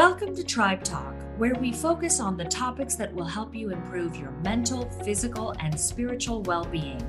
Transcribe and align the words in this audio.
Welcome 0.00 0.34
to 0.36 0.42
Tribe 0.42 0.82
Talk, 0.82 1.14
where 1.36 1.52
we 1.56 1.72
focus 1.72 2.20
on 2.20 2.38
the 2.38 2.46
topics 2.46 2.94
that 2.94 3.14
will 3.14 3.26
help 3.26 3.54
you 3.54 3.68
improve 3.68 4.16
your 4.16 4.30
mental, 4.42 4.88
physical, 5.04 5.54
and 5.60 5.78
spiritual 5.78 6.40
well 6.44 6.64
being. 6.64 7.06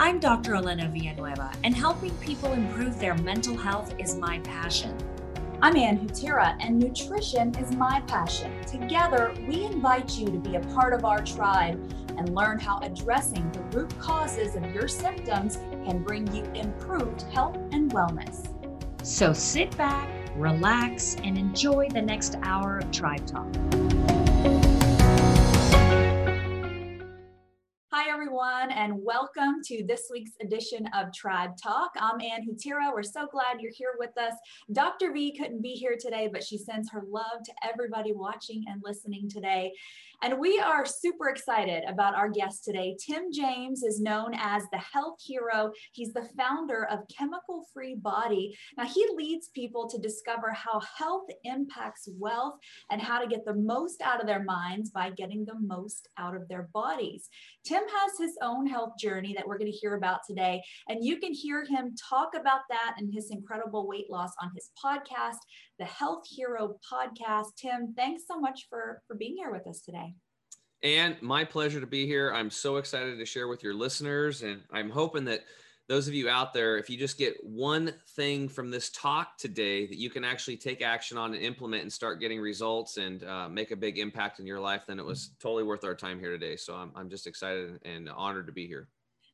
I'm 0.00 0.18
Dr. 0.18 0.56
Elena 0.56 0.88
Villanueva, 0.88 1.52
and 1.62 1.76
helping 1.76 2.10
people 2.16 2.54
improve 2.54 2.98
their 2.98 3.14
mental 3.18 3.56
health 3.56 3.94
is 4.00 4.16
my 4.16 4.40
passion. 4.40 4.98
I'm 5.62 5.76
Ann 5.76 5.96
Hutira, 5.96 6.56
and 6.58 6.76
nutrition 6.76 7.54
is 7.54 7.70
my 7.76 8.00
passion. 8.08 8.52
Together, 8.62 9.32
we 9.46 9.66
invite 9.66 10.18
you 10.18 10.26
to 10.26 10.38
be 10.40 10.56
a 10.56 10.60
part 10.74 10.94
of 10.94 11.04
our 11.04 11.22
tribe 11.22 11.80
and 12.18 12.34
learn 12.34 12.58
how 12.58 12.80
addressing 12.80 13.48
the 13.52 13.60
root 13.78 13.96
causes 14.00 14.56
of 14.56 14.64
your 14.74 14.88
symptoms 14.88 15.58
can 15.86 16.02
bring 16.02 16.26
you 16.34 16.42
improved 16.54 17.22
health 17.32 17.58
and 17.70 17.92
wellness. 17.92 18.52
So 19.04 19.32
sit 19.32 19.76
back, 19.78 20.17
relax, 20.38 21.16
and 21.24 21.36
enjoy 21.36 21.88
the 21.88 22.00
next 22.00 22.36
hour 22.42 22.78
of 22.78 22.90
Tribe 22.92 23.26
Talk. 23.26 23.52
Hi, 27.90 28.08
everyone, 28.08 28.70
and 28.70 29.02
welcome 29.02 29.56
to 29.64 29.84
this 29.84 30.08
week's 30.12 30.30
edition 30.40 30.88
of 30.94 31.12
Tribe 31.12 31.50
Talk. 31.60 31.90
I'm 31.96 32.20
Ann 32.20 32.46
Hutira. 32.46 32.92
We're 32.94 33.02
so 33.02 33.26
glad 33.26 33.60
you're 33.60 33.72
here 33.74 33.94
with 33.98 34.16
us. 34.16 34.34
Dr. 34.72 35.12
V 35.12 35.36
couldn't 35.36 35.60
be 35.60 35.72
here 35.72 35.96
today, 35.98 36.28
but 36.32 36.44
she 36.44 36.56
sends 36.56 36.88
her 36.92 37.02
love 37.10 37.42
to 37.44 37.52
everybody 37.68 38.12
watching 38.12 38.64
and 38.68 38.80
listening 38.84 39.28
today. 39.28 39.72
And 40.20 40.40
we 40.40 40.58
are 40.58 40.84
super 40.84 41.28
excited 41.28 41.84
about 41.88 42.16
our 42.16 42.28
guest 42.28 42.64
today. 42.64 42.96
Tim 42.98 43.30
James 43.32 43.84
is 43.84 44.00
known 44.00 44.34
as 44.34 44.64
the 44.72 44.78
health 44.78 45.18
hero. 45.24 45.70
He's 45.92 46.12
the 46.12 46.28
founder 46.36 46.86
of 46.90 47.06
Chemical 47.16 47.64
Free 47.72 47.94
Body. 47.94 48.56
Now, 48.76 48.84
he 48.84 49.06
leads 49.14 49.48
people 49.54 49.88
to 49.88 49.98
discover 49.98 50.50
how 50.50 50.80
health 50.80 51.28
impacts 51.44 52.08
wealth 52.18 52.54
and 52.90 53.00
how 53.00 53.20
to 53.20 53.28
get 53.28 53.44
the 53.44 53.54
most 53.54 54.02
out 54.02 54.20
of 54.20 54.26
their 54.26 54.42
minds 54.42 54.90
by 54.90 55.10
getting 55.10 55.44
the 55.44 55.58
most 55.60 56.08
out 56.18 56.34
of 56.34 56.48
their 56.48 56.68
bodies. 56.74 57.28
Tim 57.64 57.82
has 57.82 58.18
his 58.18 58.36
own 58.42 58.66
health 58.66 58.94
journey 58.98 59.34
that 59.34 59.46
we're 59.46 59.58
going 59.58 59.70
to 59.70 59.78
hear 59.78 59.94
about 59.94 60.20
today. 60.26 60.60
And 60.88 61.04
you 61.04 61.18
can 61.18 61.32
hear 61.32 61.64
him 61.64 61.94
talk 62.10 62.30
about 62.34 62.62
that 62.70 62.94
and 62.98 63.14
his 63.14 63.30
incredible 63.30 63.86
weight 63.86 64.10
loss 64.10 64.32
on 64.42 64.50
his 64.56 64.70
podcast, 64.84 65.38
the 65.78 65.84
Health 65.84 66.24
Hero 66.28 66.74
Podcast. 66.92 67.54
Tim, 67.56 67.94
thanks 67.96 68.24
so 68.26 68.40
much 68.40 68.66
for, 68.68 69.00
for 69.06 69.14
being 69.14 69.36
here 69.36 69.52
with 69.52 69.66
us 69.68 69.82
today. 69.82 70.07
And 70.82 71.20
my 71.20 71.44
pleasure 71.44 71.80
to 71.80 71.86
be 71.86 72.06
here. 72.06 72.32
I'm 72.32 72.50
so 72.50 72.76
excited 72.76 73.18
to 73.18 73.24
share 73.24 73.48
with 73.48 73.62
your 73.62 73.74
listeners. 73.74 74.42
And 74.42 74.62
I'm 74.70 74.90
hoping 74.90 75.24
that 75.24 75.44
those 75.88 76.06
of 76.06 76.14
you 76.14 76.28
out 76.28 76.52
there, 76.52 76.76
if 76.76 76.90
you 76.90 76.98
just 76.98 77.18
get 77.18 77.34
one 77.42 77.94
thing 78.10 78.48
from 78.48 78.70
this 78.70 78.90
talk 78.90 79.38
today 79.38 79.86
that 79.86 79.96
you 79.96 80.10
can 80.10 80.22
actually 80.22 80.56
take 80.56 80.82
action 80.82 81.16
on 81.16 81.34
and 81.34 81.42
implement 81.42 81.82
and 81.82 81.92
start 81.92 82.20
getting 82.20 82.40
results 82.40 82.98
and 82.98 83.24
uh, 83.24 83.48
make 83.48 83.70
a 83.70 83.76
big 83.76 83.98
impact 83.98 84.38
in 84.38 84.46
your 84.46 84.60
life, 84.60 84.82
then 84.86 84.98
it 84.98 85.04
was 85.04 85.30
totally 85.40 85.64
worth 85.64 85.84
our 85.84 85.94
time 85.94 86.20
here 86.20 86.30
today. 86.30 86.56
So 86.56 86.74
I'm, 86.74 86.92
I'm 86.94 87.08
just 87.08 87.26
excited 87.26 87.80
and 87.84 88.08
honored 88.10 88.46
to 88.46 88.52
be 88.52 88.66
here. 88.66 88.88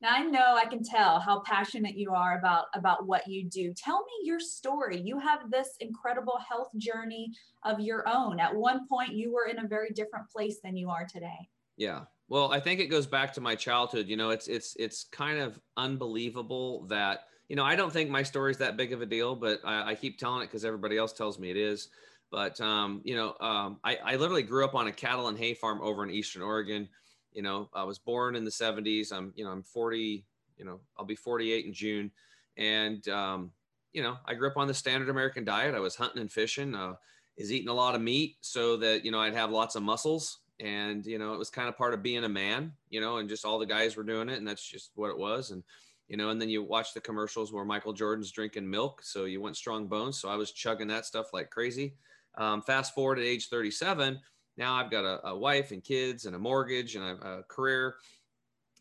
Now 0.05 0.17
I 0.17 0.23
know 0.23 0.55
I 0.55 0.67
can 0.67 0.85
tell 0.85 1.19
how 1.19 1.41
passionate 1.41 1.97
you 1.97 2.13
are 2.13 2.37
about 2.37 2.67
about 2.75 3.07
what 3.07 3.27
you 3.27 3.43
do. 3.43 3.73
Tell 3.73 4.01
me 4.01 4.13
your 4.23 4.39
story. 4.39 5.01
You 5.01 5.19
have 5.19 5.51
this 5.51 5.77
incredible 5.81 6.39
health 6.47 6.69
journey 6.77 7.33
of 7.63 7.81
your 7.81 8.07
own. 8.07 8.39
At 8.39 8.55
one 8.55 8.87
point 8.87 9.15
you 9.15 9.33
were 9.33 9.47
in 9.47 9.65
a 9.65 9.67
very 9.67 9.93
different 9.93 10.29
place 10.29 10.59
than 10.63 10.77
you 10.77 10.91
are 10.91 11.07
today. 11.07 11.49
Yeah. 11.79 12.03
Well, 12.29 12.53
I 12.53 12.61
think 12.61 12.81
it 12.81 12.89
goes 12.89 13.07
back 13.07 13.33
to 13.33 13.41
my 13.41 13.55
childhood. 13.55 14.07
You 14.07 14.19
know, 14.19 14.29
it's 14.29 14.47
it's 14.47 14.77
it's 14.79 15.05
kind 15.05 15.39
of 15.39 15.59
unbelievable 15.79 16.85
that 16.89 17.21
you 17.49 17.57
know 17.57 17.65
I 17.65 17.75
don't 17.75 17.91
think 17.91 18.11
my 18.11 18.23
story 18.23 18.51
is 18.51 18.59
that 18.59 18.77
big 18.77 18.93
of 18.93 19.01
a 19.01 19.07
deal, 19.07 19.35
but 19.35 19.61
I, 19.65 19.93
I 19.93 19.95
keep 19.95 20.19
telling 20.19 20.43
it 20.43 20.49
because 20.49 20.67
everybody 20.67 20.99
else 20.99 21.15
tells 21.15 21.39
me 21.39 21.49
it 21.49 21.57
is. 21.57 21.89
But 22.31 22.61
um, 22.61 23.01
you 23.05 23.17
know, 23.17 23.37
um, 23.41 23.81
I, 23.83 23.97
I 24.05 24.17
literally 24.17 24.43
grew 24.43 24.67
up 24.67 24.75
on 24.75 24.87
a 24.87 24.93
cattle 24.93 25.29
and 25.29 25.39
hay 25.39 25.55
farm 25.55 25.81
over 25.81 26.05
in 26.05 26.11
Eastern 26.11 26.43
Oregon 26.43 26.91
you 27.35 27.43
know, 27.43 27.69
I 27.75 27.83
was 27.85 27.99
born 27.99 28.37
in 28.37 28.45
the 28.45 28.51
70s. 28.51 29.13
I'm, 29.13 29.33
you 29.37 29.45
know, 29.45 29.51
I'm 29.51 29.63
40, 29.63 30.25
you 30.57 30.65
know, 30.65 30.81
I'll 30.97 31.05
be 31.05 31.17
48 31.17 31.67
in 31.67 31.73
June. 31.73 32.11
And, 32.57 33.07
um, 33.09 33.51
you 33.93 34.03
know, 34.03 34.17
I 34.25 34.35
grew 34.35 34.49
up 34.49 34.57
on 34.57 34.69
the 34.69 34.75
standard 34.75 35.09
American 35.09 35.45
diet. 35.45 35.75
I 35.75 35.81
was 35.81 35.97
hunting 35.97 36.21
and 36.21 36.31
fishing, 36.31 36.75
uh, 36.75 36.95
is 37.37 37.53
eating 37.53 37.69
a 37.69 37.75
lot 37.75 37.95
of 37.95 38.01
meat 38.01 38.37
so 38.41 38.77
that, 38.79 39.05
you 39.05 39.11
know, 39.11 39.21
I'd 39.21 39.35
have 39.35 39.51
lots 39.51 39.75
of 39.75 39.83
muscles. 39.83 40.39
And, 40.61 41.05
you 41.05 41.19
know, 41.19 41.35
it 41.35 41.39
was 41.39 41.51
kind 41.51 41.69
of 41.69 41.77
part 41.77 41.95
of 41.95 42.03
being 42.03 42.25
a 42.25 42.29
man, 42.29 42.73
you 42.89 43.01
know, 43.01 43.17
and 43.17 43.29
just 43.29 43.45
all 43.45 43.59
the 43.59 43.67
guys 43.67 43.97
were 43.97 44.05
doing 44.05 44.29
it. 44.29 44.39
And 44.39 44.47
that's 44.47 44.65
just 44.65 44.93
what 44.95 45.11
it 45.11 45.19
was. 45.19 45.51
And, 45.51 45.65
you 46.09 46.17
know, 46.17 46.31
and 46.31 46.41
then 46.41 46.49
you 46.49 46.63
watch 46.63 46.95
the 46.95 47.01
commercials 47.01 47.53
where 47.53 47.65
Michael 47.65 47.93
Jordan's 47.93 48.31
drinking 48.31 48.71
milk. 48.71 49.03
So 49.03 49.25
you 49.25 49.41
want 49.41 49.57
strong 49.57 49.89
bones. 49.89 50.21
So 50.21 50.29
I 50.29 50.37
was 50.37 50.53
chugging 50.53 50.89
that 50.89 51.07
stuff 51.07 51.33
like 51.33 51.51
crazy. 51.51 51.95
Um, 52.37 52.63
fast 52.63 52.95
forward 52.95 53.19
at 53.19 53.25
age 53.25 53.49
37, 53.49 54.21
now 54.57 54.75
I've 54.75 54.91
got 54.91 55.05
a, 55.05 55.29
a 55.29 55.37
wife 55.37 55.71
and 55.73 55.83
kids 55.83 56.27
and 56.27 56.37
a 56.37 56.39
mortgage 56.39 56.97
and 56.97 57.05
a, 57.05 57.39
a 57.39 57.43
career. 57.45 57.97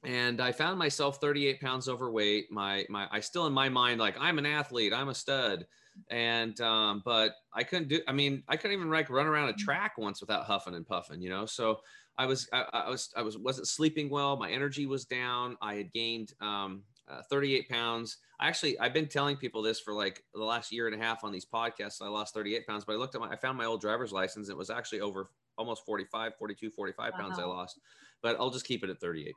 And 0.04 0.42
I 0.42 0.52
found 0.52 0.78
myself 0.78 1.20
38 1.22 1.62
pounds 1.62 1.88
overweight. 1.88 2.52
My, 2.52 2.86
my, 2.90 3.08
I 3.12 3.22
still 3.22 3.48
in 3.48 3.54
my 3.54 3.70
mind, 3.70 4.00
like 4.00 4.16
I'm 4.20 4.38
an 4.38 4.46
athlete, 4.46 4.94
I'm 4.94 5.10
a 5.10 5.16
stud. 5.16 5.66
And, 6.10 6.60
um, 6.60 7.02
but 7.06 7.36
I 7.54 7.64
couldn't 7.64 7.88
do, 7.88 8.02
I 8.08 8.12
mean, 8.12 8.44
I 8.48 8.58
couldn't 8.58 8.78
even 8.78 8.90
like 8.90 9.10
run 9.10 9.28
around 9.28 9.50
a 9.50 9.54
track 9.54 9.98
once 9.98 10.22
without 10.22 10.46
huffing 10.46 10.76
and 10.76 10.86
puffing, 10.86 11.22
you 11.22 11.30
know? 11.30 11.46
So 11.46 11.80
I 12.18 12.26
was, 12.26 12.50
I, 12.52 12.66
I 12.74 12.90
was, 12.90 13.14
I 13.16 13.22
was, 13.22 13.38
wasn't 13.38 13.68
sleeping 13.68 14.10
well. 14.10 14.36
My 14.36 14.52
energy 14.52 14.86
was 14.86 15.06
down. 15.06 15.56
I 15.62 15.76
had 15.76 15.94
gained, 15.94 16.34
um, 16.42 16.84
uh, 17.08 17.22
38 17.30 17.70
pounds. 17.70 18.18
I 18.40 18.48
actually, 18.48 18.80
I've 18.80 18.94
been 18.94 19.08
telling 19.08 19.38
people 19.38 19.62
this 19.62 19.80
for 19.80 19.94
like 19.94 20.24
the 20.34 20.44
last 20.44 20.72
year 20.72 20.88
and 20.88 21.00
a 21.00 21.04
half 21.04 21.24
on 21.24 21.32
these 21.32 21.46
podcasts. 21.46 22.02
I 22.02 22.08
lost 22.08 22.34
38 22.34 22.68
pounds, 22.68 22.86
but 22.86 22.94
I 22.94 22.96
looked 22.96 23.16
at 23.16 23.22
my, 23.22 23.30
I 23.30 23.36
found 23.36 23.58
my 23.58 23.66
old 23.66 23.82
driver's 23.82 24.12
license. 24.12 24.50
It 24.50 24.58
was 24.58 24.70
actually 24.70 25.02
over 25.02 25.30
almost 25.58 25.86
45, 25.86 26.36
42, 26.36 26.70
45 26.70 27.14
pounds. 27.14 27.38
I 27.40 27.44
lost, 27.46 27.80
but 28.22 28.38
I'll 28.40 28.50
just 28.50 28.66
keep 28.66 28.84
it 28.84 28.90
at 28.90 29.00
38. 29.00 29.28
It 29.28 29.36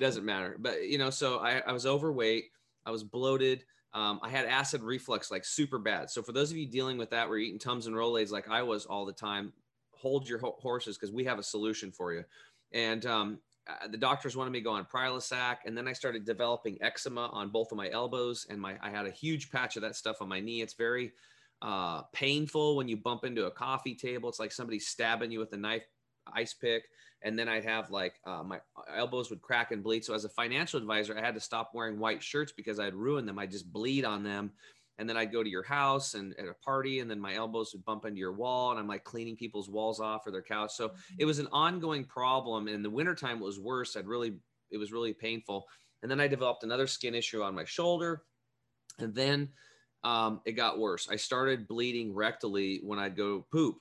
doesn't 0.00 0.24
matter. 0.24 0.56
But, 0.58 0.88
you 0.88 0.98
know, 0.98 1.10
so 1.10 1.38
I, 1.38 1.62
I 1.66 1.72
was 1.72 1.86
overweight. 1.86 2.44
I 2.86 2.90
was 2.90 3.04
bloated. 3.04 3.64
Um, 3.94 4.20
I 4.22 4.28
had 4.28 4.44
acid 4.46 4.82
reflux, 4.82 5.30
like 5.30 5.44
super 5.44 5.78
bad. 5.78 6.10
So 6.10 6.22
for 6.22 6.32
those 6.32 6.50
of 6.50 6.56
you 6.56 6.66
dealing 6.66 6.98
with 6.98 7.10
that, 7.10 7.28
we're 7.28 7.38
eating 7.38 7.58
Tums 7.58 7.86
and 7.86 7.96
Rolaids 7.96 8.30
like 8.30 8.48
I 8.48 8.62
was 8.62 8.86
all 8.86 9.06
the 9.06 9.12
time. 9.12 9.52
Hold 9.92 10.28
your 10.28 10.38
ho- 10.38 10.56
horses 10.60 10.96
because 10.96 11.12
we 11.12 11.24
have 11.24 11.38
a 11.38 11.42
solution 11.42 11.90
for 11.90 12.12
you. 12.12 12.24
And 12.72 13.04
um, 13.06 13.38
uh, 13.68 13.88
the 13.88 13.96
doctors 13.96 14.36
wanted 14.36 14.50
me 14.50 14.60
to 14.60 14.64
go 14.64 14.72
on 14.72 14.84
Prilosec, 14.84 15.58
and 15.66 15.76
then 15.76 15.88
I 15.88 15.92
started 15.92 16.24
developing 16.24 16.78
eczema 16.80 17.28
on 17.32 17.50
both 17.50 17.72
of 17.72 17.76
my 17.76 17.90
elbows, 17.90 18.46
and 18.48 18.60
my 18.60 18.76
I 18.82 18.90
had 18.90 19.06
a 19.06 19.10
huge 19.10 19.50
patch 19.50 19.76
of 19.76 19.82
that 19.82 19.96
stuff 19.96 20.22
on 20.22 20.28
my 20.28 20.40
knee. 20.40 20.62
It's 20.62 20.74
very 20.74 21.12
uh, 21.62 22.02
painful 22.12 22.76
when 22.76 22.88
you 22.88 22.96
bump 22.96 23.24
into 23.24 23.46
a 23.46 23.50
coffee 23.50 23.94
table. 23.94 24.28
It's 24.28 24.38
like 24.38 24.52
somebody 24.52 24.78
stabbing 24.78 25.30
you 25.30 25.38
with 25.38 25.52
a 25.52 25.56
knife, 25.56 25.84
ice 26.32 26.54
pick. 26.54 26.84
And 27.22 27.36
then 27.36 27.48
I'd 27.48 27.64
have 27.64 27.90
like 27.90 28.14
uh, 28.24 28.44
my 28.44 28.60
elbows 28.94 29.28
would 29.30 29.42
crack 29.42 29.72
and 29.72 29.82
bleed. 29.82 30.04
So 30.04 30.14
as 30.14 30.24
a 30.24 30.28
financial 30.28 30.78
advisor, 30.78 31.18
I 31.18 31.20
had 31.20 31.34
to 31.34 31.40
stop 31.40 31.72
wearing 31.74 31.98
white 31.98 32.22
shirts 32.22 32.52
because 32.56 32.78
I'd 32.78 32.94
ruin 32.94 33.26
them. 33.26 33.38
I'd 33.38 33.50
just 33.50 33.72
bleed 33.72 34.04
on 34.04 34.22
them. 34.22 34.52
And 34.98 35.08
then 35.08 35.16
I'd 35.16 35.32
go 35.32 35.44
to 35.44 35.48
your 35.48 35.62
house 35.62 36.14
and 36.14 36.34
at 36.38 36.48
a 36.48 36.54
party, 36.54 36.98
and 36.98 37.08
then 37.08 37.20
my 37.20 37.34
elbows 37.34 37.72
would 37.72 37.84
bump 37.84 38.04
into 38.04 38.18
your 38.18 38.32
wall, 38.32 38.72
and 38.72 38.80
I'm 38.80 38.88
like 38.88 39.04
cleaning 39.04 39.36
people's 39.36 39.70
walls 39.70 40.00
off 40.00 40.26
or 40.26 40.32
their 40.32 40.42
couch. 40.42 40.72
So 40.74 40.90
it 41.18 41.24
was 41.24 41.38
an 41.38 41.46
ongoing 41.52 42.04
problem. 42.04 42.66
And 42.66 42.74
in 42.74 42.82
the 42.82 42.90
wintertime, 42.90 43.38
it 43.38 43.44
was 43.44 43.60
worse. 43.60 43.96
I'd 43.96 44.08
really, 44.08 44.34
it 44.72 44.76
was 44.76 44.90
really 44.90 45.12
painful. 45.12 45.66
And 46.02 46.10
then 46.10 46.20
I 46.20 46.26
developed 46.26 46.64
another 46.64 46.88
skin 46.88 47.14
issue 47.14 47.42
on 47.42 47.54
my 47.54 47.64
shoulder. 47.64 48.22
And 48.98 49.14
then 49.14 49.50
um, 50.04 50.40
it 50.44 50.52
got 50.52 50.78
worse. 50.78 51.08
I 51.10 51.16
started 51.16 51.68
bleeding 51.68 52.14
rectally 52.14 52.82
when 52.84 52.98
I'd 52.98 53.16
go 53.16 53.46
poop, 53.52 53.78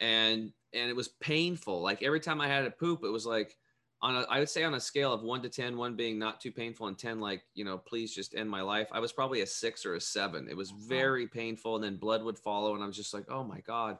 and 0.00 0.52
and 0.72 0.90
it 0.90 0.96
was 0.96 1.08
painful. 1.20 1.82
Like 1.82 2.02
every 2.02 2.20
time 2.20 2.40
I 2.40 2.48
had 2.48 2.64
a 2.64 2.70
poop, 2.70 3.00
it 3.04 3.10
was 3.10 3.26
like 3.26 3.56
on 4.02 4.16
a, 4.16 4.20
I 4.30 4.38
would 4.38 4.48
say 4.48 4.64
on 4.64 4.74
a 4.74 4.80
scale 4.80 5.12
of 5.12 5.22
one 5.22 5.42
to 5.42 5.48
10, 5.48 5.76
one 5.76 5.94
being 5.94 6.18
not 6.18 6.40
too 6.40 6.52
painful 6.52 6.86
and 6.86 6.98
10, 6.98 7.20
like, 7.20 7.42
you 7.54 7.64
know, 7.64 7.76
please 7.76 8.14
just 8.14 8.34
end 8.34 8.48
my 8.48 8.62
life. 8.62 8.88
I 8.92 9.00
was 9.00 9.12
probably 9.12 9.42
a 9.42 9.46
six 9.46 9.84
or 9.84 9.94
a 9.94 10.00
seven. 10.00 10.48
It 10.48 10.56
was 10.56 10.70
very 10.70 11.26
painful. 11.26 11.74
And 11.74 11.84
then 11.84 11.96
blood 11.96 12.22
would 12.22 12.38
follow. 12.38 12.74
And 12.74 12.82
I 12.82 12.86
was 12.86 12.96
just 12.96 13.12
like, 13.12 13.30
oh 13.30 13.44
my 13.44 13.60
God. 13.60 13.98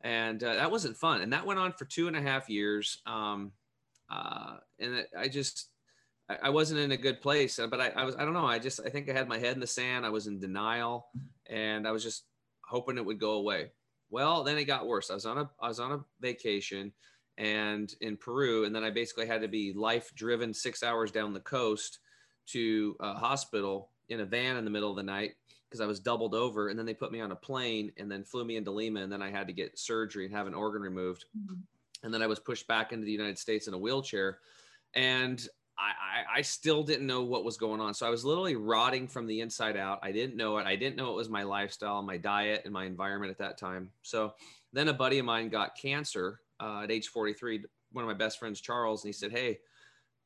And 0.00 0.42
uh, 0.42 0.54
that 0.54 0.70
wasn't 0.70 0.96
fun. 0.96 1.20
And 1.20 1.32
that 1.32 1.44
went 1.44 1.60
on 1.60 1.72
for 1.72 1.84
two 1.84 2.08
and 2.08 2.16
a 2.16 2.22
half 2.22 2.48
years. 2.48 3.02
Um, 3.06 3.52
uh, 4.08 4.56
and 4.78 4.94
it, 4.94 5.08
I 5.18 5.28
just, 5.28 5.68
I, 6.28 6.50
wasn't 6.50 6.80
in 6.80 6.92
a 6.92 6.96
good 6.96 7.20
place, 7.20 7.58
but 7.70 7.80
I, 7.80 7.88
I 7.90 8.04
was, 8.04 8.16
I 8.16 8.24
don't 8.24 8.34
know. 8.34 8.46
I 8.46 8.58
just, 8.58 8.80
I 8.84 8.88
think 8.88 9.08
I 9.08 9.12
had 9.12 9.28
my 9.28 9.38
head 9.38 9.54
in 9.54 9.60
the 9.60 9.66
sand. 9.66 10.04
I 10.04 10.10
was 10.10 10.26
in 10.26 10.40
denial 10.40 11.06
and 11.48 11.86
I 11.86 11.92
was 11.92 12.02
just 12.02 12.24
hoping 12.64 12.98
it 12.98 13.04
would 13.04 13.20
go 13.20 13.32
away. 13.32 13.70
Well, 14.10 14.42
then 14.42 14.58
it 14.58 14.64
got 14.64 14.86
worse. 14.86 15.10
I 15.10 15.14
was 15.14 15.26
on 15.26 15.38
a, 15.38 15.50
I 15.60 15.68
was 15.68 15.78
on 15.78 15.92
a 15.92 16.04
vacation 16.20 16.92
and 17.38 17.94
in 18.00 18.16
Peru, 18.16 18.64
and 18.64 18.74
then 18.74 18.82
I 18.82 18.90
basically 18.90 19.26
had 19.26 19.42
to 19.42 19.48
be 19.48 19.72
life 19.72 20.12
driven 20.14 20.54
six 20.54 20.82
hours 20.82 21.10
down 21.10 21.34
the 21.34 21.40
coast 21.40 21.98
to 22.46 22.96
a 23.00 23.14
hospital 23.14 23.90
in 24.08 24.20
a 24.20 24.24
van 24.24 24.56
in 24.56 24.64
the 24.64 24.70
middle 24.70 24.90
of 24.90 24.96
the 24.96 25.02
night 25.02 25.34
because 25.68 25.80
I 25.80 25.86
was 25.86 26.00
doubled 26.00 26.34
over. 26.34 26.68
And 26.68 26.78
then 26.78 26.86
they 26.86 26.94
put 26.94 27.12
me 27.12 27.20
on 27.20 27.32
a 27.32 27.36
plane 27.36 27.92
and 27.98 28.10
then 28.10 28.24
flew 28.24 28.44
me 28.44 28.56
into 28.56 28.70
Lima, 28.70 29.00
and 29.00 29.12
then 29.12 29.22
I 29.22 29.30
had 29.30 29.46
to 29.48 29.52
get 29.52 29.78
surgery 29.78 30.24
and 30.24 30.34
have 30.34 30.46
an 30.46 30.54
organ 30.54 30.82
removed. 30.82 31.26
Mm-hmm. 31.36 31.54
And 32.04 32.14
then 32.14 32.22
I 32.22 32.26
was 32.26 32.38
pushed 32.38 32.66
back 32.68 32.92
into 32.92 33.04
the 33.04 33.12
United 33.12 33.38
States 33.38 33.68
in 33.68 33.74
a 33.74 33.78
wheelchair. 33.78 34.38
And 34.94 35.46
I, 35.78 36.38
I 36.38 36.42
still 36.42 36.82
didn't 36.82 37.06
know 37.06 37.22
what 37.22 37.44
was 37.44 37.56
going 37.56 37.80
on. 37.80 37.92
So 37.92 38.06
I 38.06 38.10
was 38.10 38.24
literally 38.24 38.56
rotting 38.56 39.06
from 39.08 39.26
the 39.26 39.40
inside 39.40 39.76
out. 39.76 39.98
I 40.02 40.10
didn't 40.12 40.36
know 40.36 40.56
it. 40.58 40.66
I 40.66 40.76
didn't 40.76 40.96
know 40.96 41.10
it 41.10 41.16
was 41.16 41.28
my 41.28 41.42
lifestyle, 41.42 42.02
my 42.02 42.16
diet, 42.16 42.62
and 42.64 42.72
my 42.72 42.84
environment 42.84 43.30
at 43.30 43.38
that 43.38 43.58
time. 43.58 43.90
So 44.02 44.34
then 44.72 44.88
a 44.88 44.94
buddy 44.94 45.18
of 45.18 45.26
mine 45.26 45.48
got 45.48 45.76
cancer 45.76 46.40
uh, 46.60 46.82
at 46.84 46.90
age 46.90 47.08
43. 47.08 47.64
One 47.92 48.04
of 48.04 48.08
my 48.08 48.14
best 48.14 48.38
friends, 48.38 48.60
Charles, 48.60 49.04
and 49.04 49.08
he 49.08 49.12
said, 49.12 49.32
Hey, 49.32 49.58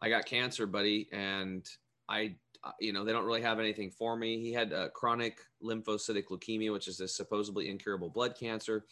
I 0.00 0.08
got 0.08 0.24
cancer, 0.24 0.66
buddy. 0.66 1.08
And 1.12 1.68
I, 2.08 2.36
uh, 2.62 2.72
you 2.80 2.92
know, 2.92 3.04
they 3.04 3.12
don't 3.12 3.24
really 3.24 3.42
have 3.42 3.58
anything 3.58 3.90
for 3.90 4.16
me. 4.16 4.40
He 4.40 4.52
had 4.52 4.72
a 4.72 4.90
chronic 4.90 5.40
lymphocytic 5.62 6.26
leukemia, 6.26 6.72
which 6.72 6.88
is 6.88 7.00
a 7.00 7.08
supposedly 7.08 7.68
incurable 7.68 8.08
blood 8.08 8.36
cancer. 8.38 8.84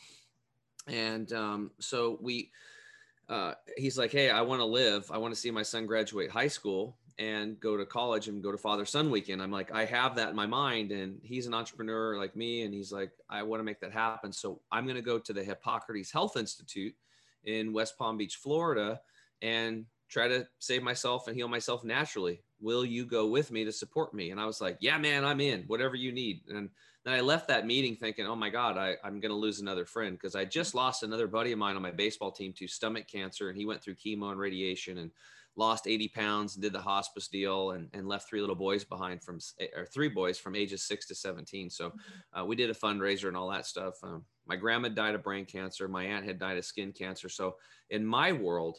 And 0.87 1.33
um, 1.33 1.71
so 1.79 2.19
we, 2.21 2.51
uh, 3.29 3.55
he's 3.77 3.99
like, 3.99 4.11
Hey, 4.11 4.31
I 4.31 4.43
want 4.43 4.61
to 4.61 4.65
live. 4.65 5.11
I 5.11 5.19
want 5.19 5.35
to 5.35 5.41
see 5.41 5.51
my 5.51 5.63
son 5.63 5.87
graduate 5.87 6.31
high 6.31 6.49
school 6.49 6.97
and 7.19 7.59
go 7.59 7.77
to 7.77 7.85
college 7.85 8.29
and 8.29 8.43
go 8.43 8.53
to 8.53 8.59
father 8.59 8.85
son 8.85 9.11
weekend. 9.11 9.43
I'm 9.43 9.51
like, 9.51 9.73
I 9.73 9.85
have 9.85 10.15
that 10.17 10.31
in 10.31 10.37
my 10.37 10.47
mind. 10.47 10.93
And 10.93 11.19
he's 11.23 11.47
an 11.47 11.55
entrepreneur 11.55 12.17
like 12.17 12.37
me. 12.37 12.63
And 12.63 12.73
he's 12.73 12.93
like, 12.93 13.11
I 13.29 13.43
want 13.43 13.61
to 13.61 13.65
make 13.65 13.81
that 13.81 13.93
happen. 13.93 14.33
So 14.33 14.61
I'm 14.71 14.85
going 14.85 14.97
to 14.97 15.03
go 15.03 15.19
to 15.19 15.33
the 15.33 15.43
Hippocrates 15.43 16.13
Health 16.13 16.37
Institute 16.37 16.95
in 17.45 17.73
West 17.73 17.99
Palm 17.99 18.17
Beach, 18.17 18.37
Florida, 18.37 19.01
and 19.43 19.85
try 20.09 20.29
to 20.29 20.47
save 20.59 20.83
myself 20.83 21.27
and 21.27 21.37
heal 21.37 21.49
myself 21.49 21.83
naturally. 21.83 22.41
Will 22.61 22.85
you 22.85 23.05
go 23.05 23.27
with 23.27 23.51
me 23.51 23.65
to 23.65 23.73
support 23.73 24.15
me? 24.15 24.31
And 24.31 24.41
I 24.41 24.47
was 24.47 24.61
like, 24.61 24.79
Yeah, 24.81 24.99
man, 24.99 25.25
I'm 25.25 25.41
in, 25.41 25.65
whatever 25.67 25.97
you 25.97 26.13
need. 26.13 26.43
And 26.49 26.71
then 27.09 27.17
I 27.17 27.23
left 27.23 27.49
that 27.49 27.67
meeting 27.67 27.97
thinking, 27.97 28.27
oh 28.27 28.37
my 28.37 28.51
God, 28.51 28.77
I, 28.77 28.97
I'm 29.03 29.19
going 29.19 29.31
to 29.31 29.37
lose 29.37 29.61
another 29.61 29.87
friend 29.87 30.17
because 30.17 30.35
I 30.35 30.45
just 30.45 30.75
lost 30.75 31.03
another 31.03 31.27
buddy 31.27 31.53
of 31.53 31.59
mine 31.59 31.75
on 31.75 31.83
my 31.83 31.91
baseball 31.91 32.31
team 32.31 32.53
to 32.59 32.69
stomach 32.69 33.07
cancer. 33.09 33.49
And 33.49 33.57
he 33.59 33.65
went 33.65 33.83
through 33.83 33.95
chemo 33.95 34.31
and 34.31 34.39
radiation 34.39 34.99
and 34.99 35.11
lost 35.57 35.87
80 35.87 36.09
pounds 36.09 36.55
and 36.55 36.63
did 36.63 36.75
the 36.75 36.81
hospice 36.81 37.29
deal 37.29 37.71
and, 37.71 37.89
and 37.95 38.07
left 38.07 38.29
three 38.29 38.41
little 38.41 38.55
boys 38.55 38.85
behind 38.85 39.23
from, 39.23 39.39
or 39.75 39.87
three 39.87 40.09
boys 40.09 40.39
from 40.39 40.55
ages 40.55 40.87
six 40.87 41.07
to 41.07 41.15
17. 41.15 41.71
So 41.71 41.93
uh, 42.39 42.45
we 42.45 42.55
did 42.55 42.69
a 42.69 42.75
fundraiser 42.75 43.29
and 43.29 43.37
all 43.37 43.51
that 43.51 43.67
stuff. 43.67 43.95
Um, 44.03 44.25
my 44.47 44.57
grandma 44.57 44.89
died 44.89 45.15
of 45.15 45.23
brain 45.23 45.47
cancer. 45.47 45.89
My 45.89 46.05
aunt 46.05 46.27
had 46.27 46.39
died 46.39 46.59
of 46.59 46.65
skin 46.65 46.93
cancer. 46.93 47.29
So 47.31 47.57
in 47.91 48.05
my 48.05 48.33
world, 48.33 48.79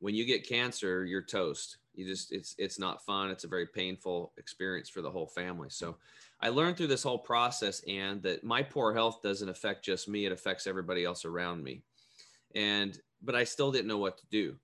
when 0.00 0.14
you 0.14 0.24
get 0.24 0.48
cancer, 0.48 1.04
you're 1.04 1.22
toast. 1.22 1.78
You 1.94 2.06
just, 2.06 2.32
it's, 2.32 2.54
it's 2.58 2.78
not 2.78 3.04
fun. 3.04 3.30
It's 3.30 3.44
a 3.44 3.48
very 3.48 3.66
painful 3.66 4.32
experience 4.38 4.88
for 4.88 5.02
the 5.02 5.10
whole 5.10 5.26
family. 5.26 5.68
So 5.70 5.96
I 6.40 6.50
learned 6.50 6.76
through 6.76 6.86
this 6.86 7.02
whole 7.02 7.18
process 7.18 7.82
and 7.88 8.22
that 8.22 8.44
my 8.44 8.62
poor 8.62 8.94
health 8.94 9.20
doesn't 9.22 9.48
affect 9.48 9.84
just 9.84 10.08
me, 10.08 10.24
it 10.24 10.32
affects 10.32 10.66
everybody 10.66 11.04
else 11.04 11.24
around 11.24 11.64
me. 11.64 11.82
And, 12.54 12.96
but 13.22 13.34
I 13.34 13.44
still 13.44 13.72
didn't 13.72 13.88
know 13.88 13.98
what 13.98 14.18
to 14.18 14.26
do. 14.30 14.56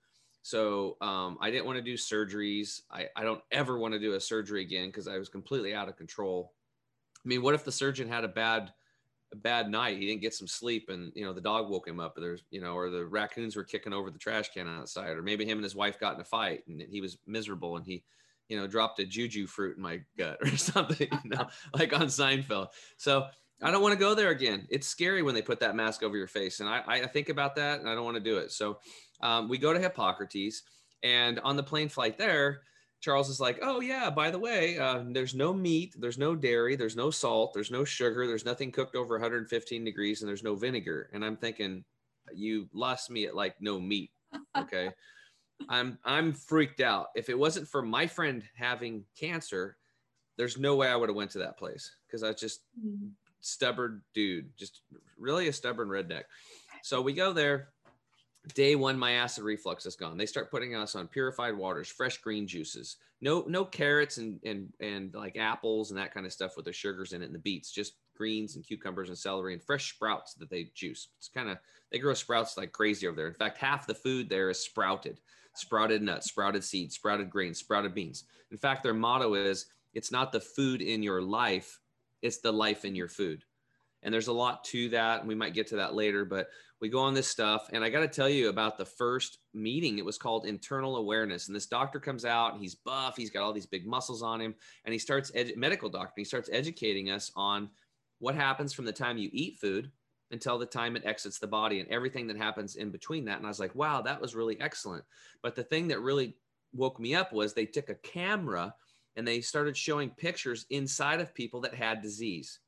So 0.42 0.98
um, 1.00 1.38
I 1.40 1.50
didn't 1.50 1.64
want 1.64 1.78
to 1.78 1.82
do 1.82 1.94
surgeries. 1.94 2.82
I, 2.90 3.08
I 3.16 3.24
don't 3.24 3.40
ever 3.50 3.78
want 3.78 3.94
to 3.94 3.98
do 3.98 4.12
a 4.12 4.20
surgery 4.20 4.60
again 4.60 4.88
because 4.88 5.08
I 5.08 5.18
was 5.18 5.28
completely 5.28 5.74
out 5.74 5.88
of 5.88 5.96
control. 5.96 6.52
I 7.24 7.28
mean, 7.28 7.42
what 7.42 7.54
if 7.54 7.64
the 7.64 7.72
surgeon 7.72 8.08
had 8.08 8.24
a 8.24 8.28
bad, 8.28 8.72
a 9.34 9.40
bad 9.40 9.70
night? 9.70 9.98
He 9.98 10.06
didn't 10.06 10.22
get 10.22 10.34
some 10.34 10.48
sleep, 10.48 10.88
and 10.88 11.12
you 11.14 11.24
know 11.24 11.32
the 11.32 11.40
dog 11.40 11.68
woke 11.68 11.86
him 11.86 12.00
up. 12.00 12.16
Or 12.16 12.20
there's, 12.20 12.42
you 12.50 12.60
know, 12.60 12.74
or 12.74 12.90
the 12.90 13.04
raccoons 13.04 13.56
were 13.56 13.64
kicking 13.64 13.92
over 13.92 14.10
the 14.10 14.18
trash 14.18 14.50
can 14.50 14.68
outside, 14.68 15.16
or 15.16 15.22
maybe 15.22 15.44
him 15.44 15.58
and 15.58 15.64
his 15.64 15.76
wife 15.76 16.00
got 16.00 16.14
in 16.14 16.20
a 16.20 16.24
fight, 16.24 16.66
and 16.66 16.80
he 16.80 17.00
was 17.00 17.18
miserable, 17.26 17.76
and 17.76 17.84
he 17.84 18.02
you 18.48 18.58
know, 18.58 18.66
dropped 18.66 18.98
a 19.00 19.06
juju 19.06 19.46
fruit 19.46 19.76
in 19.76 19.82
my 19.82 20.00
gut 20.18 20.38
or 20.42 20.56
something, 20.56 21.08
you 21.24 21.30
know, 21.30 21.48
like 21.74 21.92
on 21.92 22.06
Seinfeld. 22.06 22.68
So 22.96 23.26
I 23.62 23.70
don't 23.70 23.82
want 23.82 23.92
to 23.92 23.98
go 23.98 24.14
there 24.14 24.30
again. 24.30 24.66
It's 24.70 24.86
scary 24.86 25.22
when 25.22 25.34
they 25.34 25.42
put 25.42 25.60
that 25.60 25.76
mask 25.76 26.02
over 26.02 26.16
your 26.16 26.26
face. 26.26 26.60
And 26.60 26.68
I, 26.68 26.82
I 26.86 27.06
think 27.06 27.28
about 27.28 27.56
that 27.56 27.80
and 27.80 27.88
I 27.88 27.94
don't 27.94 28.04
want 28.04 28.16
to 28.16 28.22
do 28.22 28.38
it. 28.38 28.52
So 28.52 28.78
um, 29.20 29.48
we 29.48 29.58
go 29.58 29.72
to 29.72 29.80
Hippocrates 29.80 30.62
and 31.02 31.38
on 31.40 31.56
the 31.56 31.62
plane 31.62 31.88
flight 31.88 32.18
there, 32.18 32.62
Charles 33.04 33.28
is 33.28 33.38
like, 33.38 33.58
oh 33.60 33.80
yeah, 33.80 34.08
by 34.08 34.30
the 34.30 34.38
way, 34.38 34.78
uh, 34.78 35.02
there's 35.08 35.34
no 35.34 35.52
meat, 35.52 35.94
there's 35.98 36.16
no 36.16 36.34
dairy, 36.34 36.74
there's 36.74 36.96
no 36.96 37.10
salt, 37.10 37.52
there's 37.52 37.70
no 37.70 37.84
sugar, 37.84 38.26
there's 38.26 38.46
nothing 38.46 38.72
cooked 38.72 38.96
over 38.96 39.16
115 39.16 39.84
degrees, 39.84 40.22
and 40.22 40.28
there's 40.28 40.42
no 40.42 40.54
vinegar. 40.54 41.10
And 41.12 41.22
I'm 41.22 41.36
thinking, 41.36 41.84
you 42.34 42.66
lost 42.72 43.10
me 43.10 43.26
at 43.26 43.36
like 43.36 43.60
no 43.60 43.78
meat. 43.78 44.10
Okay. 44.56 44.88
I'm 45.68 45.98
I'm 46.02 46.32
freaked 46.32 46.80
out. 46.80 47.08
If 47.14 47.28
it 47.28 47.38
wasn't 47.38 47.68
for 47.68 47.82
my 47.82 48.06
friend 48.06 48.42
having 48.56 49.04
cancer, 49.20 49.76
there's 50.38 50.56
no 50.56 50.74
way 50.74 50.88
I 50.88 50.96
would 50.96 51.10
have 51.10 51.16
went 51.16 51.30
to 51.32 51.38
that 51.40 51.58
place 51.58 51.94
because 52.06 52.22
I 52.22 52.28
was 52.28 52.40
just 52.40 52.62
mm-hmm. 52.80 53.08
stubborn 53.40 54.00
dude, 54.14 54.48
just 54.56 54.80
really 55.18 55.48
a 55.48 55.52
stubborn 55.52 55.88
redneck. 55.88 56.24
So 56.82 57.02
we 57.02 57.12
go 57.12 57.34
there. 57.34 57.68
Day 58.52 58.74
one, 58.74 58.98
my 58.98 59.12
acid 59.12 59.42
reflux 59.42 59.86
is 59.86 59.96
gone. 59.96 60.18
They 60.18 60.26
start 60.26 60.50
putting 60.50 60.74
us 60.74 60.94
on 60.94 61.08
purified 61.08 61.56
waters, 61.56 61.88
fresh 61.88 62.18
green 62.18 62.46
juices, 62.46 62.96
no 63.22 63.44
no 63.48 63.64
carrots 63.64 64.18
and 64.18 64.38
and 64.44 64.70
and 64.80 65.14
like 65.14 65.38
apples 65.38 65.90
and 65.90 65.98
that 65.98 66.12
kind 66.12 66.26
of 66.26 66.32
stuff 66.32 66.56
with 66.56 66.66
the 66.66 66.72
sugars 66.72 67.14
in 67.14 67.22
it 67.22 67.26
and 67.26 67.34
the 67.34 67.38
beets, 67.38 67.72
just 67.72 67.94
greens 68.14 68.56
and 68.56 68.66
cucumbers 68.66 69.08
and 69.08 69.16
celery 69.16 69.54
and 69.54 69.62
fresh 69.62 69.94
sprouts 69.94 70.34
that 70.34 70.50
they 70.50 70.70
juice. 70.74 71.08
It's 71.18 71.28
kind 71.28 71.48
of 71.48 71.56
they 71.90 71.98
grow 71.98 72.12
sprouts 72.12 72.58
like 72.58 72.72
crazy 72.72 73.06
over 73.06 73.16
there. 73.16 73.28
In 73.28 73.34
fact, 73.34 73.56
half 73.56 73.86
the 73.86 73.94
food 73.94 74.28
there 74.28 74.50
is 74.50 74.60
sprouted 74.60 75.20
sprouted 75.54 76.02
nuts, 76.02 76.26
sprouted 76.26 76.64
seeds, 76.64 76.96
sprouted 76.96 77.30
grains, 77.30 77.58
sprouted 77.58 77.94
beans. 77.94 78.24
In 78.50 78.58
fact, 78.58 78.82
their 78.82 78.94
motto 78.94 79.34
is 79.34 79.66
it's 79.94 80.12
not 80.12 80.32
the 80.32 80.40
food 80.40 80.82
in 80.82 81.02
your 81.02 81.22
life, 81.22 81.80
it's 82.22 82.38
the 82.38 82.52
life 82.52 82.84
in 82.84 82.94
your 82.94 83.08
food. 83.08 83.44
And 84.04 84.12
there's 84.12 84.28
a 84.28 84.32
lot 84.32 84.64
to 84.64 84.88
that. 84.90 85.20
And 85.20 85.28
we 85.28 85.34
might 85.34 85.54
get 85.54 85.66
to 85.68 85.76
that 85.76 85.94
later, 85.94 86.24
but 86.24 86.48
we 86.80 86.88
go 86.88 87.00
on 87.00 87.14
this 87.14 87.26
stuff. 87.28 87.68
And 87.72 87.82
I 87.82 87.88
got 87.88 88.00
to 88.00 88.08
tell 88.08 88.28
you 88.28 88.50
about 88.50 88.76
the 88.76 88.84
first 88.84 89.38
meeting. 89.54 89.98
It 89.98 90.04
was 90.04 90.18
called 90.18 90.46
Internal 90.46 90.96
Awareness. 90.96 91.46
And 91.46 91.56
this 91.56 91.66
doctor 91.66 91.98
comes 91.98 92.24
out 92.24 92.52
and 92.52 92.60
he's 92.60 92.74
buff, 92.74 93.16
he's 93.16 93.30
got 93.30 93.42
all 93.42 93.52
these 93.52 93.66
big 93.66 93.86
muscles 93.86 94.22
on 94.22 94.40
him. 94.40 94.54
And 94.84 94.92
he 94.92 94.98
starts, 94.98 95.30
edu- 95.32 95.56
medical 95.56 95.88
doctor, 95.88 96.14
he 96.16 96.24
starts 96.24 96.50
educating 96.52 97.10
us 97.10 97.32
on 97.34 97.70
what 98.18 98.34
happens 98.34 98.72
from 98.72 98.84
the 98.84 98.92
time 98.92 99.18
you 99.18 99.30
eat 99.32 99.58
food 99.60 99.90
until 100.30 100.58
the 100.58 100.66
time 100.66 100.96
it 100.96 101.06
exits 101.06 101.38
the 101.38 101.46
body 101.46 101.80
and 101.80 101.88
everything 101.88 102.26
that 102.26 102.36
happens 102.36 102.76
in 102.76 102.90
between 102.90 103.24
that. 103.24 103.38
And 103.38 103.46
I 103.46 103.48
was 103.48 103.60
like, 103.60 103.74
wow, 103.74 104.02
that 104.02 104.20
was 104.20 104.34
really 104.34 104.60
excellent. 104.60 105.04
But 105.42 105.54
the 105.54 105.64
thing 105.64 105.88
that 105.88 106.00
really 106.00 106.36
woke 106.74 106.98
me 106.98 107.14
up 107.14 107.32
was 107.32 107.52
they 107.52 107.66
took 107.66 107.88
a 107.88 107.94
camera 107.94 108.74
and 109.16 109.26
they 109.26 109.40
started 109.40 109.76
showing 109.76 110.10
pictures 110.10 110.66
inside 110.70 111.20
of 111.20 111.34
people 111.34 111.60
that 111.60 111.74
had 111.74 112.02
disease. 112.02 112.58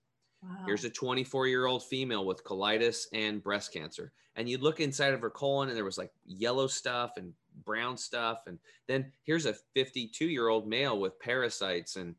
Wow. 0.43 0.57
Here's 0.67 0.85
a 0.85 0.91
24 0.91 1.47
year 1.49 1.67
old 1.67 1.85
female 1.85 2.25
with 2.25 2.45
colitis 2.45 3.07
and 3.13 3.43
breast 3.43 3.73
cancer. 3.73 4.13
And 4.37 4.49
you 4.49 4.59
look 4.59 4.81
inside 4.81 5.15
of 5.15 5.21
her 5.21 5.31
colon 5.31 5.69
and 5.69 5.77
there 5.77 5.85
was 5.85 5.99
like 5.99 6.13
yellow 6.25 6.67
stuff 6.67 7.13
and 7.17 7.33
brown 7.65 7.97
stuff. 7.97 8.43
And 8.47 8.59
then 8.87 9.11
here's 9.23 9.47
a 9.47 9.55
52 9.75 10.27
year 10.27 10.49
old 10.49 10.69
male 10.69 10.99
with 10.99 11.19
parasites 11.19 11.97
and, 11.97 12.15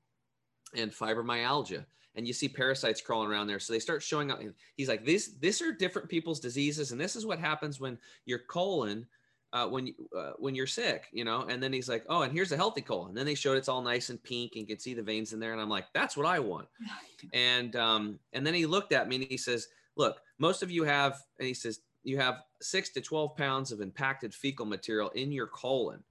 and 0.75 0.91
fibromyalgia 0.91 1.85
and 2.17 2.27
you 2.27 2.33
see 2.33 2.49
parasites 2.49 2.99
crawling 2.99 3.29
around 3.29 3.45
there. 3.45 3.59
So 3.59 3.71
they 3.71 3.79
start 3.79 4.01
showing 4.01 4.31
up. 4.31 4.41
He's 4.75 4.89
like, 4.89 5.05
these, 5.05 5.37
these 5.37 5.61
are 5.61 5.71
different 5.71 6.09
people's 6.09 6.39
diseases. 6.39 6.91
And 6.91 6.99
this 6.99 7.15
is 7.15 7.27
what 7.27 7.39
happens 7.39 7.79
when 7.79 7.97
your 8.25 8.39
colon, 8.39 9.05
uh, 9.53 9.67
when, 9.67 9.87
you, 9.87 9.93
uh, 10.17 10.31
when 10.37 10.55
you're 10.55 10.67
sick, 10.67 11.05
you 11.11 11.23
know? 11.23 11.43
And 11.43 11.61
then 11.61 11.73
he's 11.73 11.89
like, 11.89 12.05
oh, 12.09 12.23
and 12.23 12.33
here's 12.33 12.51
a 12.51 12.57
healthy 12.57 12.81
colon. 12.81 13.09
And 13.09 13.17
then 13.17 13.25
they 13.25 13.35
showed 13.35 13.57
it's 13.57 13.69
all 13.69 13.81
nice 13.81 14.09
and 14.09 14.21
pink 14.21 14.53
and 14.53 14.61
you 14.61 14.67
can 14.67 14.79
see 14.79 14.93
the 14.93 15.01
veins 15.01 15.33
in 15.33 15.39
there. 15.39 15.53
And 15.53 15.61
I'm 15.61 15.69
like, 15.69 15.85
that's 15.93 16.17
what 16.17 16.25
I 16.25 16.39
want. 16.39 16.67
and, 17.33 17.75
um, 17.75 18.19
and 18.33 18.45
then 18.45 18.53
he 18.53 18.65
looked 18.65 18.93
at 18.93 19.07
me 19.07 19.17
and 19.17 19.25
he 19.29 19.37
says, 19.37 19.67
look, 19.95 20.21
most 20.39 20.63
of 20.63 20.71
you 20.71 20.83
have, 20.83 21.21
and 21.39 21.47
he 21.47 21.53
says, 21.53 21.79
you 22.03 22.17
have 22.17 22.43
six 22.61 22.89
to 22.89 23.01
12 23.01 23.35
pounds 23.35 23.71
of 23.71 23.81
impacted 23.81 24.33
fecal 24.33 24.65
material 24.65 25.09
in 25.09 25.31
your 25.31 25.47
colon. 25.47 26.03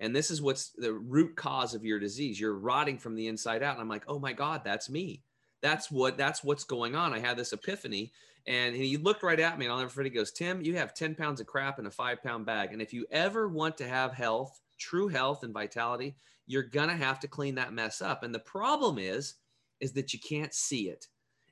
And 0.00 0.14
this 0.14 0.30
is 0.30 0.42
what's 0.42 0.70
the 0.76 0.92
root 0.92 1.36
cause 1.36 1.74
of 1.74 1.84
your 1.84 1.98
disease. 1.98 2.38
You're 2.38 2.58
rotting 2.58 2.98
from 2.98 3.14
the 3.14 3.28
inside 3.28 3.62
out. 3.62 3.74
And 3.74 3.80
I'm 3.80 3.88
like, 3.88 4.04
oh 4.08 4.18
my 4.18 4.32
God, 4.32 4.62
that's 4.64 4.90
me 4.90 5.22
that's 5.62 5.90
what 5.90 6.16
that's 6.16 6.44
what's 6.44 6.64
going 6.64 6.94
on. 6.94 7.12
I 7.12 7.18
had 7.18 7.36
this 7.36 7.52
epiphany, 7.52 8.12
and 8.46 8.74
he 8.74 8.96
looked 8.96 9.22
right 9.22 9.40
at 9.40 9.58
me, 9.58 9.64
and 9.64 9.72
I'll 9.72 9.78
never 9.78 9.90
forget. 9.90 10.12
He 10.12 10.16
goes, 10.16 10.32
"Tim, 10.32 10.62
you 10.62 10.76
have 10.76 10.94
ten 10.94 11.14
pounds 11.14 11.40
of 11.40 11.46
crap 11.46 11.78
in 11.78 11.86
a 11.86 11.90
five 11.90 12.22
pound 12.22 12.46
bag, 12.46 12.72
and 12.72 12.80
if 12.80 12.92
you 12.92 13.06
ever 13.10 13.48
want 13.48 13.76
to 13.78 13.88
have 13.88 14.12
health, 14.12 14.60
true 14.78 15.08
health 15.08 15.42
and 15.42 15.52
vitality, 15.52 16.16
you're 16.46 16.62
gonna 16.62 16.96
have 16.96 17.18
to 17.20 17.28
clean 17.28 17.54
that 17.56 17.72
mess 17.72 18.00
up. 18.00 18.22
And 18.22 18.34
the 18.34 18.40
problem 18.40 18.98
is, 18.98 19.34
is 19.80 19.92
that 19.92 20.12
you 20.12 20.20
can't 20.20 20.54
see 20.54 20.88
it." 20.88 21.08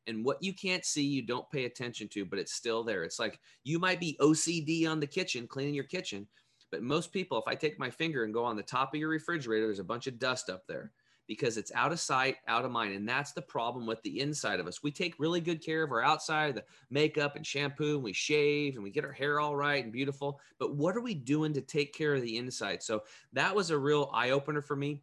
And 0.06 0.24
what 0.24 0.42
you 0.42 0.52
can't 0.52 0.84
see, 0.84 1.02
you 1.02 1.22
don't 1.22 1.50
pay 1.50 1.64
attention 1.64 2.08
to, 2.08 2.26
but 2.26 2.38
it's 2.38 2.52
still 2.52 2.84
there. 2.84 3.04
It's 3.04 3.18
like 3.18 3.40
you 3.64 3.78
might 3.78 4.00
be 4.00 4.18
OCD 4.20 4.86
on 4.86 5.00
the 5.00 5.06
kitchen, 5.06 5.48
cleaning 5.48 5.74
your 5.74 5.84
kitchen, 5.84 6.28
but 6.70 6.82
most 6.82 7.12
people, 7.12 7.38
if 7.38 7.44
I 7.46 7.54
take 7.54 7.78
my 7.78 7.90
finger 7.90 8.24
and 8.24 8.34
go 8.34 8.44
on 8.44 8.56
the 8.56 8.62
top 8.62 8.92
of 8.92 9.00
your 9.00 9.08
refrigerator, 9.08 9.66
there's 9.66 9.78
a 9.78 9.84
bunch 9.84 10.06
of 10.06 10.18
dust 10.18 10.50
up 10.50 10.66
there 10.66 10.92
because 11.26 11.56
it's 11.56 11.72
out 11.74 11.92
of 11.92 12.00
sight, 12.00 12.36
out 12.48 12.64
of 12.64 12.70
mind. 12.70 12.94
And 12.94 13.08
that's 13.08 13.32
the 13.32 13.42
problem 13.42 13.86
with 13.86 14.02
the 14.02 14.20
inside 14.20 14.60
of 14.60 14.66
us. 14.66 14.82
We 14.82 14.90
take 14.90 15.18
really 15.18 15.40
good 15.40 15.64
care 15.64 15.82
of 15.82 15.90
our 15.90 16.02
outside, 16.02 16.54
the 16.54 16.64
makeup 16.90 17.36
and 17.36 17.46
shampoo, 17.46 17.94
and 17.94 18.04
we 18.04 18.12
shave 18.12 18.74
and 18.74 18.84
we 18.84 18.90
get 18.90 19.04
our 19.04 19.12
hair 19.12 19.40
all 19.40 19.56
right 19.56 19.82
and 19.82 19.92
beautiful. 19.92 20.40
But 20.58 20.74
what 20.76 20.96
are 20.96 21.00
we 21.00 21.14
doing 21.14 21.52
to 21.54 21.60
take 21.60 21.94
care 21.94 22.14
of 22.14 22.22
the 22.22 22.36
inside? 22.36 22.82
So 22.82 23.04
that 23.32 23.54
was 23.54 23.70
a 23.70 23.78
real 23.78 24.10
eye 24.12 24.30
opener 24.30 24.62
for 24.62 24.76
me. 24.76 25.02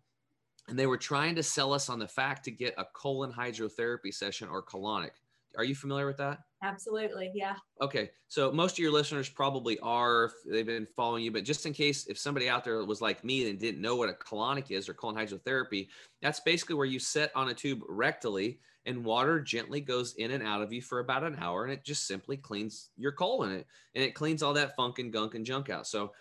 And 0.68 0.78
they 0.78 0.88
were 0.88 0.98
trying 0.98 1.36
to 1.36 1.44
sell 1.44 1.74
us 1.74 1.90
on 1.90 2.00
the 2.00 2.08
fact 2.08 2.46
to 2.46 2.52
get 2.52 2.76
a 2.78 2.86
colon 2.94 3.32
hydrotherapy 3.32 4.14
session 4.14 4.48
or 4.48 4.64
colonic 4.64 5.21
Are 5.58 5.64
you 5.64 5.76
familiar 5.76 6.08
with 6.08 6.18
that? 6.18 6.40
Absolutely. 6.64 7.32
Yeah. 7.34 7.56
Okay. 7.82 8.12
So 8.28 8.52
most 8.52 8.74
of 8.74 8.80
your 8.80 8.92
listeners 8.92 9.28
probably 9.28 9.80
are, 9.80 10.26
if 10.26 10.32
they've 10.50 10.66
been 10.66 10.88
following 10.96 11.24
you, 11.24 11.32
but 11.32 11.44
just 11.44 11.66
in 11.66 11.74
case 11.74 12.06
if 12.08 12.20
somebody 12.20 12.48
out 12.48 12.64
there 12.64 12.86
was 12.86 13.02
like 13.02 13.24
me 13.24 13.50
and 13.50 13.60
didn't 13.60 13.82
know 13.82 13.96
what 13.96 14.10
a 14.10 14.14
colonic 14.14 14.70
is 14.70 14.88
or 14.88 14.94
colon 14.94 15.16
hydrotherapy, 15.16 15.88
that's 16.22 16.40
basically 16.42 16.76
where 16.76 16.86
you 16.86 17.00
sit 17.00 17.32
on 17.36 17.50
a 17.50 17.54
tube 17.54 17.82
rectally 17.90 18.60
and 18.86 19.04
water 19.04 19.40
gently 19.40 19.82
goes 19.82 20.14
in 20.16 20.32
and 20.32 20.44
out 20.44 20.62
of 20.62 20.74
you 20.74 20.82
for 20.82 21.00
about 21.00 21.24
an 21.24 21.36
hour 21.40 21.64
and 21.64 21.74
it 21.74 21.84
just 21.84 22.08
simply 22.08 22.36
cleans 22.36 22.90
your 22.98 23.12
colon 23.12 23.52
it 23.52 23.68
and 23.94 24.04
it 24.04 24.16
cleans 24.16 24.42
all 24.42 24.54
that 24.54 24.76
funk 24.76 25.00
and 25.00 25.14
gunk 25.14 25.36
and 25.36 25.46
junk 25.46 25.70
out. 25.70 25.86
So 25.88 26.12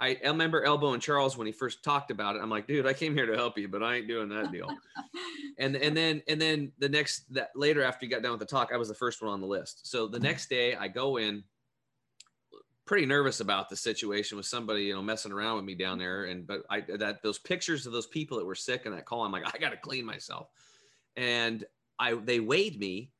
I, 0.00 0.16
remember 0.24 0.62
Elbow 0.62 0.92
and 0.92 1.02
Charles 1.02 1.36
when 1.36 1.46
he 1.46 1.52
first 1.52 1.82
talked 1.82 2.10
about 2.10 2.36
it. 2.36 2.42
I'm 2.42 2.50
like, 2.50 2.66
dude, 2.66 2.86
I 2.86 2.92
came 2.92 3.14
here 3.14 3.26
to 3.26 3.34
help 3.34 3.58
you, 3.58 3.68
but 3.68 3.82
I 3.82 3.96
ain't 3.96 4.08
doing 4.08 4.28
that 4.28 4.52
deal. 4.52 4.68
and 5.58 5.74
and 5.76 5.96
then 5.96 6.22
and 6.28 6.40
then 6.40 6.72
the 6.78 6.88
next 6.88 7.32
that 7.34 7.50
later 7.56 7.82
after 7.82 8.06
you 8.06 8.10
got 8.10 8.22
done 8.22 8.30
with 8.30 8.40
the 8.40 8.46
talk, 8.46 8.70
I 8.72 8.76
was 8.76 8.88
the 8.88 8.94
first 8.94 9.22
one 9.22 9.32
on 9.32 9.40
the 9.40 9.46
list. 9.46 9.90
So 9.90 10.06
the 10.06 10.20
next 10.20 10.48
day 10.48 10.76
I 10.76 10.88
go 10.88 11.16
in 11.16 11.42
pretty 12.86 13.06
nervous 13.06 13.40
about 13.40 13.68
the 13.68 13.76
situation 13.76 14.36
with 14.36 14.46
somebody, 14.46 14.84
you 14.84 14.94
know, 14.94 15.02
messing 15.02 15.32
around 15.32 15.56
with 15.56 15.64
me 15.64 15.74
down 15.74 15.92
mm-hmm. 15.92 16.00
there. 16.00 16.24
And 16.24 16.46
but 16.46 16.62
I 16.70 16.80
that 16.80 17.22
those 17.22 17.38
pictures 17.38 17.86
of 17.86 17.92
those 17.92 18.06
people 18.06 18.38
that 18.38 18.46
were 18.46 18.54
sick 18.54 18.86
in 18.86 18.92
that 18.92 19.04
call, 19.04 19.24
I'm 19.24 19.32
like, 19.32 19.52
I 19.52 19.58
gotta 19.58 19.76
clean 19.76 20.04
myself. 20.04 20.48
And 21.16 21.64
I 21.98 22.14
they 22.14 22.40
weighed 22.40 22.78
me 22.78 23.10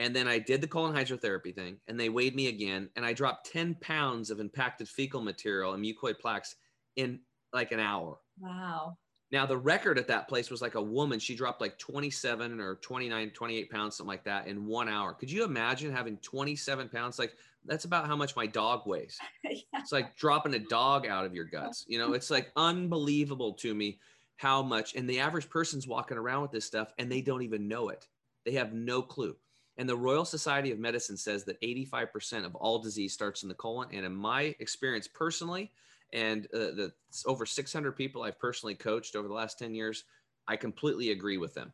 and 0.00 0.16
then 0.16 0.26
I 0.26 0.38
did 0.38 0.62
the 0.62 0.66
colon 0.66 0.94
hydrotherapy 0.94 1.54
thing, 1.54 1.76
and 1.86 2.00
they 2.00 2.08
weighed 2.08 2.34
me 2.34 2.48
again, 2.48 2.88
and 2.96 3.04
I 3.04 3.12
dropped 3.12 3.52
10 3.52 3.76
pounds 3.82 4.30
of 4.30 4.40
impacted 4.40 4.88
fecal 4.88 5.20
material 5.20 5.74
and 5.74 5.84
mucoid 5.84 6.18
plaques 6.18 6.56
in 6.96 7.20
like 7.52 7.70
an 7.70 7.80
hour. 7.80 8.16
Wow. 8.40 8.96
Now, 9.30 9.44
the 9.44 9.58
record 9.58 9.98
at 9.98 10.08
that 10.08 10.26
place 10.26 10.50
was 10.50 10.62
like 10.62 10.74
a 10.74 10.82
woman. 10.82 11.20
She 11.20 11.36
dropped 11.36 11.60
like 11.60 11.78
27 11.78 12.60
or 12.60 12.76
29, 12.76 13.30
28 13.30 13.70
pounds, 13.70 13.96
something 13.96 14.08
like 14.08 14.24
that, 14.24 14.46
in 14.46 14.66
one 14.66 14.88
hour. 14.88 15.12
Could 15.12 15.30
you 15.30 15.44
imagine 15.44 15.92
having 15.92 16.16
27 16.16 16.88
pounds? 16.88 17.18
Like, 17.18 17.34
that's 17.66 17.84
about 17.84 18.06
how 18.06 18.16
much 18.16 18.34
my 18.34 18.46
dog 18.46 18.86
weighs. 18.86 19.18
yeah. 19.44 19.60
It's 19.74 19.92
like 19.92 20.16
dropping 20.16 20.54
a 20.54 20.58
dog 20.58 21.06
out 21.06 21.26
of 21.26 21.34
your 21.34 21.44
guts. 21.44 21.84
You 21.86 21.98
know, 21.98 22.14
it's 22.14 22.30
like 22.30 22.50
unbelievable 22.56 23.52
to 23.54 23.74
me 23.74 23.98
how 24.36 24.62
much. 24.62 24.94
And 24.94 25.08
the 25.08 25.20
average 25.20 25.50
person's 25.50 25.86
walking 25.86 26.16
around 26.16 26.40
with 26.40 26.52
this 26.52 26.64
stuff 26.64 26.94
and 26.98 27.12
they 27.12 27.20
don't 27.20 27.42
even 27.42 27.68
know 27.68 27.90
it. 27.90 28.08
They 28.46 28.52
have 28.52 28.72
no 28.72 29.02
clue. 29.02 29.36
And 29.80 29.88
the 29.88 29.96
Royal 29.96 30.26
Society 30.26 30.72
of 30.72 30.78
Medicine 30.78 31.16
says 31.16 31.44
that 31.44 31.58
85% 31.62 32.44
of 32.44 32.54
all 32.54 32.80
disease 32.80 33.14
starts 33.14 33.44
in 33.44 33.48
the 33.48 33.54
colon. 33.54 33.88
And 33.94 34.04
in 34.04 34.14
my 34.14 34.54
experience 34.60 35.08
personally, 35.08 35.72
and 36.12 36.44
uh, 36.52 36.76
the 36.76 36.92
over 37.24 37.46
600 37.46 37.92
people 37.92 38.22
I've 38.22 38.38
personally 38.38 38.74
coached 38.74 39.16
over 39.16 39.26
the 39.26 39.32
last 39.32 39.58
10 39.58 39.74
years, 39.74 40.04
I 40.46 40.56
completely 40.56 41.12
agree 41.12 41.38
with 41.38 41.54
them. 41.54 41.72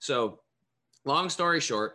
So, 0.00 0.40
long 1.04 1.30
story 1.30 1.60
short, 1.60 1.94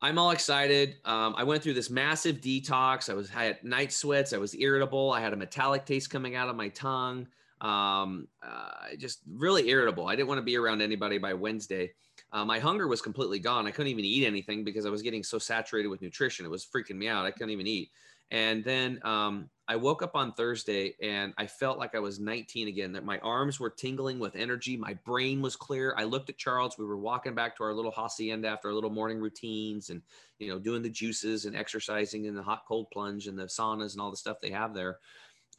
I'm 0.00 0.18
all 0.18 0.30
excited. 0.30 0.96
Um, 1.04 1.34
I 1.36 1.44
went 1.44 1.62
through 1.62 1.74
this 1.74 1.90
massive 1.90 2.36
detox. 2.36 3.10
I 3.10 3.14
was 3.14 3.28
had 3.28 3.62
night 3.62 3.92
sweats. 3.92 4.32
I 4.32 4.38
was 4.38 4.54
irritable. 4.54 5.12
I 5.12 5.20
had 5.20 5.34
a 5.34 5.36
metallic 5.36 5.84
taste 5.84 6.08
coming 6.08 6.34
out 6.34 6.48
of 6.48 6.56
my 6.56 6.68
tongue. 6.68 7.26
Um, 7.60 8.26
uh, 8.42 8.96
just 8.96 9.18
really 9.30 9.68
irritable. 9.68 10.08
I 10.08 10.16
didn't 10.16 10.28
want 10.28 10.38
to 10.38 10.42
be 10.42 10.56
around 10.56 10.80
anybody 10.80 11.18
by 11.18 11.34
Wednesday 11.34 11.92
uh, 12.34 12.44
my 12.44 12.58
hunger 12.58 12.88
was 12.88 13.00
completely 13.00 13.38
gone. 13.38 13.66
I 13.66 13.70
couldn't 13.70 13.92
even 13.92 14.04
eat 14.04 14.26
anything 14.26 14.64
because 14.64 14.86
I 14.86 14.90
was 14.90 15.02
getting 15.02 15.22
so 15.22 15.38
saturated 15.38 15.86
with 15.86 16.02
nutrition. 16.02 16.44
It 16.44 16.50
was 16.50 16.66
freaking 16.66 16.96
me 16.96 17.06
out. 17.06 17.24
I 17.24 17.30
couldn't 17.30 17.50
even 17.50 17.68
eat. 17.68 17.90
And 18.32 18.64
then 18.64 18.98
um, 19.04 19.48
I 19.68 19.76
woke 19.76 20.02
up 20.02 20.16
on 20.16 20.32
Thursday 20.32 20.96
and 21.00 21.32
I 21.38 21.46
felt 21.46 21.78
like 21.78 21.94
I 21.94 22.00
was 22.00 22.18
19 22.18 22.66
again, 22.66 22.90
that 22.92 23.04
my 23.04 23.18
arms 23.18 23.60
were 23.60 23.70
tingling 23.70 24.18
with 24.18 24.34
energy. 24.34 24.76
My 24.76 24.94
brain 25.06 25.40
was 25.42 25.54
clear. 25.54 25.94
I 25.96 26.02
looked 26.02 26.28
at 26.28 26.36
Charles. 26.36 26.76
We 26.76 26.86
were 26.86 26.96
walking 26.96 27.36
back 27.36 27.56
to 27.56 27.62
our 27.62 27.72
little 27.72 27.92
hacienda 27.92 28.48
after 28.48 28.66
our 28.66 28.74
little 28.74 28.90
morning 28.90 29.20
routines 29.20 29.90
and, 29.90 30.02
you 30.40 30.48
know, 30.48 30.58
doing 30.58 30.82
the 30.82 30.90
juices 30.90 31.44
and 31.44 31.54
exercising 31.54 32.24
in 32.24 32.34
the 32.34 32.42
hot 32.42 32.62
cold 32.66 32.88
plunge 32.92 33.28
and 33.28 33.38
the 33.38 33.44
saunas 33.44 33.92
and 33.92 34.00
all 34.00 34.10
the 34.10 34.16
stuff 34.16 34.40
they 34.42 34.50
have 34.50 34.74
there 34.74 34.98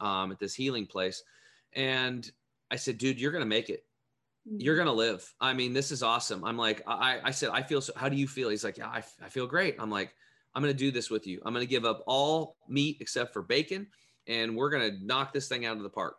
um, 0.00 0.30
at 0.30 0.38
this 0.38 0.54
healing 0.54 0.84
place. 0.84 1.22
And 1.72 2.30
I 2.70 2.76
said, 2.76 2.98
dude, 2.98 3.18
you're 3.18 3.32
going 3.32 3.40
to 3.40 3.48
make 3.48 3.70
it 3.70 3.84
you're 4.46 4.76
gonna 4.76 4.92
live. 4.92 5.32
I 5.40 5.52
mean, 5.52 5.72
this 5.72 5.90
is 5.90 6.02
awesome. 6.02 6.44
I'm 6.44 6.56
like, 6.56 6.82
I, 6.86 7.20
I 7.24 7.30
said, 7.30 7.50
I 7.52 7.62
feel 7.62 7.80
so. 7.80 7.92
How 7.96 8.08
do 8.08 8.16
you 8.16 8.28
feel? 8.28 8.48
He's 8.48 8.64
like, 8.64 8.78
yeah, 8.78 8.88
I, 8.88 9.02
I 9.22 9.28
feel 9.28 9.46
great. 9.46 9.76
I'm 9.78 9.90
like, 9.90 10.14
I'm 10.54 10.62
gonna 10.62 10.74
do 10.74 10.90
this 10.90 11.10
with 11.10 11.26
you. 11.26 11.40
I'm 11.44 11.52
gonna 11.52 11.66
give 11.66 11.84
up 11.84 12.04
all 12.06 12.56
meat 12.68 12.98
except 13.00 13.32
for 13.32 13.42
bacon, 13.42 13.88
and 14.26 14.56
we're 14.56 14.70
gonna 14.70 14.92
knock 15.02 15.32
this 15.32 15.48
thing 15.48 15.66
out 15.66 15.76
of 15.76 15.82
the 15.82 15.90
park. 15.90 16.16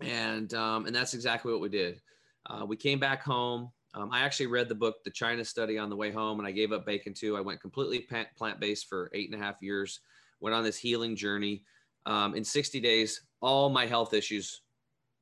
And 0.00 0.52
um, 0.54 0.86
and 0.86 0.94
that's 0.94 1.14
exactly 1.14 1.52
what 1.52 1.60
we 1.60 1.68
did. 1.68 2.00
Uh, 2.46 2.64
we 2.66 2.76
came 2.76 2.98
back 2.98 3.22
home. 3.22 3.70
Um, 3.94 4.10
I 4.10 4.20
actually 4.22 4.46
read 4.46 4.68
the 4.68 4.74
book, 4.74 4.96
The 5.04 5.10
China 5.10 5.44
Study, 5.44 5.78
on 5.78 5.88
the 5.88 5.96
way 5.96 6.10
home, 6.10 6.40
and 6.40 6.48
I 6.48 6.50
gave 6.50 6.72
up 6.72 6.84
bacon 6.84 7.14
too. 7.14 7.36
I 7.36 7.40
went 7.40 7.60
completely 7.60 8.08
plant 8.36 8.58
based 8.58 8.88
for 8.88 9.10
eight 9.14 9.32
and 9.32 9.40
a 9.40 9.44
half 9.44 9.56
years. 9.60 10.00
Went 10.40 10.54
on 10.54 10.64
this 10.64 10.76
healing 10.76 11.14
journey. 11.14 11.62
Um, 12.06 12.34
in 12.34 12.44
60 12.44 12.80
days, 12.80 13.22
all 13.40 13.70
my 13.70 13.86
health 13.86 14.12
issues 14.12 14.62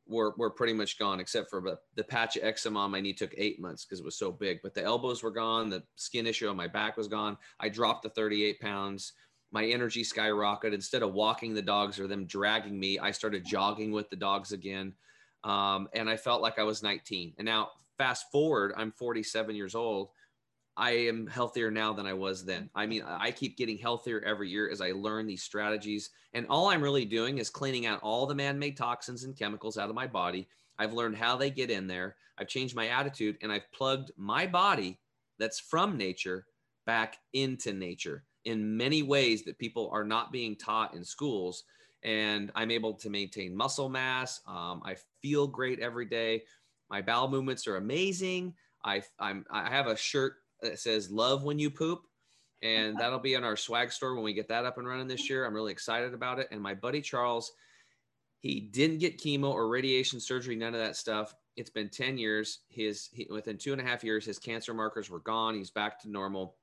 were, 0.07 0.35
were 0.37 0.51
pretty 0.51 0.73
much 0.73 0.99
gone, 0.99 1.21
except 1.21 1.51
for 1.51 1.61
the, 1.61 1.79
the 1.95 2.05
patch 2.05 2.37
of 2.37 2.45
eczema 2.45 2.81
on 2.81 2.91
my 2.91 3.01
knee 3.01 3.13
took 3.13 3.35
eight 3.37 3.61
months 3.61 3.85
because 3.85 4.01
it 4.01 4.05
was 4.05 4.19
so 4.19 4.33
big. 4.33 4.61
But 4.63 4.75
the 4.75 4.83
elbows 4.83 5.23
were 5.23 5.31
gone, 5.31 5.71
the 5.71 5.83
skin 5.97 6.27
issue 6.27 6.49
on 6.49 6.57
my 6.57 6.69
back 6.69 6.97
was 6.97 7.09
gone. 7.09 7.37
I 7.61 7.69
dropped 7.69 8.03
the 8.03 8.11
38 8.11 8.61
pounds. 8.61 9.13
My 9.53 9.67
energy 9.67 10.03
skyrocketed. 10.03 10.73
Instead 10.75 11.03
of 11.03 11.13
walking 11.13 11.55
the 11.55 11.63
dogs 11.63 12.01
or 12.01 12.07
them 12.07 12.27
dragging 12.27 12.79
me, 12.79 12.99
I 12.99 13.11
started 13.11 13.45
jogging 13.45 13.93
with 13.93 14.09
the 14.11 14.17
dogs 14.17 14.53
again. 14.53 14.95
Um, 15.45 15.89
and 15.95 16.09
I 16.09 16.17
felt 16.17 16.43
like 16.43 16.59
I 16.59 16.63
was 16.63 16.83
19. 16.83 17.35
And 17.39 17.45
now, 17.45 17.71
fast 17.99 18.31
forward, 18.33 18.73
I'm 18.77 18.93
47 18.93 19.55
years 19.55 19.75
old 19.75 20.09
I 20.77 20.93
am 20.93 21.27
healthier 21.27 21.71
now 21.71 21.93
than 21.93 22.07
I 22.07 22.15
was 22.15 22.45
then. 22.45 22.71
I 22.75 22.87
mean, 22.87 23.03
I 23.07 23.31
keep 23.31 23.59
getting 23.59 23.77
healthier 23.77 24.23
every 24.25 24.49
year 24.49 24.71
as 24.71 24.81
I 24.81 24.93
learn 24.93 25.27
these 25.27 25.43
strategies. 25.43 26.11
And 26.33 26.47
all 26.49 26.69
I'm 26.69 26.83
really 26.83 27.05
doing 27.05 27.39
is 27.39 27.51
cleaning 27.51 27.85
out 27.87 28.01
all 28.03 28.27
the 28.27 28.35
man 28.35 28.59
made 28.59 28.77
toxins 28.77 29.25
and 29.25 29.37
chemicals 29.37 29.77
out 29.77 29.91
of 29.91 29.95
my 29.95 30.07
body. 30.07 30.49
I've 30.79 30.95
learned 30.95 31.17
how 31.17 31.37
they 31.37 31.51
get 31.51 31.71
in 31.71 31.87
there. 31.87 32.17
I've 32.39 32.49
changed 32.49 32.75
my 32.75 32.89
attitude 32.89 33.37
and 33.43 33.53
I've 33.53 33.71
plugged 33.73 34.13
my 34.17 34.47
body 34.47 34.99
that's 35.39 35.61
from 35.61 35.99
nature 35.99 36.47
back 36.87 37.19
into 37.35 37.73
nature 37.73 38.25
in 38.45 38.77
many 38.77 39.03
ways 39.03 39.45
that 39.45 39.59
people 39.59 39.91
are 39.93 40.05
not 40.05 40.33
being 40.33 40.57
taught 40.57 40.95
in 40.95 41.05
schools. 41.05 41.65
And 42.03 42.51
I'm 42.55 42.71
able 42.71 42.95
to 42.95 43.11
maintain 43.11 43.55
muscle 43.55 43.89
mass. 43.89 44.41
Um, 44.47 44.83
I 44.85 44.97
feel 45.21 45.47
great 45.47 45.81
every 45.81 46.07
day. 46.07 46.45
My 46.91 47.03
bowel 47.03 47.29
movements 47.29 47.67
are 47.67 47.77
amazing. 47.77 48.55
I, 48.85 49.03
I'm, 49.19 49.45
I 49.51 49.71
have 49.71 49.87
a 49.87 49.97
shirt 49.97 50.42
that 50.63 50.79
says 50.79 51.11
love 51.11 51.45
when 51.45 51.59
you 51.59 51.71
poop. 51.71 52.03
And 52.63 52.95
uh-huh. 52.95 53.03
that'll 53.03 53.19
be 53.19 53.35
in 53.35 53.45
our 53.45 53.57
swag 53.57 53.93
store 53.93 54.15
when 54.15 54.25
we 54.25 54.35
get 54.35 54.49
that 54.49 54.65
up 54.65 54.79
and 54.79 54.87
running 54.87 55.09
this 55.09 55.29
year. 55.29 55.45
I'm 55.45 55.55
really 55.55 55.73
excited 55.73 56.15
about 56.15 56.39
it. 56.39 56.49
And 56.51 56.61
my 56.61 56.75
buddy 56.75 57.01
Charles, 57.01 57.53
he 58.41 58.61
didn't 58.61 58.99
get 58.99 59.19
chemo 59.19 59.51
or 59.53 59.69
radiation 59.69 60.21
surgery, 60.21 60.57
none 60.57 60.75
of 60.75 60.81
that 60.81 60.97
stuff. 60.97 61.35
It's 61.57 61.71
been 61.71 61.89
10 61.89 62.19
years. 62.19 62.61
His 62.69 63.09
he, 63.13 63.27
within 63.31 63.59
two 63.59 63.73
and 63.73 63.81
a 63.81 63.85
half 63.85 64.05
years, 64.05 64.25
his 64.25 64.39
cancer 64.39 64.73
markers 64.73 65.11
were 65.11 65.21
gone. 65.21 65.55
He's 65.55 65.71
back 65.71 66.01
to 66.03 66.11
normal. 66.11 66.57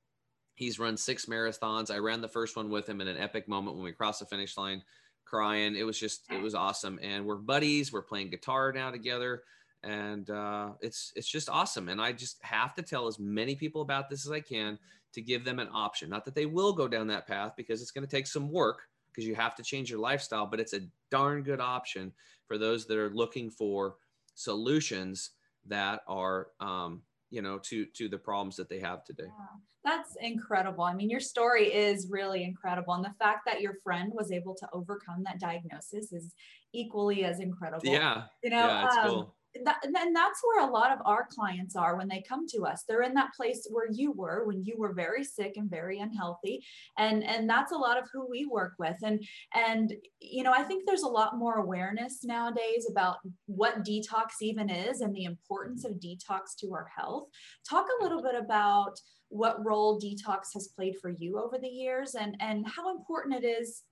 He's 0.54 0.78
run 0.78 0.96
six 0.96 1.26
marathons. 1.26 1.90
I 1.90 1.98
ran 1.98 2.20
the 2.20 2.28
first 2.28 2.56
one 2.56 2.70
with 2.70 2.88
him 2.88 3.00
in 3.00 3.08
an 3.08 3.16
epic 3.16 3.48
moment 3.48 3.76
when 3.76 3.84
we 3.84 3.92
crossed 3.92 4.20
the 4.20 4.26
finish 4.26 4.56
line, 4.56 4.82
crying. 5.24 5.76
It 5.76 5.84
was 5.84 5.98
just, 5.98 6.24
it 6.30 6.42
was 6.42 6.54
awesome. 6.54 6.98
And 7.02 7.24
we're 7.24 7.36
buddies. 7.36 7.92
We're 7.92 8.02
playing 8.02 8.30
guitar 8.30 8.72
now 8.72 8.90
together 8.90 9.42
and 9.82 10.28
uh, 10.30 10.70
it's 10.80 11.12
it's 11.16 11.28
just 11.28 11.48
awesome. 11.48 11.88
And 11.88 12.00
I 12.00 12.12
just 12.12 12.38
have 12.42 12.74
to 12.74 12.82
tell 12.82 13.06
as 13.06 13.18
many 13.18 13.54
people 13.54 13.82
about 13.82 14.10
this 14.10 14.26
as 14.26 14.32
I 14.32 14.40
can 14.40 14.78
to 15.14 15.22
give 15.22 15.44
them 15.44 15.58
an 15.58 15.68
option. 15.72 16.10
Not 16.10 16.24
that 16.24 16.34
they 16.34 16.46
will 16.46 16.72
go 16.72 16.86
down 16.86 17.06
that 17.08 17.26
path 17.26 17.52
because 17.56 17.80
it's 17.82 17.90
going 17.90 18.06
to 18.06 18.10
take 18.10 18.26
some 18.26 18.50
work 18.50 18.82
because 19.10 19.26
you 19.26 19.34
have 19.34 19.56
to 19.56 19.62
change 19.62 19.90
your 19.90 19.98
lifestyle, 19.98 20.46
but 20.46 20.60
it's 20.60 20.74
a 20.74 20.82
darn 21.10 21.42
good 21.42 21.60
option 21.60 22.12
for 22.46 22.58
those 22.58 22.86
that 22.86 22.96
are 22.96 23.10
looking 23.10 23.50
for 23.50 23.96
solutions 24.34 25.30
that 25.66 26.00
are 26.06 26.48
um, 26.60 27.02
you 27.30 27.42
know 27.42 27.58
to 27.58 27.86
to 27.86 28.08
the 28.08 28.18
problems 28.18 28.56
that 28.56 28.68
they 28.68 28.80
have 28.80 29.04
today. 29.04 29.24
Yeah. 29.26 29.58
That's 29.82 30.14
incredible. 30.20 30.84
I 30.84 30.92
mean, 30.92 31.08
your 31.08 31.20
story 31.20 31.72
is 31.72 32.08
really 32.10 32.44
incredible. 32.44 32.92
And 32.92 33.02
the 33.02 33.14
fact 33.18 33.46
that 33.46 33.62
your 33.62 33.76
friend 33.82 34.12
was 34.14 34.30
able 34.30 34.54
to 34.56 34.68
overcome 34.74 35.22
that 35.24 35.40
diagnosis 35.40 36.12
is 36.12 36.34
equally 36.74 37.24
as 37.24 37.40
incredible. 37.40 37.86
Yeah. 37.86 38.24
You 38.44 38.50
know, 38.50 38.66
yeah, 38.66 38.86
it's 38.86 38.96
um, 38.98 39.08
cool 39.08 39.34
that, 39.64 39.78
and 39.84 40.14
that's 40.14 40.40
where 40.44 40.66
a 40.66 40.70
lot 40.70 40.92
of 40.92 40.98
our 41.04 41.26
clients 41.26 41.74
are 41.74 41.96
when 41.96 42.08
they 42.08 42.22
come 42.26 42.46
to 42.48 42.64
us. 42.64 42.84
They're 42.86 43.02
in 43.02 43.14
that 43.14 43.34
place 43.36 43.66
where 43.70 43.88
you 43.90 44.12
were 44.12 44.44
when 44.44 44.64
you 44.64 44.76
were 44.78 44.92
very 44.92 45.24
sick 45.24 45.54
and 45.56 45.68
very 45.68 45.98
unhealthy 45.98 46.64
and 46.98 47.24
and 47.24 47.48
that's 47.48 47.72
a 47.72 47.78
lot 47.78 47.98
of 47.98 48.08
who 48.12 48.28
we 48.28 48.46
work 48.46 48.74
with. 48.78 48.96
And 49.02 49.22
and 49.54 49.92
you 50.20 50.42
know 50.42 50.52
i 50.52 50.62
think 50.62 50.84
there's 50.86 51.02
a 51.02 51.08
lot 51.08 51.38
more 51.38 51.56
awareness 51.56 52.24
nowadays 52.24 52.86
about 52.90 53.16
what 53.46 53.84
detox 53.84 54.40
even 54.40 54.70
is 54.70 55.00
and 55.00 55.14
the 55.14 55.24
importance 55.24 55.84
of 55.84 55.92
detox 55.92 56.54
to 56.60 56.72
our 56.72 56.86
health. 56.96 57.28
Talk 57.68 57.86
a 57.86 58.02
little 58.02 58.22
bit 58.22 58.34
about 58.34 58.98
what 59.28 59.64
role 59.64 60.00
detox 60.00 60.52
has 60.54 60.68
played 60.68 60.96
for 61.00 61.10
you 61.10 61.38
over 61.38 61.58
the 61.58 61.68
years 61.68 62.14
and 62.14 62.36
and 62.40 62.66
how 62.68 62.94
important 62.94 63.42
it 63.42 63.46
is 63.46 63.82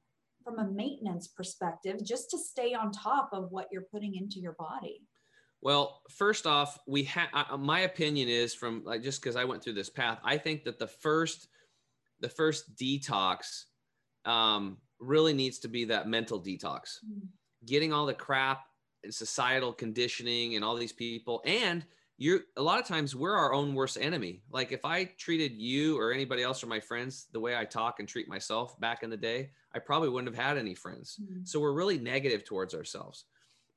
from 0.44 0.58
a 0.58 0.70
maintenance 0.70 1.28
perspective 1.28 1.96
just 2.04 2.30
to 2.30 2.38
stay 2.38 2.74
on 2.74 2.90
top 2.90 3.30
of 3.32 3.50
what 3.50 3.66
you're 3.70 3.86
putting 3.92 4.14
into 4.14 4.40
your 4.40 4.54
body 4.58 5.02
well, 5.60 6.02
first 6.10 6.46
off, 6.46 6.78
we 6.86 7.04
have 7.04 7.58
my 7.58 7.80
opinion 7.80 8.28
is 8.28 8.54
from 8.54 8.82
like 8.84 9.02
just 9.02 9.20
because 9.20 9.36
I 9.36 9.44
went 9.44 9.62
through 9.62 9.74
this 9.74 9.90
path. 9.90 10.18
I 10.24 10.36
think 10.38 10.64
that 10.64 10.78
the 10.78 10.86
first 10.86 11.48
the 12.20 12.28
first 12.28 12.76
detox 12.76 13.64
um, 14.24 14.78
really 15.00 15.32
needs 15.32 15.58
to 15.60 15.68
be 15.68 15.86
that 15.86 16.08
mental 16.08 16.40
detox, 16.40 16.98
mm. 17.06 17.26
getting 17.64 17.92
all 17.92 18.06
the 18.06 18.14
crap 18.14 18.64
and 19.04 19.14
societal 19.14 19.72
conditioning 19.72 20.56
and 20.56 20.64
all 20.64 20.76
these 20.76 20.92
people. 20.92 21.42
And 21.44 21.84
you're 22.18 22.40
a 22.56 22.62
lot 22.62 22.80
of 22.80 22.86
times 22.86 23.14
we're 23.14 23.36
our 23.36 23.52
own 23.52 23.74
worst 23.74 23.96
enemy. 24.00 24.42
Like 24.50 24.72
if 24.72 24.84
I 24.84 25.04
treated 25.04 25.52
you 25.52 25.98
or 25.98 26.12
anybody 26.12 26.42
else 26.42 26.62
or 26.62 26.66
my 26.66 26.80
friends 26.80 27.26
the 27.32 27.40
way 27.40 27.56
I 27.56 27.64
talk 27.64 28.00
and 28.00 28.08
treat 28.08 28.28
myself 28.28 28.78
back 28.80 29.02
in 29.02 29.10
the 29.10 29.16
day, 29.16 29.50
I 29.72 29.78
probably 29.78 30.08
wouldn't 30.08 30.34
have 30.34 30.44
had 30.44 30.58
any 30.58 30.74
friends. 30.74 31.20
Mm. 31.22 31.46
So 31.46 31.60
we're 31.60 31.72
really 31.72 31.98
negative 31.98 32.44
towards 32.44 32.74
ourselves. 32.74 33.24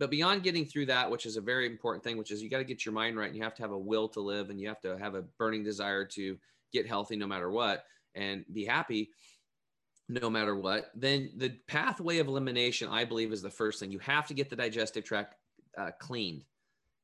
But 0.01 0.09
beyond 0.09 0.41
getting 0.41 0.65
through 0.65 0.87
that, 0.87 1.11
which 1.11 1.27
is 1.27 1.37
a 1.37 1.41
very 1.41 1.67
important 1.67 2.03
thing, 2.03 2.17
which 2.17 2.31
is 2.31 2.41
you 2.41 2.49
got 2.49 2.57
to 2.57 2.63
get 2.63 2.87
your 2.87 2.93
mind 2.93 3.17
right 3.17 3.27
and 3.27 3.37
you 3.37 3.43
have 3.43 3.53
to 3.53 3.61
have 3.61 3.71
a 3.71 3.77
will 3.77 4.09
to 4.09 4.19
live 4.19 4.49
and 4.49 4.59
you 4.59 4.67
have 4.67 4.81
to 4.81 4.97
have 4.97 5.13
a 5.13 5.21
burning 5.37 5.63
desire 5.63 6.05
to 6.05 6.39
get 6.73 6.87
healthy 6.87 7.15
no 7.15 7.27
matter 7.27 7.51
what 7.51 7.83
and 8.15 8.43
be 8.51 8.65
happy 8.65 9.11
no 10.09 10.27
matter 10.27 10.55
what, 10.55 10.89
then 10.95 11.29
the 11.37 11.51
pathway 11.67 12.17
of 12.17 12.27
elimination, 12.27 12.89
I 12.89 13.05
believe, 13.05 13.31
is 13.31 13.43
the 13.43 13.51
first 13.51 13.79
thing. 13.79 13.91
You 13.91 13.99
have 13.99 14.25
to 14.27 14.33
get 14.33 14.49
the 14.49 14.55
digestive 14.55 15.03
tract 15.03 15.35
uh, 15.77 15.91
cleaned 15.99 16.45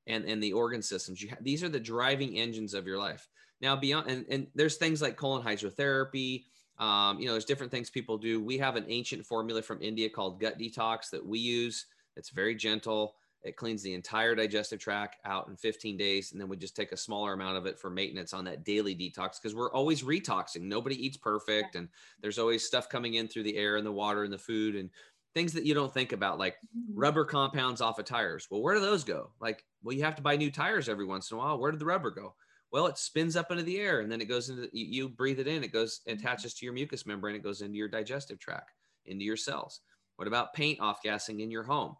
and, 0.07 0.25
and 0.25 0.41
the 0.41 0.53
organ 0.53 0.81
systems. 0.81 1.23
Ha- 1.29 1.37
these 1.39 1.63
are 1.63 1.69
the 1.69 1.79
driving 1.79 2.35
engines 2.35 2.73
of 2.73 2.87
your 2.87 2.97
life. 2.97 3.29
Now, 3.61 3.75
beyond, 3.75 4.09
and, 4.09 4.25
and 4.27 4.47
there's 4.55 4.77
things 4.77 5.03
like 5.03 5.17
colon 5.17 5.43
hydrotherapy. 5.43 6.45
Um, 6.79 7.19
you 7.19 7.27
know, 7.27 7.33
there's 7.33 7.45
different 7.45 7.71
things 7.71 7.91
people 7.91 8.17
do. 8.17 8.43
We 8.43 8.57
have 8.57 8.75
an 8.75 8.85
ancient 8.87 9.23
formula 9.23 9.61
from 9.61 9.83
India 9.83 10.09
called 10.09 10.41
gut 10.41 10.57
detox 10.57 11.11
that 11.11 11.23
we 11.23 11.37
use 11.37 11.85
it's 12.17 12.29
very 12.29 12.55
gentle. 12.55 13.15
It 13.43 13.55
cleans 13.55 13.83
the 13.83 13.93
entire 13.93 14.35
digestive 14.35 14.79
tract 14.79 15.17
out 15.23 15.47
in 15.47 15.55
15 15.55 15.95
days. 15.95 16.31
And 16.31 16.41
then 16.41 16.49
we 16.49 16.57
just 16.57 16.75
take 16.75 16.91
a 16.91 16.97
smaller 16.97 17.33
amount 17.33 17.57
of 17.57 17.65
it 17.65 17.79
for 17.79 17.89
maintenance 17.89 18.33
on 18.33 18.43
that 18.45 18.65
daily 18.65 18.95
detox 18.95 19.41
because 19.41 19.55
we're 19.55 19.71
always 19.71 20.03
retoxing. 20.03 20.63
Nobody 20.63 21.03
eats 21.05 21.17
perfect. 21.17 21.75
And 21.75 21.87
there's 22.21 22.39
always 22.39 22.65
stuff 22.65 22.89
coming 22.89 23.13
in 23.13 23.27
through 23.27 23.43
the 23.43 23.55
air 23.55 23.77
and 23.77 23.85
the 23.85 23.91
water 23.91 24.23
and 24.23 24.33
the 24.33 24.37
food 24.37 24.75
and 24.75 24.89
things 25.33 25.53
that 25.53 25.65
you 25.65 25.75
don't 25.75 25.93
think 25.93 26.13
about, 26.13 26.39
like 26.39 26.55
mm-hmm. 26.55 26.99
rubber 26.99 27.23
compounds 27.23 27.79
off 27.79 27.99
of 27.99 28.05
tires. 28.05 28.47
Well, 28.49 28.61
where 28.61 28.73
do 28.73 28.81
those 28.81 29.03
go? 29.03 29.29
Like, 29.39 29.63
well, 29.83 29.95
you 29.95 30.03
have 30.03 30.15
to 30.15 30.21
buy 30.23 30.35
new 30.35 30.49
tires 30.49 30.89
every 30.89 31.05
once 31.05 31.29
in 31.29 31.37
a 31.37 31.39
while. 31.39 31.59
Where 31.59 31.71
did 31.71 31.79
the 31.79 31.85
rubber 31.85 32.09
go? 32.09 32.33
Well, 32.71 32.87
it 32.87 32.97
spins 32.97 33.35
up 33.35 33.51
into 33.51 33.63
the 33.63 33.79
air 33.79 34.01
and 34.01 34.11
then 34.11 34.19
it 34.19 34.25
goes 34.25 34.49
into, 34.49 34.63
you, 34.73 34.85
you 34.85 35.09
breathe 35.09 35.39
it 35.39 35.47
in, 35.47 35.63
it 35.63 35.71
goes, 35.71 35.99
mm-hmm. 35.99 36.17
attaches 36.17 36.55
to 36.55 36.65
your 36.65 36.73
mucous 36.73 37.05
membrane, 37.05 37.35
it 37.35 37.43
goes 37.43 37.61
into 37.61 37.77
your 37.77 37.87
digestive 37.87 38.39
tract, 38.39 38.71
into 39.05 39.23
your 39.23 39.37
cells. 39.37 39.81
What 40.15 40.27
about 40.27 40.53
paint 40.53 40.79
off 40.79 41.03
gassing 41.03 41.39
in 41.41 41.51
your 41.51 41.63
home? 41.63 41.95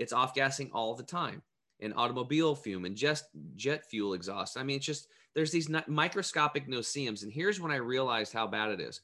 It's 0.00 0.14
off 0.14 0.34
gassing 0.34 0.70
all 0.72 0.94
the 0.94 1.02
time 1.02 1.42
and 1.80 1.92
automobile 1.94 2.54
fume 2.54 2.86
and 2.86 2.96
just 2.96 3.26
jet 3.54 3.88
fuel 3.88 4.14
exhaust. 4.14 4.56
I 4.56 4.62
mean, 4.62 4.76
it's 4.76 4.86
just 4.86 5.08
there's 5.34 5.52
these 5.52 5.70
microscopic 5.86 6.68
no-see-ums. 6.68 7.22
And 7.22 7.32
here's 7.32 7.60
when 7.60 7.70
I 7.70 7.76
realized 7.76 8.32
how 8.32 8.46
bad 8.46 8.70
it 8.70 8.80
is. 8.80 9.02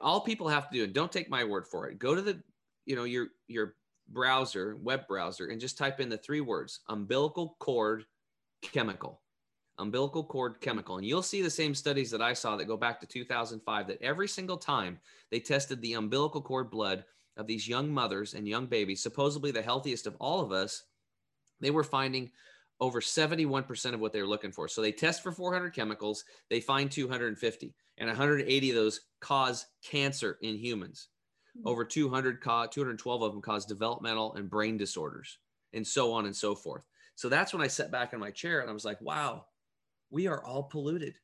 All 0.00 0.22
people 0.22 0.48
have 0.48 0.68
to 0.70 0.76
do, 0.76 0.84
and 0.84 0.94
don't 0.94 1.12
take 1.12 1.28
my 1.28 1.44
word 1.44 1.66
for 1.66 1.88
it, 1.88 1.98
go 1.98 2.14
to 2.14 2.22
the, 2.22 2.42
you 2.86 2.96
know, 2.96 3.04
your 3.04 3.28
your 3.48 3.76
browser, 4.08 4.76
web 4.82 5.06
browser, 5.06 5.48
and 5.48 5.60
just 5.60 5.78
type 5.78 6.00
in 6.00 6.08
the 6.08 6.18
three 6.18 6.40
words 6.40 6.80
umbilical 6.88 7.56
cord 7.58 8.04
chemical. 8.62 9.20
Umbilical 9.78 10.24
cord 10.24 10.60
chemical. 10.60 10.96
And 10.96 11.06
you'll 11.06 11.22
see 11.22 11.42
the 11.42 11.50
same 11.50 11.74
studies 11.74 12.10
that 12.12 12.22
I 12.22 12.32
saw 12.32 12.56
that 12.56 12.66
go 12.66 12.76
back 12.76 13.00
to 13.00 13.06
2005 13.06 13.88
that 13.88 14.02
every 14.02 14.28
single 14.28 14.56
time 14.56 14.98
they 15.30 15.40
tested 15.40 15.82
the 15.82 15.94
umbilical 15.94 16.40
cord 16.40 16.70
blood 16.70 17.04
of 17.36 17.46
these 17.46 17.68
young 17.68 17.90
mothers 17.90 18.34
and 18.34 18.46
young 18.46 18.66
babies, 18.66 19.02
supposedly 19.02 19.50
the 19.50 19.62
healthiest 19.62 20.06
of 20.06 20.16
all 20.20 20.40
of 20.40 20.52
us, 20.52 20.84
they 21.60 21.70
were 21.70 21.84
finding 21.84 22.30
over 22.80 23.00
71% 23.00 23.94
of 23.94 24.00
what 24.00 24.12
they 24.12 24.20
were 24.20 24.28
looking 24.28 24.52
for. 24.52 24.68
So 24.68 24.82
they 24.82 24.92
test 24.92 25.22
for 25.22 25.32
400 25.32 25.70
chemicals, 25.70 26.24
they 26.50 26.60
find 26.60 26.90
250, 26.90 27.74
and 27.98 28.08
180 28.08 28.70
of 28.70 28.76
those 28.76 29.00
cause 29.20 29.66
cancer 29.82 30.38
in 30.42 30.56
humans. 30.56 31.08
Mm-hmm. 31.56 31.68
Over 31.68 31.84
200 31.84 32.42
212 32.42 33.22
of 33.22 33.32
them 33.32 33.42
cause 33.42 33.64
developmental 33.64 34.34
and 34.34 34.50
brain 34.50 34.76
disorders, 34.76 35.38
and 35.72 35.86
so 35.86 36.12
on 36.12 36.26
and 36.26 36.34
so 36.34 36.54
forth. 36.54 36.84
So 37.14 37.28
that's 37.28 37.52
when 37.52 37.62
I 37.62 37.68
sat 37.68 37.92
back 37.92 38.12
in 38.12 38.18
my 38.18 38.30
chair 38.30 38.60
and 38.60 38.68
I 38.68 38.72
was 38.72 38.84
like, 38.84 39.00
wow, 39.00 39.46
we 40.10 40.26
are 40.26 40.44
all 40.44 40.64
polluted. 40.64 41.14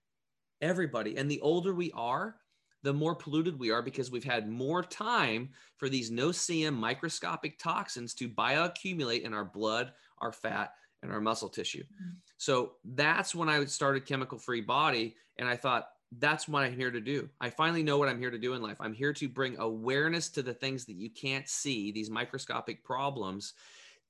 Everybody. 0.61 1.17
And 1.17 1.31
the 1.31 1.41
older 1.41 1.75
we 1.75 1.91
are, 1.93 2.37
the 2.83 2.93
more 2.93 3.15
polluted 3.15 3.59
we 3.59 3.71
are 3.71 3.83
because 3.83 4.11
we've 4.11 4.25
had 4.25 4.49
more 4.49 4.83
time 4.83 5.51
for 5.77 5.89
these 5.89 6.11
no-see-um 6.11 6.75
microscopic 6.75 7.59
toxins 7.59 8.15
to 8.15 8.29
bioaccumulate 8.29 9.23
in 9.23 9.35
our 9.35 9.45
blood, 9.45 9.93
our 10.19 10.33
fat, 10.33 10.73
and 11.03 11.13
our 11.13 11.21
muscle 11.21 11.49
tissue. 11.49 11.83
Mm-hmm. 11.83 12.17
So 12.37 12.73
that's 12.85 13.35
when 13.35 13.49
I 13.49 13.65
started 13.67 14.07
Chemical 14.07 14.39
Free 14.39 14.61
Body. 14.61 15.17
And 15.39 15.49
I 15.49 15.57
thought, 15.57 15.89
that's 16.19 16.49
what 16.49 16.65
I'm 16.65 16.77
here 16.77 16.91
to 16.91 17.01
do. 17.01 17.29
I 17.41 17.51
finally 17.51 17.83
know 17.83 17.97
what 17.97 18.09
I'm 18.09 18.19
here 18.19 18.31
to 18.31 18.39
do 18.39 18.55
in 18.55 18.63
life. 18.63 18.79
I'm 18.81 18.93
here 18.93 19.13
to 19.13 19.29
bring 19.29 19.59
awareness 19.59 20.29
to 20.31 20.43
the 20.43 20.55
things 20.55 20.85
that 20.87 20.97
you 20.97 21.09
can't 21.09 21.49
see, 21.49 21.93
these 21.93 22.11
microscopic 22.11 22.83
problems, 22.83 23.55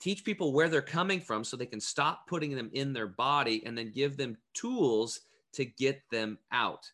teach 0.01 0.25
people 0.25 0.53
where 0.53 0.68
they're 0.68 0.81
coming 0.81 1.21
from 1.21 1.45
so 1.45 1.57
they 1.57 1.66
can 1.66 1.81
stop 1.81 2.27
putting 2.27 2.57
them 2.57 2.71
in 2.73 2.92
their 2.95 3.07
body 3.07 3.62
and 3.66 3.77
then 3.77 3.92
give 3.92 4.16
them 4.16 4.38
tools 4.55 5.21
to 5.53 5.64
get 5.64 6.01
them 6.11 6.38
out 6.53 6.90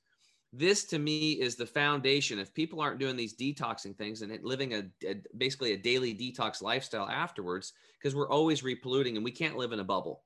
this 0.53 0.85
to 0.85 0.99
me 0.99 1.33
is 1.33 1.57
the 1.57 1.67
foundation. 1.67 2.39
If 2.39 2.55
people 2.55 2.81
aren't 2.81 3.01
doing 3.01 3.17
these 3.17 3.37
detoxing 3.37 3.97
things 3.97 4.23
and 4.23 4.39
living 4.43 4.75
a, 4.75 4.85
a 5.07 5.17
basically 5.37 5.73
a 5.73 5.77
daily 5.77 6.15
detox 6.15 6.63
lifestyle 6.63 7.09
afterwards, 7.09 7.73
because 7.99 8.15
we're 8.15 8.31
always 8.31 8.63
repolluting 8.63 9.17
and 9.17 9.25
we 9.25 9.31
can't 9.31 9.57
live 9.57 9.73
in 9.73 9.81
a 9.81 9.85
bubble. 9.85 10.23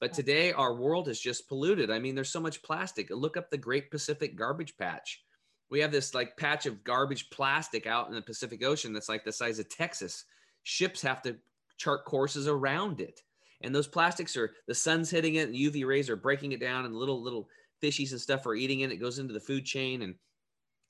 But 0.00 0.12
today 0.12 0.52
our 0.52 0.74
world 0.74 1.08
is 1.08 1.20
just 1.20 1.48
polluted. 1.48 1.90
I 1.90 1.98
mean, 1.98 2.14
there's 2.14 2.30
so 2.30 2.40
much 2.40 2.62
plastic. 2.62 3.08
Look 3.10 3.36
up 3.36 3.50
the 3.50 3.58
Great 3.58 3.90
Pacific 3.90 4.36
Garbage 4.36 4.76
Patch. 4.76 5.22
We 5.70 5.80
have 5.80 5.90
this 5.90 6.14
like 6.14 6.36
patch 6.36 6.66
of 6.66 6.84
garbage 6.84 7.28
plastic 7.30 7.86
out 7.86 8.08
in 8.08 8.14
the 8.14 8.22
Pacific 8.22 8.64
Ocean 8.64 8.92
that's 8.92 9.08
like 9.08 9.24
the 9.24 9.32
size 9.32 9.58
of 9.58 9.68
Texas. 9.68 10.24
Ships 10.62 11.02
have 11.02 11.22
to 11.22 11.36
chart 11.76 12.04
courses 12.04 12.46
around 12.46 13.00
it. 13.00 13.20
And 13.62 13.74
those 13.74 13.88
plastics 13.88 14.36
are 14.36 14.52
the 14.68 14.74
sun's 14.74 15.10
hitting 15.10 15.36
it 15.36 15.48
and 15.48 15.56
UV 15.56 15.86
rays 15.86 16.10
are 16.10 16.16
breaking 16.16 16.52
it 16.52 16.60
down 16.60 16.84
and 16.84 16.94
little 16.94 17.22
little 17.22 17.48
fishies 17.82 18.12
and 18.12 18.20
stuff 18.20 18.46
are 18.46 18.54
eating 18.54 18.80
it. 18.80 18.92
It 18.92 18.96
goes 18.96 19.18
into 19.18 19.34
the 19.34 19.40
food 19.40 19.64
chain 19.64 20.02
and 20.02 20.14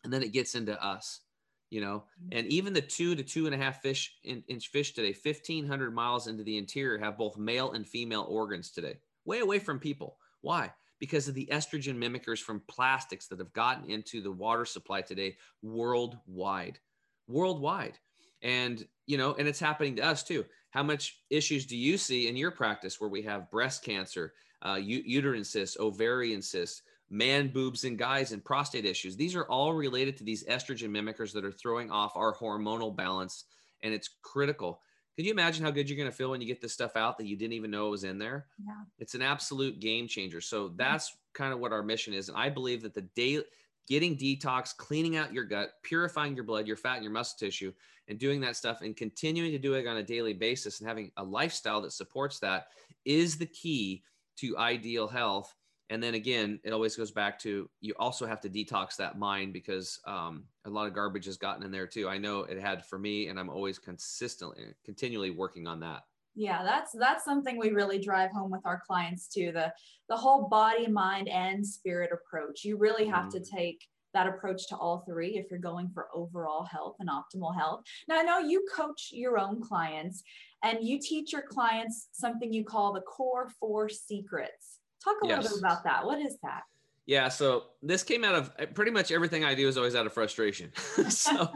and 0.04 0.12
then 0.12 0.22
it 0.22 0.32
gets 0.32 0.54
into 0.54 0.80
us, 0.82 1.20
you 1.68 1.80
know. 1.80 2.04
Mm-hmm. 2.22 2.38
And 2.38 2.46
even 2.46 2.72
the 2.72 2.80
two 2.80 3.16
to 3.16 3.22
two 3.24 3.46
and 3.46 3.54
a 3.54 3.58
half 3.58 3.82
fish 3.82 4.14
in, 4.22 4.42
inch 4.46 4.68
fish 4.68 4.94
today, 4.94 5.14
1,500 5.20 5.92
miles 5.92 6.28
into 6.28 6.44
the 6.44 6.56
interior, 6.56 6.96
have 6.98 7.18
both 7.18 7.36
male 7.36 7.72
and 7.72 7.86
female 7.86 8.24
organs 8.28 8.70
today, 8.70 8.98
way 9.24 9.40
away 9.40 9.58
from 9.58 9.80
people. 9.80 10.18
Why? 10.42 10.72
Because 11.00 11.26
of 11.26 11.34
the 11.34 11.48
estrogen 11.50 11.98
mimickers 11.98 12.38
from 12.38 12.62
plastics 12.68 13.26
that 13.26 13.40
have 13.40 13.52
gotten 13.52 13.90
into 13.90 14.22
the 14.22 14.30
water 14.30 14.64
supply 14.64 15.02
today 15.02 15.36
worldwide. 15.60 16.78
Worldwide. 17.26 17.98
And, 18.42 18.86
you 19.06 19.18
know, 19.18 19.34
and 19.34 19.48
it's 19.48 19.58
happening 19.58 19.96
to 19.96 20.04
us 20.04 20.22
too. 20.22 20.44
How 20.70 20.84
much 20.84 21.18
issues 21.30 21.66
do 21.66 21.76
you 21.76 21.98
see 21.98 22.28
in 22.28 22.36
your 22.36 22.52
practice 22.52 23.00
where 23.00 23.10
we 23.10 23.22
have 23.22 23.50
breast 23.50 23.82
cancer, 23.82 24.34
uh, 24.66 24.76
uterine 24.76 25.44
cysts, 25.44 25.76
ovarian 25.78 26.42
cysts, 26.42 26.82
man 27.08 27.48
boobs 27.48 27.84
and 27.84 27.98
guys 27.98 28.32
and 28.32 28.44
prostate 28.44 28.84
issues. 28.84 29.16
These 29.16 29.36
are 29.36 29.44
all 29.44 29.72
related 29.72 30.16
to 30.16 30.24
these 30.24 30.44
estrogen 30.44 30.90
mimickers 30.90 31.32
that 31.32 31.44
are 31.44 31.52
throwing 31.52 31.90
off 31.90 32.16
our 32.16 32.34
hormonal 32.34 32.94
balance, 32.94 33.44
and 33.82 33.94
it's 33.94 34.10
critical. 34.22 34.80
Can 35.14 35.24
you 35.24 35.30
imagine 35.30 35.64
how 35.64 35.70
good 35.70 35.88
you're 35.88 35.96
going 35.96 36.10
to 36.10 36.16
feel 36.16 36.30
when 36.30 36.40
you 36.42 36.46
get 36.46 36.60
this 36.60 36.74
stuff 36.74 36.96
out 36.96 37.16
that 37.16 37.26
you 37.26 37.36
didn't 37.36 37.54
even 37.54 37.70
know 37.70 37.88
was 37.88 38.04
in 38.04 38.18
there? 38.18 38.46
Yeah. 38.66 38.74
It's 38.98 39.14
an 39.14 39.22
absolute 39.22 39.80
game 39.80 40.08
changer. 40.08 40.42
So 40.42 40.72
that's 40.76 41.16
kind 41.32 41.54
of 41.54 41.58
what 41.58 41.72
our 41.72 41.82
mission 41.82 42.12
is. 42.12 42.28
And 42.28 42.36
I 42.36 42.50
believe 42.50 42.82
that 42.82 42.92
the 42.92 43.02
day 43.02 43.40
getting 43.88 44.16
detox, 44.16 44.76
cleaning 44.76 45.16
out 45.16 45.32
your 45.32 45.44
gut, 45.44 45.74
purifying 45.82 46.34
your 46.34 46.44
blood, 46.44 46.66
your 46.66 46.76
fat, 46.76 46.96
and 46.96 47.04
your 47.04 47.12
muscle 47.12 47.38
tissue, 47.38 47.72
and 48.08 48.18
doing 48.18 48.40
that 48.40 48.56
stuff 48.56 48.82
and 48.82 48.96
continuing 48.96 49.52
to 49.52 49.58
do 49.58 49.74
it 49.74 49.86
on 49.86 49.96
a 49.96 50.02
daily 50.02 50.32
basis 50.32 50.80
and 50.80 50.88
having 50.88 51.10
a 51.16 51.24
lifestyle 51.24 51.80
that 51.80 51.92
supports 51.92 52.38
that 52.40 52.68
is 53.04 53.36
the 53.36 53.46
key 53.46 54.02
to 54.36 54.56
ideal 54.58 55.08
health 55.08 55.54
and 55.90 56.02
then 56.02 56.14
again 56.14 56.58
it 56.64 56.72
always 56.72 56.96
goes 56.96 57.10
back 57.10 57.38
to 57.38 57.68
you 57.80 57.94
also 57.98 58.26
have 58.26 58.40
to 58.40 58.48
detox 58.48 58.96
that 58.96 59.18
mind 59.18 59.52
because 59.52 60.00
um, 60.06 60.44
a 60.64 60.70
lot 60.70 60.86
of 60.86 60.94
garbage 60.94 61.26
has 61.26 61.36
gotten 61.36 61.62
in 61.62 61.70
there 61.70 61.86
too 61.86 62.08
i 62.08 62.18
know 62.18 62.40
it 62.40 62.60
had 62.60 62.84
for 62.84 62.98
me 62.98 63.28
and 63.28 63.38
i'm 63.38 63.50
always 63.50 63.78
consistently 63.78 64.64
continually 64.84 65.30
working 65.30 65.66
on 65.66 65.80
that 65.80 66.02
yeah 66.34 66.62
that's 66.62 66.92
that's 66.98 67.24
something 67.24 67.58
we 67.58 67.70
really 67.70 67.98
drive 67.98 68.30
home 68.30 68.50
with 68.50 68.64
our 68.64 68.82
clients 68.86 69.28
too 69.28 69.52
the 69.52 69.72
the 70.08 70.16
whole 70.16 70.48
body 70.48 70.86
mind 70.86 71.28
and 71.28 71.66
spirit 71.66 72.10
approach 72.12 72.64
you 72.64 72.76
really 72.76 73.06
have 73.06 73.26
mm-hmm. 73.26 73.42
to 73.42 73.50
take 73.50 73.80
that 74.16 74.26
approach 74.26 74.66
to 74.66 74.76
all 74.76 75.04
three 75.06 75.36
if 75.36 75.50
you're 75.50 75.60
going 75.60 75.90
for 75.92 76.08
overall 76.14 76.64
health 76.64 76.96
and 77.00 77.10
optimal 77.10 77.54
health. 77.54 77.82
Now, 78.08 78.18
I 78.18 78.22
know 78.22 78.38
you 78.38 78.66
coach 78.74 79.10
your 79.12 79.38
own 79.38 79.60
clients 79.60 80.22
and 80.66 80.86
you 80.86 80.98
teach 80.98 81.32
your 81.32 81.42
clients 81.42 82.08
something 82.12 82.52
you 82.52 82.64
call 82.64 82.92
the 82.92 83.00
core 83.02 83.48
four 83.60 83.88
secrets. 83.88 84.80
Talk 85.02 85.16
a 85.22 85.28
yes. 85.28 85.42
little 85.42 85.58
bit 85.58 85.64
about 85.64 85.84
that. 85.84 86.04
What 86.04 86.20
is 86.20 86.36
that? 86.42 86.62
Yeah, 87.06 87.28
so 87.28 87.66
this 87.82 88.02
came 88.02 88.24
out 88.24 88.34
of 88.34 88.74
pretty 88.74 88.90
much 88.90 89.12
everything 89.12 89.44
I 89.44 89.54
do 89.54 89.68
is 89.68 89.76
always 89.76 89.94
out 89.94 90.06
of 90.06 90.12
frustration. 90.12 90.72
so 91.08 91.48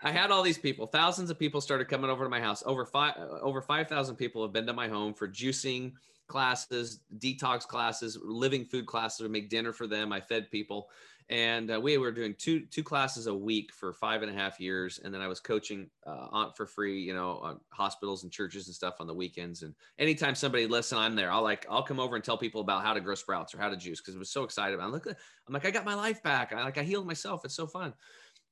I 0.00 0.12
had 0.12 0.30
all 0.30 0.44
these 0.44 0.58
people, 0.58 0.86
thousands 0.86 1.28
of 1.28 1.38
people 1.38 1.60
started 1.60 1.88
coming 1.88 2.08
over 2.08 2.22
to 2.22 2.30
my 2.30 2.40
house. 2.40 2.62
Over 2.64 2.86
five, 2.86 3.14
over 3.42 3.60
five 3.60 3.88
thousand 3.88 4.14
people 4.14 4.42
have 4.42 4.52
been 4.52 4.66
to 4.66 4.72
my 4.72 4.86
home 4.86 5.12
for 5.12 5.26
juicing 5.26 5.92
classes, 6.28 7.00
detox 7.18 7.66
classes, 7.66 8.16
living 8.22 8.64
food 8.64 8.86
classes, 8.86 9.26
or 9.26 9.28
make 9.28 9.50
dinner 9.50 9.72
for 9.72 9.88
them. 9.88 10.12
I 10.12 10.20
fed 10.20 10.50
people, 10.52 10.88
and 11.28 11.72
uh, 11.72 11.80
we 11.80 11.98
were 11.98 12.12
doing 12.12 12.34
two 12.38 12.60
two 12.66 12.84
classes 12.84 13.26
a 13.26 13.34
week 13.34 13.72
for 13.72 13.92
five 13.92 14.22
and 14.22 14.30
a 14.30 14.34
half 14.34 14.60
years 14.60 15.00
and 15.02 15.12
then 15.12 15.20
i 15.20 15.26
was 15.26 15.40
coaching 15.40 15.88
uh, 16.06 16.50
for 16.56 16.66
free 16.66 17.00
you 17.00 17.12
know 17.12 17.58
hospitals 17.70 18.22
and 18.22 18.32
churches 18.32 18.66
and 18.68 18.74
stuff 18.74 18.94
on 19.00 19.06
the 19.06 19.14
weekends 19.14 19.62
and 19.62 19.74
anytime 19.98 20.34
somebody 20.34 20.66
listen 20.66 20.98
i'm 20.98 21.16
there 21.16 21.30
i'll 21.32 21.42
like 21.42 21.66
i'll 21.68 21.82
come 21.82 21.98
over 21.98 22.14
and 22.14 22.24
tell 22.24 22.38
people 22.38 22.60
about 22.60 22.84
how 22.84 22.94
to 22.94 23.00
grow 23.00 23.14
sprouts 23.14 23.54
or 23.54 23.58
how 23.58 23.68
to 23.68 23.76
juice 23.76 24.00
because 24.00 24.14
i 24.14 24.18
was 24.18 24.30
so 24.30 24.44
excited 24.44 24.74
about 24.74 24.84
it. 24.84 24.86
I'm, 24.86 24.92
like, 24.92 25.06
I'm 25.48 25.54
like 25.54 25.66
i 25.66 25.70
got 25.70 25.84
my 25.84 25.94
life 25.94 26.22
back 26.22 26.52
I, 26.52 26.62
like 26.62 26.78
i 26.78 26.82
healed 26.82 27.06
myself 27.06 27.44
it's 27.44 27.56
so 27.56 27.66
fun 27.66 27.92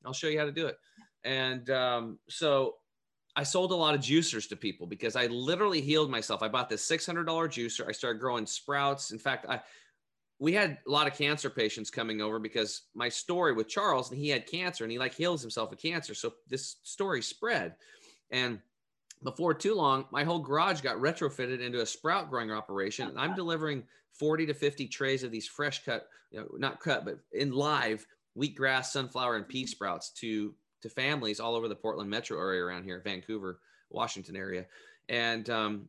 i'll 0.04 0.12
show 0.12 0.28
you 0.28 0.38
how 0.38 0.46
to 0.46 0.52
do 0.52 0.66
it 0.66 0.76
and 1.24 1.70
um, 1.70 2.18
so 2.28 2.74
I 3.36 3.42
sold 3.42 3.72
a 3.72 3.74
lot 3.74 3.94
of 3.94 4.00
juicers 4.00 4.48
to 4.50 4.56
people 4.56 4.86
because 4.86 5.16
I 5.16 5.26
literally 5.26 5.80
healed 5.80 6.10
myself. 6.10 6.42
I 6.42 6.48
bought 6.48 6.68
this 6.68 6.88
$600 6.88 7.24
juicer. 7.24 7.88
I 7.88 7.92
started 7.92 8.20
growing 8.20 8.46
sprouts. 8.46 9.10
In 9.10 9.18
fact, 9.18 9.46
I 9.48 9.60
we 10.38 10.52
had 10.52 10.78
a 10.86 10.90
lot 10.90 11.06
of 11.06 11.14
cancer 11.14 11.48
patients 11.48 11.90
coming 11.90 12.20
over 12.20 12.38
because 12.38 12.82
my 12.94 13.08
story 13.08 13.52
with 13.52 13.68
Charles 13.68 14.10
and 14.10 14.18
he 14.18 14.28
had 14.28 14.46
cancer 14.46 14.84
and 14.84 14.90
he 14.90 14.98
like 14.98 15.14
heals 15.14 15.40
himself 15.40 15.72
of 15.72 15.78
cancer. 15.78 16.14
So 16.14 16.34
this 16.48 16.76
story 16.82 17.22
spread. 17.22 17.74
And 18.30 18.58
before 19.22 19.54
too 19.54 19.74
long, 19.74 20.06
my 20.10 20.24
whole 20.24 20.40
garage 20.40 20.80
got 20.80 20.96
retrofitted 20.96 21.60
into 21.60 21.80
a 21.80 21.86
sprout 21.86 22.30
growing 22.30 22.50
operation. 22.50 23.08
And 23.08 23.18
I'm 23.18 23.34
delivering 23.36 23.84
40 24.12 24.46
to 24.46 24.54
50 24.54 24.88
trays 24.88 25.22
of 25.22 25.30
these 25.30 25.46
fresh 25.46 25.84
cut, 25.84 26.08
you 26.30 26.40
know, 26.40 26.48
not 26.58 26.80
cut, 26.80 27.04
but 27.04 27.18
in 27.32 27.52
live 27.52 28.06
wheatgrass, 28.36 28.86
sunflower, 28.86 29.36
and 29.36 29.48
pea 29.48 29.66
sprouts 29.66 30.10
to 30.10 30.54
to 30.82 30.88
families 30.90 31.40
all 31.40 31.54
over 31.54 31.66
the 31.66 31.74
Portland 31.74 32.10
metro 32.10 32.38
area 32.38 32.62
around 32.62 32.84
here, 32.84 33.00
Vancouver, 33.02 33.60
Washington 33.90 34.36
area. 34.36 34.66
And 35.08 35.48
um, 35.48 35.88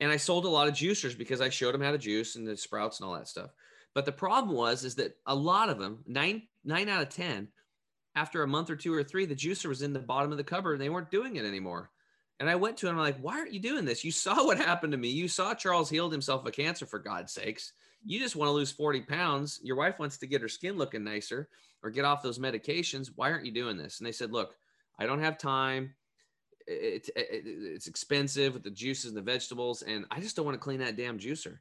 and 0.00 0.12
I 0.12 0.16
sold 0.16 0.44
a 0.44 0.48
lot 0.48 0.68
of 0.68 0.74
juicers 0.74 1.16
because 1.16 1.40
I 1.40 1.48
showed 1.48 1.74
them 1.74 1.80
how 1.80 1.90
to 1.90 1.98
juice 1.98 2.36
and 2.36 2.46
the 2.46 2.56
sprouts 2.56 3.00
and 3.00 3.08
all 3.08 3.14
that 3.14 3.28
stuff. 3.28 3.50
But 3.96 4.04
the 4.04 4.12
problem 4.12 4.54
was 4.54 4.84
is 4.84 4.96
that 4.96 5.16
a 5.24 5.34
lot 5.34 5.70
of 5.70 5.78
them, 5.78 6.04
nine 6.06 6.42
nine 6.66 6.90
out 6.90 7.00
of 7.00 7.08
ten, 7.08 7.48
after 8.14 8.42
a 8.42 8.46
month 8.46 8.68
or 8.68 8.76
two 8.76 8.92
or 8.92 9.02
three, 9.02 9.24
the 9.24 9.34
juicer 9.34 9.70
was 9.70 9.80
in 9.80 9.94
the 9.94 9.98
bottom 9.98 10.30
of 10.32 10.36
the 10.36 10.44
cupboard 10.44 10.74
and 10.74 10.82
they 10.82 10.90
weren't 10.90 11.10
doing 11.10 11.36
it 11.36 11.46
anymore. 11.46 11.88
And 12.38 12.50
I 12.50 12.56
went 12.56 12.76
to 12.76 12.88
him 12.88 12.98
I'm 12.98 13.00
like, 13.00 13.16
why 13.20 13.38
aren't 13.38 13.54
you 13.54 13.58
doing 13.58 13.86
this? 13.86 14.04
You 14.04 14.12
saw 14.12 14.44
what 14.44 14.58
happened 14.58 14.92
to 14.92 14.98
me. 14.98 15.08
You 15.08 15.28
saw 15.28 15.54
Charles 15.54 15.88
healed 15.88 16.12
himself 16.12 16.44
of 16.44 16.52
cancer 16.52 16.84
for 16.84 16.98
God's 16.98 17.32
sakes. 17.32 17.72
You 18.04 18.20
just 18.20 18.36
want 18.36 18.50
to 18.50 18.52
lose 18.52 18.70
40 18.70 19.00
pounds. 19.00 19.60
Your 19.62 19.76
wife 19.76 19.98
wants 19.98 20.18
to 20.18 20.26
get 20.26 20.42
her 20.42 20.48
skin 20.48 20.76
looking 20.76 21.02
nicer 21.02 21.48
or 21.82 21.88
get 21.88 22.04
off 22.04 22.22
those 22.22 22.38
medications. 22.38 23.12
Why 23.16 23.32
aren't 23.32 23.46
you 23.46 23.52
doing 23.52 23.78
this? 23.78 23.98
And 23.98 24.06
they 24.06 24.12
said, 24.12 24.30
look, 24.30 24.56
I 24.98 25.06
don't 25.06 25.22
have 25.22 25.38
time. 25.38 25.94
It, 26.66 27.08
it, 27.16 27.28
it, 27.30 27.44
it's 27.46 27.86
expensive 27.86 28.52
with 28.52 28.62
the 28.62 28.70
juices 28.70 29.06
and 29.06 29.16
the 29.16 29.22
vegetables. 29.22 29.80
And 29.80 30.04
I 30.10 30.20
just 30.20 30.36
don't 30.36 30.44
want 30.44 30.56
to 30.56 30.62
clean 30.62 30.80
that 30.80 30.98
damn 30.98 31.18
juicer. 31.18 31.60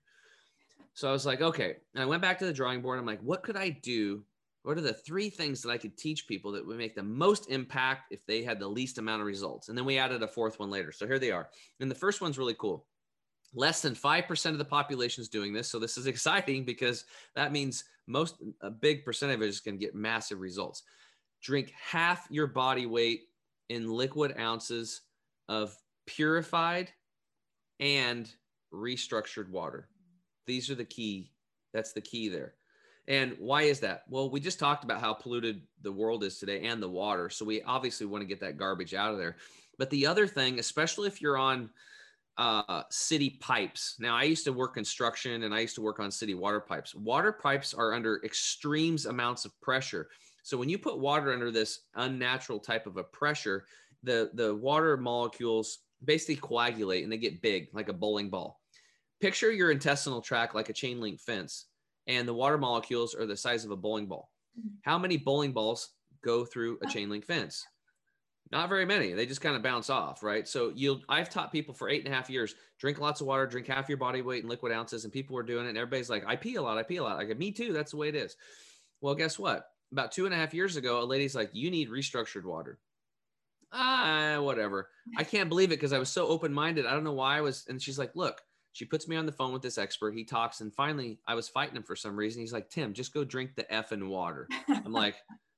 So 0.96 1.10
I 1.10 1.12
was 1.12 1.26
like, 1.26 1.42
okay. 1.42 1.76
And 1.94 2.02
I 2.02 2.06
went 2.06 2.22
back 2.22 2.40
to 2.40 2.46
the 2.46 2.54
drawing 2.54 2.82
board. 2.82 2.98
I'm 2.98 3.06
like, 3.06 3.22
what 3.22 3.44
could 3.44 3.58
I 3.58 3.70
do? 3.70 4.24
What 4.64 4.78
are 4.78 4.82
the 4.82 4.94
three 4.94 5.30
things 5.30 5.62
that 5.62 5.70
I 5.70 5.78
could 5.78 5.98
teach 5.98 6.26
people 6.26 6.52
that 6.54 6.66
would 6.66 6.78
make 6.78 6.96
the 6.96 7.04
most 7.04 7.52
impact 7.52 8.12
if 8.12 8.26
they 8.26 8.44
had 8.44 8.60
the 8.60 8.68
least 8.68 8.98
amount 8.98 9.22
of 9.22 9.28
results? 9.28 9.68
And 9.68 9.78
then 9.78 9.86
we 9.86 10.00
added 10.00 10.24
a 10.24 10.28
fourth 10.28 10.58
one 10.58 10.72
later. 10.72 10.92
So 10.92 11.06
here 11.06 11.20
they 11.20 11.32
are. 11.32 11.50
And 11.82 11.92
the 11.92 11.96
first 11.96 12.22
one's 12.22 12.40
really 12.40 12.56
cool. 12.56 12.88
Less 13.54 13.82
than 13.82 13.94
5% 13.94 14.52
of 14.52 14.58
the 14.58 14.66
population 14.66 15.22
is 15.22 15.28
doing 15.28 15.54
this. 15.54 15.68
So 15.68 15.80
this 15.80 15.98
is 15.98 16.08
exciting 16.08 16.64
because 16.64 17.04
that 17.36 17.52
means 17.52 17.84
most, 18.08 18.42
a 18.62 18.72
big 18.72 19.04
percentage 19.04 19.36
of 19.36 19.42
it 19.42 19.50
is 19.50 19.60
going 19.60 19.78
to 19.78 19.86
get 19.86 19.96
massive 19.96 20.40
results. 20.40 20.84
Drink 21.44 21.74
half 21.78 22.26
your 22.32 22.48
body 22.48 22.86
weight 22.86 23.24
in 23.70 23.92
liquid 23.92 24.34
ounces 24.40 25.02
of 25.50 25.76
purified 26.08 26.90
and 27.80 28.34
restructured 28.74 29.50
water. 29.50 29.90
These 30.46 30.70
are 30.70 30.76
the 30.76 30.86
key. 30.86 31.32
That's 31.74 31.94
the 31.94 32.02
key 32.02 32.30
there. 32.30 32.54
And 33.08 33.36
why 33.38 33.64
is 33.64 33.80
that? 33.82 34.04
Well, 34.10 34.30
we 34.30 34.40
just 34.40 34.60
talked 34.60 34.84
about 34.84 35.02
how 35.02 35.14
polluted 35.14 35.62
the 35.82 35.92
world 35.92 36.24
is 36.24 36.40
today 36.40 36.66
and 36.66 36.82
the 36.82 36.90
water. 36.90 37.30
So 37.30 37.46
we 37.46 37.62
obviously 37.64 38.08
want 38.08 38.22
to 38.22 38.28
get 38.28 38.40
that 38.40 38.58
garbage 38.58 38.94
out 38.94 39.12
of 39.12 39.20
there. 39.20 39.38
But 39.78 39.90
the 39.90 40.08
other 40.08 40.26
thing, 40.26 40.58
especially 40.60 41.08
if 41.08 41.22
you're 41.22 41.38
on 41.38 41.70
uh, 42.38 42.84
city 42.90 43.38
pipes. 43.42 43.96
Now, 44.00 44.16
I 44.16 44.24
used 44.24 44.44
to 44.46 44.54
work 44.54 44.74
construction 44.74 45.44
and 45.44 45.54
I 45.54 45.60
used 45.60 45.76
to 45.76 45.82
work 45.82 46.00
on 46.00 46.12
city 46.12 46.34
water 46.34 46.60
pipes. 46.60 46.94
Water 46.94 47.32
pipes 47.32 47.74
are 47.74 47.94
under 47.94 48.22
extremes 48.26 49.06
amounts 49.06 49.46
of 49.46 49.60
pressure. 49.62 50.10
So 50.44 50.58
when 50.58 50.70
you 50.70 50.78
put 50.78 51.00
water 51.00 51.32
under 51.32 51.50
this 51.50 51.82
unnatural 51.96 52.60
type 52.60 52.88
of 52.88 52.98
a 52.98 53.04
pressure, 53.04 53.66
the 54.04 54.32
the 54.34 54.54
water 54.54 54.98
molecules 54.98 55.80
basically 56.04 56.36
coagulate 56.36 57.04
and 57.04 57.12
they 57.12 57.18
get 57.18 57.42
big 57.42 57.70
like 57.74 57.90
a 57.90 57.94
bowling 57.94 58.30
ball 58.30 58.60
picture 59.22 59.52
your 59.52 59.72
intestinal 59.72 60.22
tract 60.22 60.56
like 60.56 60.70
a 60.70 60.74
chain 60.74 61.00
link 61.00 61.20
fence 61.20 61.66
and 62.08 62.28
the 62.28 62.34
water 62.34 62.58
molecules 62.58 63.16
are 63.16 63.26
the 63.26 63.38
size 63.38 63.66
of 63.66 63.72
a 63.72 63.76
bowling 63.76 64.08
ball. 64.08 64.30
Mm-hmm. 64.60 64.76
How 64.84 64.98
many 64.98 65.18
bowling 65.18 65.52
balls 65.52 65.90
go 66.24 66.46
through 66.46 66.80
a 66.84 66.88
chain 66.88 67.10
link 67.10 67.26
fence? 67.26 67.66
Not 68.52 68.70
very 68.70 68.86
many. 68.86 69.14
They 69.14 69.26
just 69.26 69.42
kind 69.42 69.56
of 69.56 69.64
bounce 69.64 69.90
off, 69.90 70.22
right? 70.22 70.48
So 70.48 70.72
you'll 70.76 71.02
I've 71.10 71.32
taught 71.32 71.52
people 71.52 71.74
for 71.74 71.90
eight 71.90 72.06
and 72.06 72.14
a 72.14 72.16
half 72.16 72.30
years, 72.30 72.54
drink 72.80 73.00
lots 73.00 73.20
of 73.20 73.28
water, 73.28 73.48
drink 73.48 73.68
half 73.68 73.90
your 73.90 73.98
body 73.98 74.22
weight 74.22 74.44
in 74.44 74.50
liquid 74.50 74.72
ounces, 74.72 75.04
and 75.04 75.12
people 75.12 75.36
were 75.36 75.44
doing 75.44 75.66
it. 75.66 75.70
And 75.70 75.78
everybody's 75.78 76.12
like, 76.12 76.24
I 76.28 76.36
pee 76.36 76.56
a 76.56 76.62
lot, 76.62 76.78
I 76.78 76.84
pee 76.84 76.98
a 76.98 77.04
lot. 77.04 77.18
Like 77.18 77.36
me 77.38 77.52
too. 77.52 77.74
That's 77.74 77.92
the 77.92 77.98
way 77.98 78.10
it 78.10 78.16
is. 78.16 78.36
Well, 79.02 79.16
guess 79.16 79.40
what? 79.40 79.66
About 79.92 80.12
two 80.12 80.26
and 80.26 80.34
a 80.34 80.38
half 80.38 80.54
years 80.54 80.78
ago, 80.78 81.02
a 81.02 81.06
lady's 81.06 81.36
like, 81.36 81.50
you 81.54 81.72
need 81.72 81.90
restructured 81.90 82.44
water. 82.44 82.80
Ah, 83.72 84.38
whatever. 84.40 84.90
I 85.18 85.24
can't 85.24 85.50
believe 85.50 85.70
it 85.72 85.80
because 85.80 85.94
I 85.94 86.00
was 86.00 86.10
so 86.10 86.28
open 86.28 86.54
minded. 86.54 86.86
I 86.86 86.92
don't 86.92 87.04
know 87.04 87.14
why 87.14 87.38
I 87.38 87.42
was. 87.42 87.66
And 87.68 87.82
she's 87.82 88.00
like, 88.00 88.16
look, 88.16 88.42
she 88.76 88.84
puts 88.84 89.08
me 89.08 89.16
on 89.16 89.26
the 89.26 89.32
phone 89.32 89.54
with 89.54 89.62
this 89.62 89.78
expert. 89.78 90.14
He 90.14 90.26
talks, 90.26 90.60
and 90.60 90.74
finally, 90.76 91.18
I 91.26 91.34
was 91.34 91.48
fighting 91.48 91.78
him 91.78 91.84
for 91.84 91.96
some 91.96 92.14
reason. 92.14 92.42
He's 92.42 92.52
like, 92.52 92.70
Tim, 92.70 92.94
just 92.94 93.14
go 93.14 93.24
drink 93.24 93.56
the 93.56 93.74
F 93.74 93.92
effing 93.92 94.10
water. 94.10 94.50
I'm 94.68 94.92
like, 94.92 95.16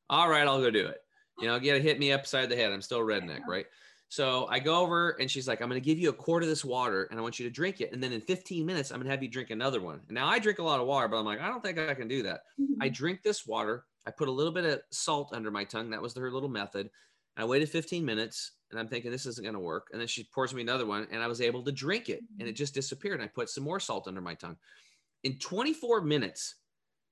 all 0.08 0.30
right, 0.30 0.48
I'll 0.48 0.62
go 0.62 0.70
do 0.70 0.86
it. 0.86 1.02
You 1.40 1.48
know, 1.48 1.58
get 1.58 1.82
hit 1.82 1.98
me 1.98 2.12
upside 2.12 2.48
the 2.48 2.56
head. 2.56 2.72
I'm 2.72 2.82
still 2.82 3.00
redneck, 3.00 3.40
right? 3.48 3.66
So 4.10 4.46
I 4.52 4.60
go 4.60 4.80
over 4.80 5.18
and 5.20 5.32
she's 5.32 5.48
like, 5.48 5.62
I'm 5.62 5.68
going 5.68 5.82
to 5.82 5.86
give 5.86 5.98
you 5.98 6.10
a 6.10 6.14
quart 6.14 6.44
of 6.44 6.50
this 6.50 6.64
water 6.64 7.06
and 7.10 7.20
I 7.20 7.24
want 7.24 7.40
you 7.40 7.46
to 7.48 7.52
drink 7.52 7.82
it. 7.82 7.92
And 7.92 8.02
then 8.02 8.14
in 8.14 8.22
15 8.22 8.64
minutes, 8.64 8.92
I'm 8.92 8.98
going 8.98 9.06
to 9.06 9.12
have 9.12 9.24
you 9.24 9.30
drink 9.30 9.50
another 9.50 9.82
one. 9.82 10.00
And 10.08 10.16
now 10.16 10.28
I 10.28 10.38
drink 10.38 10.60
a 10.60 10.64
lot 10.64 10.80
of 10.80 10.86
water, 10.86 11.08
but 11.08 11.18
I'm 11.18 11.26
like, 11.26 11.42
I 11.42 11.48
don't 11.48 11.64
think 11.64 11.80
I 11.80 11.96
can 11.96 12.08
do 12.08 12.22
that. 12.22 12.42
Mm-hmm. 12.62 12.82
I 12.82 12.90
drink 12.90 13.24
this 13.24 13.48
water. 13.48 13.86
I 14.06 14.12
put 14.12 14.28
a 14.28 14.32
little 14.32 14.54
bit 14.54 14.64
of 14.64 14.82
salt 14.92 15.34
under 15.34 15.50
my 15.50 15.64
tongue. 15.64 15.90
That 15.90 16.02
was 16.02 16.16
her 16.16 16.32
little 16.32 16.50
method. 16.50 16.92
I 17.36 17.46
waited 17.46 17.70
15 17.70 18.06
minutes 18.06 18.52
and 18.72 18.80
I'm 18.80 18.88
thinking 18.88 19.12
this 19.12 19.26
isn't 19.26 19.44
going 19.44 19.54
to 19.54 19.60
work. 19.60 19.90
And 19.92 20.00
then 20.00 20.08
she 20.08 20.26
pours 20.26 20.54
me 20.54 20.62
another 20.62 20.86
one 20.86 21.08
and 21.12 21.24
I 21.24 21.28
was 21.28 21.42
able 21.42 21.64
to 21.64 21.72
drink 21.72 22.10
it 22.10 22.22
and 22.40 22.48
it 22.48 22.52
mm-hmm. 22.52 22.58
just 22.58 22.74
disappeared. 22.74 23.20
And 23.20 23.24
I 23.24 23.28
put 23.28 23.50
some 23.50 23.64
more 23.64 23.80
salt 23.80 24.08
under 24.08 24.22
my 24.22 24.34
tongue. 24.34 24.58
In 25.24 25.38
24 25.40 26.02
minutes, 26.02 26.56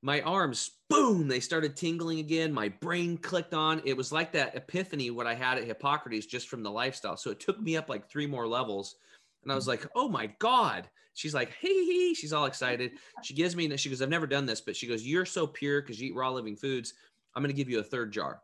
my 0.01 0.21
arms, 0.21 0.71
boom, 0.89 1.27
they 1.27 1.39
started 1.39 1.75
tingling 1.75 2.19
again. 2.19 2.53
My 2.53 2.69
brain 2.69 3.17
clicked 3.17 3.53
on. 3.53 3.81
It 3.85 3.97
was 3.97 4.11
like 4.11 4.31
that 4.33 4.55
epiphany 4.55 5.09
what 5.11 5.27
I 5.27 5.33
had 5.33 5.57
at 5.57 5.65
Hippocrates 5.65 6.25
just 6.25 6.47
from 6.47 6.61
the 6.61 6.71
lifestyle. 6.71 7.17
So 7.17 7.31
it 7.31 7.39
took 7.39 7.59
me 7.59 7.77
up 7.77 7.89
like 7.89 8.09
three 8.09 8.27
more 8.27 8.47
levels. 8.47 8.95
And 9.43 9.51
I 9.51 9.55
was 9.55 9.67
like, 9.67 9.87
oh 9.95 10.09
my 10.09 10.27
God. 10.39 10.89
She's 11.13 11.33
like, 11.33 11.53
hey, 11.61 11.85
hey, 11.85 12.13
she's 12.13 12.33
all 12.33 12.45
excited. 12.45 12.91
She 13.23 13.33
gives 13.33 13.55
me, 13.55 13.75
she 13.77 13.89
goes, 13.89 14.01
I've 14.01 14.09
never 14.09 14.27
done 14.27 14.45
this, 14.45 14.61
but 14.61 14.75
she 14.75 14.85
goes, 14.85 15.03
you're 15.07 15.25
so 15.25 15.47
pure 15.47 15.81
because 15.81 15.99
you 15.99 16.09
eat 16.09 16.15
raw 16.15 16.29
living 16.29 16.57
foods. 16.57 16.93
I'm 17.33 17.41
going 17.41 17.55
to 17.55 17.57
give 17.57 17.69
you 17.69 17.79
a 17.79 17.83
third 17.83 18.11
jar 18.11 18.41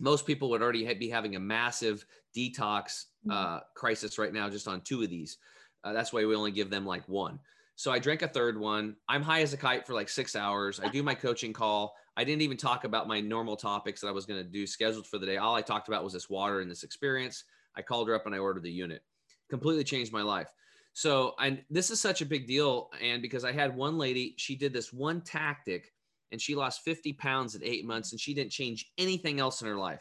most 0.00 0.26
people 0.26 0.50
would 0.50 0.62
already 0.62 0.92
be 0.94 1.08
having 1.08 1.36
a 1.36 1.40
massive 1.40 2.06
detox 2.36 3.06
mm-hmm. 3.26 3.30
uh, 3.30 3.60
crisis 3.74 4.18
right 4.18 4.32
now 4.32 4.50
just 4.50 4.68
on 4.68 4.80
two 4.80 5.02
of 5.02 5.10
these. 5.10 5.38
Uh, 5.84 5.92
that's 5.92 6.12
why 6.12 6.24
we 6.24 6.34
only 6.34 6.50
give 6.50 6.70
them 6.70 6.84
like 6.84 7.08
one. 7.08 7.38
So 7.76 7.92
I 7.92 7.98
drank 7.98 8.22
a 8.22 8.28
third 8.28 8.58
one. 8.58 8.96
I'm 9.08 9.22
high 9.22 9.42
as 9.42 9.52
a 9.52 9.56
kite 9.56 9.86
for 9.86 9.92
like 9.92 10.08
six 10.08 10.34
hours. 10.34 10.80
I 10.80 10.88
do 10.88 11.02
my 11.02 11.14
coaching 11.14 11.52
call. 11.52 11.94
I 12.16 12.24
didn't 12.24 12.42
even 12.42 12.56
talk 12.56 12.84
about 12.84 13.06
my 13.06 13.20
normal 13.20 13.56
topics 13.56 14.00
that 14.00 14.08
I 14.08 14.12
was 14.12 14.24
going 14.24 14.42
to 14.42 14.48
do 14.48 14.66
scheduled 14.66 15.06
for 15.06 15.18
the 15.18 15.26
day. 15.26 15.36
All 15.36 15.54
I 15.54 15.60
talked 15.60 15.88
about 15.88 16.02
was 16.02 16.14
this 16.14 16.30
water 16.30 16.60
and 16.60 16.70
this 16.70 16.82
experience. 16.82 17.44
I 17.76 17.82
called 17.82 18.08
her 18.08 18.14
up 18.14 18.24
and 18.24 18.34
I 18.34 18.38
ordered 18.38 18.62
the 18.62 18.70
unit. 18.70 19.02
Completely 19.50 19.84
changed 19.84 20.12
my 20.12 20.22
life. 20.22 20.48
So 20.94 21.34
and 21.38 21.62
this 21.68 21.90
is 21.90 22.00
such 22.00 22.22
a 22.22 22.26
big 22.26 22.46
deal. 22.46 22.88
And 23.02 23.20
because 23.20 23.44
I 23.44 23.52
had 23.52 23.76
one 23.76 23.98
lady, 23.98 24.34
she 24.38 24.56
did 24.56 24.72
this 24.72 24.94
one 24.94 25.20
tactic 25.20 25.92
and 26.32 26.40
she 26.40 26.54
lost 26.54 26.82
50 26.82 27.12
pounds 27.12 27.54
in 27.54 27.62
eight 27.62 27.84
months 27.84 28.12
and 28.12 28.20
she 28.20 28.32
didn't 28.32 28.52
change 28.52 28.90
anything 28.96 29.38
else 29.38 29.60
in 29.60 29.68
her 29.68 29.76
life. 29.76 30.00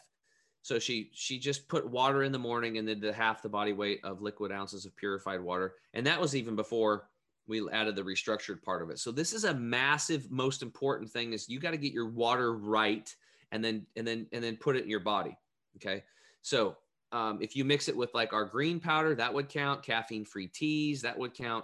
So 0.66 0.80
she 0.80 1.12
she 1.14 1.38
just 1.38 1.68
put 1.68 1.88
water 1.88 2.24
in 2.24 2.32
the 2.32 2.40
morning 2.40 2.80
and 2.80 2.88
then 2.88 3.00
the 3.00 3.14
half 3.14 3.44
the 3.44 3.48
body 3.48 3.72
weight 3.72 4.00
of 4.04 4.24
liquid 4.24 4.52
ounces 4.52 4.84
of 4.84 4.96
purified 4.96 5.40
water. 5.40 5.76
And 5.94 6.08
that 6.08 6.20
was 6.20 6.36
even 6.36 6.56
before 6.56 7.08
we 7.46 7.70
added 7.70 7.96
the 7.96 8.02
restructured 8.02 8.64
part 8.64 8.82
of 8.82 8.90
it. 8.90 8.98
So 8.98 9.12
this 9.12 9.32
is 9.32 9.44
a 9.44 9.54
massive, 9.54 10.32
most 10.32 10.64
important 10.64 11.12
thing 11.12 11.34
is 11.34 11.48
you 11.48 11.60
got 11.60 11.70
to 11.70 11.78
get 11.78 11.94
your 11.94 12.10
water 12.10 12.54
right 12.54 13.16
and 13.52 13.64
then 13.64 13.86
and 13.96 14.08
then 14.08 14.26
and 14.34 14.44
then 14.44 14.58
put 14.58 14.76
it 14.76 14.84
in 14.84 14.90
your 14.90 15.02
body. 15.02 15.38
Okay. 15.76 16.04
So 16.42 16.78
um, 17.12 17.38
if 17.44 17.56
you 17.56 17.64
mix 17.64 17.88
it 17.88 17.96
with 17.96 18.12
like 18.16 18.34
our 18.34 18.46
green 18.46 18.80
powder, 18.80 19.14
that 19.14 19.32
would 19.32 19.50
count. 19.50 19.84
Caffeine 19.84 20.26
free 20.26 20.48
teas, 20.48 21.00
that 21.04 21.16
would 21.16 21.36
count. 21.36 21.64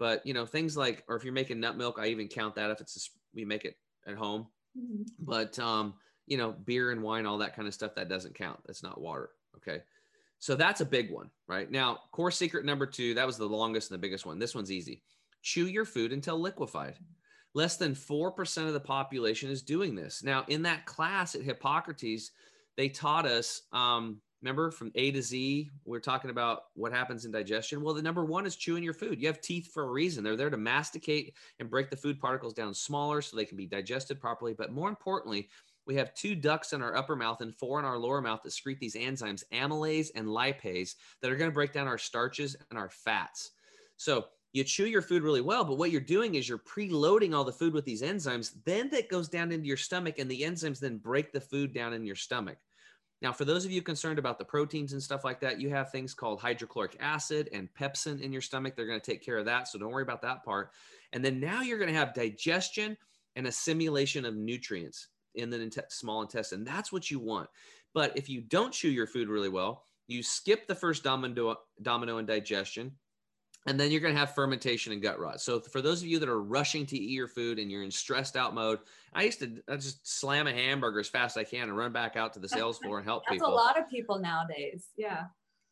But 0.00 0.26
you 0.26 0.34
know 0.34 0.46
things 0.46 0.76
like, 0.76 1.04
or 1.06 1.14
if 1.14 1.22
you're 1.22 1.32
making 1.32 1.60
nut 1.60 1.76
milk, 1.76 2.00
I 2.00 2.08
even 2.08 2.26
count 2.26 2.56
that 2.56 2.72
if 2.72 2.80
it's 2.80 2.96
a, 2.96 3.10
we 3.36 3.44
make 3.44 3.64
it 3.64 3.76
at 4.04 4.16
home. 4.16 4.48
Mm-hmm. 4.76 5.02
But 5.20 5.56
um, 5.60 5.94
you 6.26 6.36
know, 6.36 6.52
beer 6.52 6.90
and 6.90 7.02
wine, 7.02 7.26
all 7.26 7.38
that 7.38 7.56
kind 7.56 7.68
of 7.68 7.74
stuff, 7.74 7.94
that 7.94 8.08
doesn't 8.08 8.34
count. 8.34 8.60
That's 8.66 8.82
not 8.82 9.00
water. 9.00 9.30
Okay. 9.56 9.82
So 10.38 10.56
that's 10.56 10.80
a 10.80 10.86
big 10.86 11.12
one, 11.12 11.30
right? 11.46 11.70
Now, 11.70 12.00
core 12.10 12.32
secret 12.32 12.64
number 12.64 12.84
two, 12.84 13.14
that 13.14 13.26
was 13.26 13.38
the 13.38 13.46
longest 13.46 13.90
and 13.90 13.94
the 13.96 14.02
biggest 14.02 14.26
one. 14.26 14.40
This 14.40 14.56
one's 14.56 14.72
easy. 14.72 15.02
Chew 15.42 15.66
your 15.66 15.84
food 15.84 16.12
until 16.12 16.38
liquefied. 16.38 16.96
Less 17.54 17.76
than 17.76 17.94
4% 17.94 18.66
of 18.66 18.72
the 18.72 18.80
population 18.80 19.50
is 19.50 19.62
doing 19.62 19.94
this. 19.94 20.24
Now, 20.24 20.44
in 20.48 20.62
that 20.62 20.84
class 20.84 21.34
at 21.34 21.42
Hippocrates, 21.42 22.32
they 22.76 22.88
taught 22.88 23.26
us, 23.26 23.62
um, 23.72 24.20
remember 24.40 24.70
from 24.70 24.90
A 24.94 25.12
to 25.12 25.22
Z, 25.22 25.70
we're 25.84 26.00
talking 26.00 26.30
about 26.30 26.62
what 26.74 26.92
happens 26.92 27.24
in 27.24 27.30
digestion. 27.30 27.82
Well, 27.82 27.94
the 27.94 28.02
number 28.02 28.24
one 28.24 28.46
is 28.46 28.56
chewing 28.56 28.82
your 28.82 28.94
food. 28.94 29.20
You 29.20 29.28
have 29.28 29.40
teeth 29.40 29.70
for 29.72 29.84
a 29.84 29.90
reason. 29.92 30.24
They're 30.24 30.34
there 30.34 30.50
to 30.50 30.56
masticate 30.56 31.34
and 31.60 31.70
break 31.70 31.90
the 31.90 31.96
food 31.96 32.18
particles 32.18 32.54
down 32.54 32.74
smaller 32.74 33.22
so 33.22 33.36
they 33.36 33.44
can 33.44 33.58
be 33.58 33.66
digested 33.66 34.20
properly. 34.20 34.54
But 34.54 34.72
more 34.72 34.88
importantly, 34.88 35.50
we 35.86 35.96
have 35.96 36.14
two 36.14 36.34
ducts 36.34 36.72
in 36.72 36.82
our 36.82 36.96
upper 36.96 37.16
mouth 37.16 37.40
and 37.40 37.54
four 37.54 37.78
in 37.78 37.84
our 37.84 37.98
lower 37.98 38.20
mouth 38.20 38.42
that 38.42 38.52
secrete 38.52 38.78
these 38.78 38.94
enzymes, 38.94 39.44
amylase 39.52 40.10
and 40.14 40.26
lipase, 40.26 40.94
that 41.20 41.30
are 41.30 41.36
going 41.36 41.50
to 41.50 41.54
break 41.54 41.72
down 41.72 41.88
our 41.88 41.98
starches 41.98 42.56
and 42.70 42.78
our 42.78 42.88
fats. 42.88 43.50
So 43.96 44.26
you 44.52 44.64
chew 44.64 44.86
your 44.86 45.02
food 45.02 45.22
really 45.22 45.40
well, 45.40 45.64
but 45.64 45.78
what 45.78 45.90
you're 45.90 46.00
doing 46.00 46.34
is 46.34 46.48
you're 46.48 46.58
preloading 46.58 47.34
all 47.34 47.44
the 47.44 47.52
food 47.52 47.72
with 47.72 47.84
these 47.84 48.02
enzymes. 48.02 48.52
Then 48.64 48.90
that 48.90 49.08
goes 49.08 49.28
down 49.28 49.50
into 49.50 49.66
your 49.66 49.76
stomach, 49.76 50.18
and 50.18 50.30
the 50.30 50.42
enzymes 50.42 50.78
then 50.78 50.98
break 50.98 51.32
the 51.32 51.40
food 51.40 51.72
down 51.72 51.94
in 51.94 52.04
your 52.04 52.16
stomach. 52.16 52.58
Now, 53.22 53.32
for 53.32 53.44
those 53.44 53.64
of 53.64 53.70
you 53.70 53.82
concerned 53.82 54.18
about 54.18 54.38
the 54.38 54.44
proteins 54.44 54.92
and 54.92 55.02
stuff 55.02 55.24
like 55.24 55.40
that, 55.40 55.60
you 55.60 55.70
have 55.70 55.90
things 55.90 56.12
called 56.12 56.40
hydrochloric 56.40 56.96
acid 57.00 57.48
and 57.52 57.72
pepsin 57.72 58.20
in 58.20 58.32
your 58.32 58.42
stomach. 58.42 58.74
They're 58.74 58.86
going 58.86 59.00
to 59.00 59.10
take 59.10 59.24
care 59.24 59.38
of 59.38 59.44
that. 59.46 59.68
So 59.68 59.78
don't 59.78 59.92
worry 59.92 60.02
about 60.02 60.22
that 60.22 60.44
part. 60.44 60.72
And 61.12 61.24
then 61.24 61.38
now 61.38 61.62
you're 61.62 61.78
going 61.78 61.92
to 61.92 61.98
have 61.98 62.14
digestion 62.14 62.96
and 63.36 63.46
assimilation 63.46 64.24
of 64.24 64.34
nutrients 64.34 65.08
in 65.34 65.50
the 65.50 65.84
small 65.88 66.22
intestine. 66.22 66.64
That's 66.64 66.92
what 66.92 67.10
you 67.10 67.18
want. 67.18 67.48
But 67.94 68.16
if 68.16 68.28
you 68.28 68.40
don't 68.40 68.72
chew 68.72 68.90
your 68.90 69.06
food 69.06 69.28
really 69.28 69.48
well, 69.48 69.84
you 70.08 70.22
skip 70.22 70.66
the 70.66 70.74
first 70.74 71.04
domino, 71.04 71.56
domino 71.82 72.18
in 72.18 72.26
digestion 72.26 72.92
and 73.66 73.78
then 73.78 73.90
you're 73.90 74.00
going 74.00 74.14
to 74.14 74.18
have 74.18 74.34
fermentation 74.34 74.92
and 74.92 75.00
gut 75.00 75.20
rot. 75.20 75.40
So 75.40 75.60
for 75.60 75.80
those 75.80 76.02
of 76.02 76.08
you 76.08 76.18
that 76.18 76.28
are 76.28 76.42
rushing 76.42 76.84
to 76.86 76.96
eat 76.96 77.10
your 77.10 77.28
food 77.28 77.58
and 77.58 77.70
you're 77.70 77.84
in 77.84 77.90
stressed 77.90 78.36
out 78.36 78.54
mode, 78.54 78.80
I 79.12 79.22
used 79.22 79.38
to 79.40 79.62
I 79.68 79.76
just 79.76 80.06
slam 80.06 80.46
a 80.46 80.52
hamburger 80.52 81.00
as 81.00 81.08
fast 81.08 81.36
as 81.36 81.42
I 81.42 81.44
can 81.44 81.68
and 81.68 81.76
run 81.76 81.92
back 81.92 82.16
out 82.16 82.32
to 82.34 82.40
the 82.40 82.48
sales 82.48 82.78
floor 82.78 82.98
and 82.98 83.06
help 83.06 83.24
That's 83.24 83.34
people. 83.34 83.50
That's 83.50 83.62
a 83.62 83.64
lot 83.64 83.78
of 83.78 83.88
people 83.88 84.18
nowadays. 84.18 84.88
Yeah. 84.96 85.24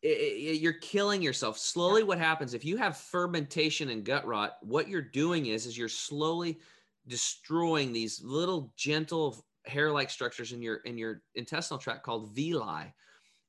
It, 0.03 0.09
it, 0.09 0.61
you're 0.61 0.75
killing 0.75 1.21
yourself. 1.21 1.59
Slowly, 1.59 2.05
what 2.05 2.19
happens 2.19 2.55
if 2.55 2.65
you 2.65 2.77
have 2.77 2.97
fermentation 2.97 3.91
and 3.91 4.05
gut 4.05 4.25
rot? 4.25 4.57
What 4.63 4.89
you're 4.89 5.03
doing 5.03 5.47
is, 5.47 5.67
is 5.67 5.77
you're 5.77 5.89
slowly 5.89 6.59
destroying 7.07 7.93
these 7.93 8.23
little 8.23 8.73
gentle 8.77 9.45
hair-like 9.67 10.11
structures 10.11 10.53
in 10.53 10.63
your 10.63 10.77
in 10.79 10.97
your 10.97 11.23
intestinal 11.35 11.79
tract 11.79 12.03
called 12.03 12.35
villi 12.35 12.93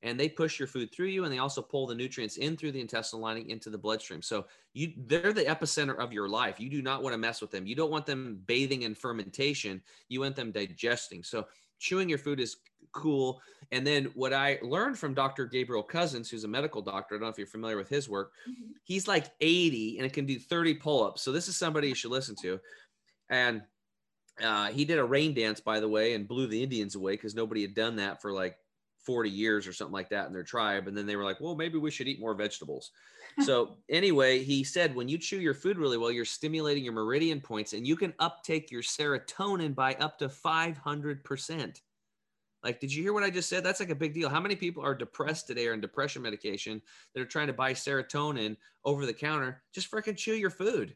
and 0.02 0.18
they 0.18 0.28
push 0.28 0.58
your 0.58 0.66
food 0.66 0.92
through 0.92 1.06
you 1.06 1.24
and 1.24 1.32
they 1.32 1.38
also 1.38 1.62
pull 1.62 1.86
the 1.86 1.94
nutrients 1.94 2.36
in 2.36 2.56
through 2.56 2.72
the 2.72 2.80
intestinal 2.80 3.22
lining 3.22 3.48
into 3.50 3.70
the 3.70 3.78
bloodstream. 3.78 4.20
So 4.20 4.46
you 4.74 4.92
they're 5.06 5.32
the 5.32 5.44
epicenter 5.44 5.96
of 5.96 6.12
your 6.12 6.28
life. 6.28 6.58
You 6.58 6.68
do 6.68 6.82
not 6.82 7.02
want 7.02 7.14
to 7.14 7.18
mess 7.18 7.40
with 7.40 7.50
them. 7.50 7.66
You 7.66 7.76
don't 7.76 7.90
want 7.90 8.06
them 8.06 8.42
bathing 8.46 8.82
in 8.82 8.94
fermentation. 8.94 9.80
You 10.08 10.20
want 10.20 10.36
them 10.36 10.50
digesting. 10.50 11.22
So 11.22 11.46
chewing 11.78 12.08
your 12.08 12.18
food 12.18 12.40
is 12.40 12.56
cool. 12.92 13.40
And 13.70 13.86
then 13.86 14.06
what 14.14 14.34
i 14.34 14.58
learned 14.60 14.98
from 14.98 15.14
dr 15.14 15.46
gabriel 15.46 15.82
cousens 15.82 16.28
who's 16.28 16.44
a 16.44 16.48
medical 16.48 16.82
doctor 16.82 17.14
i 17.14 17.18
don't 17.18 17.22
know 17.22 17.30
if 17.30 17.38
you're 17.38 17.46
familiar 17.46 17.78
with 17.78 17.88
his 17.88 18.06
work 18.06 18.32
mm-hmm. 18.46 18.72
he's 18.84 19.08
like 19.08 19.30
80 19.40 19.96
and 19.96 20.06
it 20.06 20.12
can 20.12 20.26
do 20.26 20.38
30 20.38 20.74
pull-ups. 20.74 21.22
So 21.22 21.32
this 21.32 21.48
is 21.48 21.56
somebody 21.56 21.88
you 21.88 21.94
should 21.94 22.10
listen 22.10 22.36
to. 22.42 22.60
And 23.30 23.62
uh, 24.42 24.68
he 24.68 24.84
did 24.84 24.98
a 24.98 25.04
rain 25.04 25.34
dance 25.34 25.60
by 25.60 25.80
the 25.80 25.88
way 25.88 26.14
and 26.14 26.28
blew 26.28 26.46
the 26.46 26.62
indians 26.62 26.94
away 26.94 27.12
because 27.12 27.34
nobody 27.34 27.62
had 27.62 27.74
done 27.74 27.96
that 27.96 28.22
for 28.22 28.32
like 28.32 28.56
40 29.04 29.30
years 29.30 29.66
or 29.66 29.72
something 29.72 29.92
like 29.92 30.08
that 30.10 30.26
in 30.26 30.32
their 30.32 30.42
tribe. 30.42 30.88
And 30.88 30.96
then 30.96 31.06
they 31.06 31.16
were 31.16 31.24
like, 31.24 31.40
well, 31.40 31.54
maybe 31.54 31.78
we 31.78 31.90
should 31.90 32.08
eat 32.08 32.20
more 32.20 32.34
vegetables. 32.34 32.90
so, 33.40 33.76
anyway, 33.88 34.42
he 34.42 34.62
said 34.64 34.94
when 34.94 35.08
you 35.08 35.18
chew 35.18 35.40
your 35.40 35.54
food 35.54 35.78
really 35.78 35.98
well, 35.98 36.10
you're 36.10 36.24
stimulating 36.24 36.84
your 36.84 36.92
meridian 36.92 37.40
points 37.40 37.72
and 37.72 37.86
you 37.86 37.96
can 37.96 38.14
uptake 38.18 38.70
your 38.70 38.82
serotonin 38.82 39.74
by 39.74 39.94
up 39.94 40.18
to 40.18 40.28
500%. 40.28 41.80
Like, 42.62 42.78
did 42.78 42.94
you 42.94 43.02
hear 43.02 43.12
what 43.12 43.24
I 43.24 43.30
just 43.30 43.48
said? 43.48 43.64
That's 43.64 43.80
like 43.80 43.90
a 43.90 43.94
big 43.94 44.14
deal. 44.14 44.28
How 44.28 44.38
many 44.38 44.54
people 44.54 44.84
are 44.84 44.94
depressed 44.94 45.48
today 45.48 45.66
or 45.66 45.72
in 45.72 45.80
depression 45.80 46.22
medication 46.22 46.80
that 47.12 47.20
are 47.20 47.26
trying 47.26 47.48
to 47.48 47.52
buy 47.52 47.72
serotonin 47.72 48.56
over 48.84 49.04
the 49.04 49.12
counter? 49.12 49.62
Just 49.74 49.90
freaking 49.90 50.16
chew 50.16 50.34
your 50.34 50.50
food. 50.50 50.94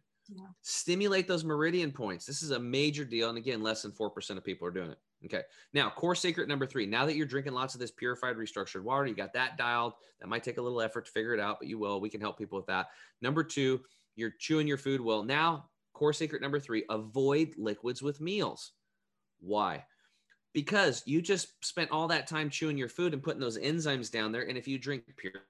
Stimulate 0.62 1.28
those 1.28 1.44
meridian 1.44 1.92
points. 1.92 2.26
This 2.26 2.42
is 2.42 2.50
a 2.50 2.58
major 2.58 3.04
deal. 3.04 3.28
And 3.28 3.38
again, 3.38 3.62
less 3.62 3.82
than 3.82 3.92
4% 3.92 4.36
of 4.36 4.44
people 4.44 4.66
are 4.66 4.72
doing 4.72 4.90
it. 4.90 4.98
Okay. 5.24 5.42
Now, 5.72 5.90
core 5.90 6.14
secret 6.14 6.48
number 6.48 6.66
three. 6.66 6.86
Now 6.86 7.06
that 7.06 7.16
you're 7.16 7.26
drinking 7.26 7.54
lots 7.54 7.74
of 7.74 7.80
this 7.80 7.90
purified, 7.90 8.36
restructured 8.36 8.82
water, 8.82 9.06
you 9.06 9.14
got 9.14 9.32
that 9.32 9.56
dialed. 9.56 9.94
That 10.20 10.28
might 10.28 10.44
take 10.44 10.58
a 10.58 10.62
little 10.62 10.80
effort 10.80 11.06
to 11.06 11.12
figure 11.12 11.34
it 11.34 11.40
out, 11.40 11.58
but 11.58 11.68
you 11.68 11.78
will. 11.78 12.00
We 12.00 12.10
can 12.10 12.20
help 12.20 12.38
people 12.38 12.58
with 12.58 12.66
that. 12.66 12.88
Number 13.22 13.42
two, 13.42 13.80
you're 14.14 14.34
chewing 14.38 14.68
your 14.68 14.78
food 14.78 15.00
well. 15.00 15.22
Now, 15.22 15.70
core 15.94 16.12
secret 16.12 16.42
number 16.42 16.60
three 16.60 16.84
avoid 16.90 17.54
liquids 17.56 18.02
with 18.02 18.20
meals. 18.20 18.72
Why? 19.40 19.84
Because 20.56 21.02
you 21.04 21.20
just 21.20 21.62
spent 21.62 21.90
all 21.90 22.08
that 22.08 22.26
time 22.26 22.48
chewing 22.48 22.78
your 22.78 22.88
food 22.88 23.12
and 23.12 23.22
putting 23.22 23.42
those 23.42 23.58
enzymes 23.58 24.10
down 24.10 24.32
there. 24.32 24.48
And 24.48 24.56
if 24.56 24.66
you 24.66 24.78
drink 24.78 25.02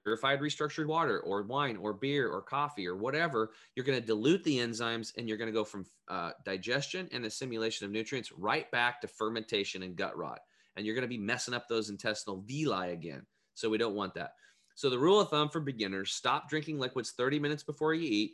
purified, 0.03 0.41
restructured 0.41 0.85
water 0.85 1.21
or 1.21 1.43
wine 1.43 1.77
or 1.77 1.93
beer 1.93 2.27
or 2.27 2.41
coffee 2.41 2.85
or 2.85 2.97
whatever, 2.97 3.51
you're 3.73 3.85
going 3.85 3.97
to 3.97 4.05
dilute 4.05 4.43
the 4.43 4.57
enzymes 4.57 5.13
and 5.15 5.25
you're 5.25 5.37
going 5.37 5.47
to 5.47 5.53
go 5.53 5.63
from 5.63 5.85
uh, 6.09 6.31
digestion 6.43 7.07
and 7.13 7.23
assimilation 7.23 7.85
of 7.85 7.91
nutrients 7.93 8.33
right 8.33 8.69
back 8.71 8.99
to 8.99 9.07
fermentation 9.07 9.81
and 9.81 9.95
gut 9.95 10.17
rot. 10.17 10.39
And 10.75 10.85
you're 10.85 10.93
going 10.93 11.03
to 11.03 11.07
be 11.07 11.17
messing 11.17 11.53
up 11.53 11.69
those 11.69 11.89
intestinal 11.89 12.43
villi 12.45 12.91
again. 12.91 13.25
So 13.53 13.69
we 13.69 13.77
don't 13.77 13.95
want 13.95 14.13
that. 14.15 14.33
So 14.75 14.89
the 14.89 14.99
rule 14.99 15.21
of 15.21 15.29
thumb 15.29 15.47
for 15.47 15.61
beginners 15.61 16.11
stop 16.11 16.49
drinking 16.49 16.79
liquids 16.79 17.11
30 17.11 17.39
minutes 17.39 17.63
before 17.63 17.93
you 17.93 18.09
eat, 18.09 18.31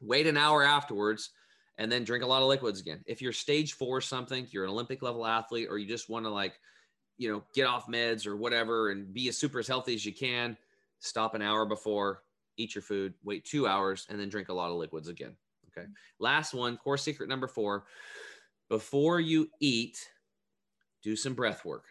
wait 0.00 0.26
an 0.26 0.38
hour 0.38 0.62
afterwards 0.62 1.32
and 1.78 1.90
then 1.90 2.04
drink 2.04 2.24
a 2.24 2.26
lot 2.26 2.42
of 2.42 2.48
liquids 2.48 2.80
again. 2.80 3.02
If 3.06 3.22
you're 3.22 3.32
stage 3.32 3.74
four 3.74 4.00
something, 4.00 4.46
you're 4.50 4.64
an 4.64 4.70
Olympic 4.70 5.02
level 5.02 5.26
athlete, 5.26 5.68
or 5.70 5.78
you 5.78 5.86
just 5.86 6.08
want 6.08 6.24
to 6.26 6.30
like, 6.30 6.58
you 7.18 7.30
know, 7.30 7.42
get 7.54 7.66
off 7.66 7.86
meds 7.86 8.26
or 8.26 8.36
whatever 8.36 8.90
and 8.90 9.12
be 9.12 9.28
as 9.28 9.38
super 9.38 9.58
as 9.58 9.68
healthy 9.68 9.94
as 9.94 10.04
you 10.04 10.12
can, 10.12 10.56
stop 11.00 11.34
an 11.34 11.42
hour 11.42 11.64
before, 11.64 12.22
eat 12.56 12.74
your 12.74 12.82
food, 12.82 13.14
wait 13.24 13.44
two 13.44 13.66
hours, 13.66 14.06
and 14.10 14.18
then 14.20 14.28
drink 14.28 14.48
a 14.48 14.54
lot 14.54 14.70
of 14.70 14.76
liquids 14.76 15.08
again. 15.08 15.34
Okay. 15.68 15.86
Last 16.18 16.52
one, 16.52 16.76
core 16.76 16.98
secret 16.98 17.28
number 17.28 17.48
four 17.48 17.84
before 18.68 19.20
you 19.20 19.48
eat, 19.60 20.08
do 21.02 21.16
some 21.16 21.34
breath 21.34 21.64
work. 21.64 21.84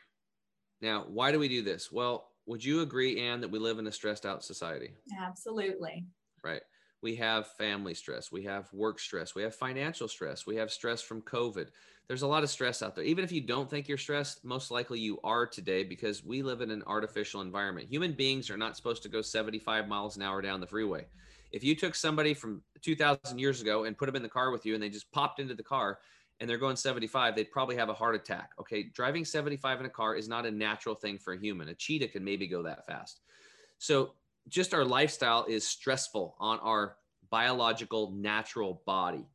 Now, 0.82 1.06
why 1.08 1.32
do 1.32 1.40
we 1.40 1.48
do 1.48 1.62
this? 1.62 1.92
Well, 1.92 2.30
would 2.48 2.64
you 2.64 2.82
agree, 2.82 3.20
Ann, 3.20 3.42
that 3.42 3.52
we 3.52 3.60
live 3.60 3.78
in 3.78 3.86
a 3.86 3.92
stressed 3.92 4.26
out 4.26 4.44
society? 4.44 4.92
Absolutely. 5.20 6.06
Right 6.44 6.62
we 7.02 7.16
have 7.16 7.48
family 7.48 7.94
stress, 7.94 8.32
we 8.32 8.44
have 8.44 8.72
work 8.74 9.00
stress, 9.00 9.34
we 9.34 9.42
have 9.44 9.56
financial 9.56 10.08
stress, 10.08 10.46
we 10.46 10.56
have 10.56 10.72
stress 10.72 11.02
from 11.02 11.22
COVID. 11.22 11.68
There's 12.08 12.22
a 12.22 12.28
lot 12.28 12.44
of 12.44 12.50
stress 12.50 12.82
out 12.82 12.96
there. 12.96 13.06
Even 13.06 13.24
if 13.24 13.32
you 13.32 13.42
don't 13.42 13.70
think 13.70 13.88
you're 13.88 13.98
stressed, 13.98 14.44
most 14.44 14.70
likely 14.70 15.00
you 15.00 15.20
are 15.24 15.46
today 15.46 15.84
because 15.84 16.24
we 16.24 16.44
live 16.44 16.62
in 16.62 16.70
an 16.70 16.84
artificial 16.86 17.42
environment. 17.42 17.88
Human 17.90 18.14
beings 18.14 18.50
are 18.50 18.58
not 18.58 18.76
supposed 18.76 19.02
to 19.04 19.10
go 19.10 19.22
75 19.22 19.88
miles 19.88 20.18
an 20.18 20.22
hour 20.22 20.42
down 20.42 20.60
the 20.60 20.68
freeway. 20.68 21.06
If 21.52 21.64
you 21.64 21.76
took 21.76 21.96
somebody 21.96 22.34
from 22.34 22.62
2000 22.82 23.38
years 23.40 23.62
ago 23.62 23.86
and 23.86 23.98
put 23.98 24.06
them 24.06 24.16
in 24.16 24.24
the 24.24 24.30
car 24.30 24.52
with 24.52 24.66
you 24.66 24.74
and 24.74 24.84
they 24.84 24.90
just 24.90 25.12
popped 25.12 25.40
into 25.40 25.54
the 25.54 25.64
car 25.64 26.00
and 26.40 26.50
they're 26.50 26.58
going 26.58 26.76
75, 26.76 27.36
they'd 27.36 27.52
probably 27.52 27.76
have 27.76 27.90
a 27.90 27.94
heart 27.94 28.16
attack. 28.16 28.52
Okay. 28.60 28.84
Driving 28.84 29.26
75 29.26 29.80
in 29.80 29.86
a 29.86 29.90
car 29.90 30.16
is 30.16 30.28
not 30.28 30.46
a 30.46 30.52
natural 30.52 30.96
thing 30.96 31.18
for 31.18 31.34
a 31.34 31.40
human. 31.40 31.70
A 31.70 31.74
cheetah 31.74 32.08
can 32.08 32.24
maybe 32.24 32.48
go 32.48 32.64
that 32.64 32.86
fast. 32.88 33.22
So 33.78 34.14
just 34.50 34.74
our 34.74 34.86
lifestyle 34.86 35.46
is 35.46 35.68
stressful 35.68 36.36
on 36.40 36.60
our 36.60 36.98
biological 37.30 38.12
natural 38.12 38.82
body. 38.86 39.26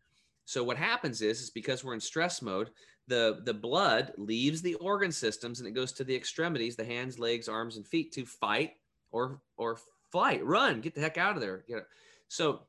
So 0.44 0.62
what 0.62 0.76
happens 0.76 1.22
is, 1.22 1.40
is 1.40 1.50
because 1.50 1.82
we're 1.82 1.94
in 1.94 2.00
stress 2.00 2.42
mode, 2.42 2.70
the 3.08 3.40
the 3.44 3.54
blood 3.54 4.12
leaves 4.16 4.62
the 4.62 4.74
organ 4.74 5.12
systems 5.12 5.60
and 5.60 5.68
it 5.68 5.72
goes 5.72 5.92
to 5.92 6.04
the 6.04 6.14
extremities, 6.14 6.76
the 6.76 6.84
hands, 6.84 7.18
legs, 7.18 7.48
arms, 7.48 7.76
and 7.76 7.86
feet 7.86 8.12
to 8.12 8.24
fight 8.24 8.72
or 9.10 9.40
or 9.56 9.78
flight, 10.10 10.44
run, 10.44 10.80
get 10.80 10.94
the 10.94 11.00
heck 11.00 11.18
out 11.18 11.36
of 11.36 11.40
there. 11.40 11.64
You 11.66 11.76
know? 11.76 11.82
So 12.28 12.62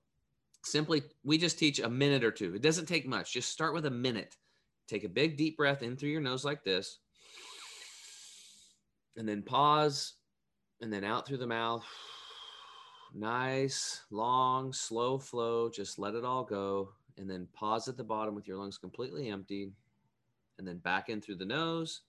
simply 0.64 1.04
we 1.24 1.38
just 1.38 1.60
teach 1.60 1.80
a 1.80 1.90
minute 1.90 2.24
or 2.24 2.32
two. 2.32 2.56
It 2.56 2.62
doesn't 2.62 2.88
take 2.88 3.08
much. 3.08 3.34
Just 3.34 3.52
start 3.52 3.74
with 3.74 3.86
a 3.86 3.92
minute. 3.92 4.36
Take 4.88 5.04
a 5.04 5.10
big 5.10 5.38
deep 5.38 5.58
breath 5.58 5.84
in 5.84 5.98
through 5.98 6.10
your 6.10 6.22
nose 6.22 6.46
like 6.46 6.64
this. 6.64 7.00
And 9.18 9.28
then 9.28 9.42
pause 9.42 10.14
and 10.82 10.94
then 10.94 11.04
out 11.04 11.28
through 11.28 11.38
the 11.38 11.48
mouth 11.48 11.84
nice, 13.14 14.02
long, 14.12 14.74
slow 14.74 15.18
flow. 15.18 15.70
Just 15.70 16.00
let 16.00 16.16
it 16.16 16.26
all 16.26 16.44
go. 16.44 16.90
And 17.18 17.30
then 17.30 17.48
pause 17.54 17.88
at 17.88 17.98
the 17.98 18.04
bottom 18.04 18.36
with 18.36 18.48
your 18.48 18.58
lungs 18.58 18.78
completely 18.78 19.30
empty. 19.30 19.72
And 20.58 20.68
then 20.68 20.78
back 20.78 21.10
in 21.10 21.22
through 21.22 21.36
the 21.36 21.46
nose. 21.46 22.02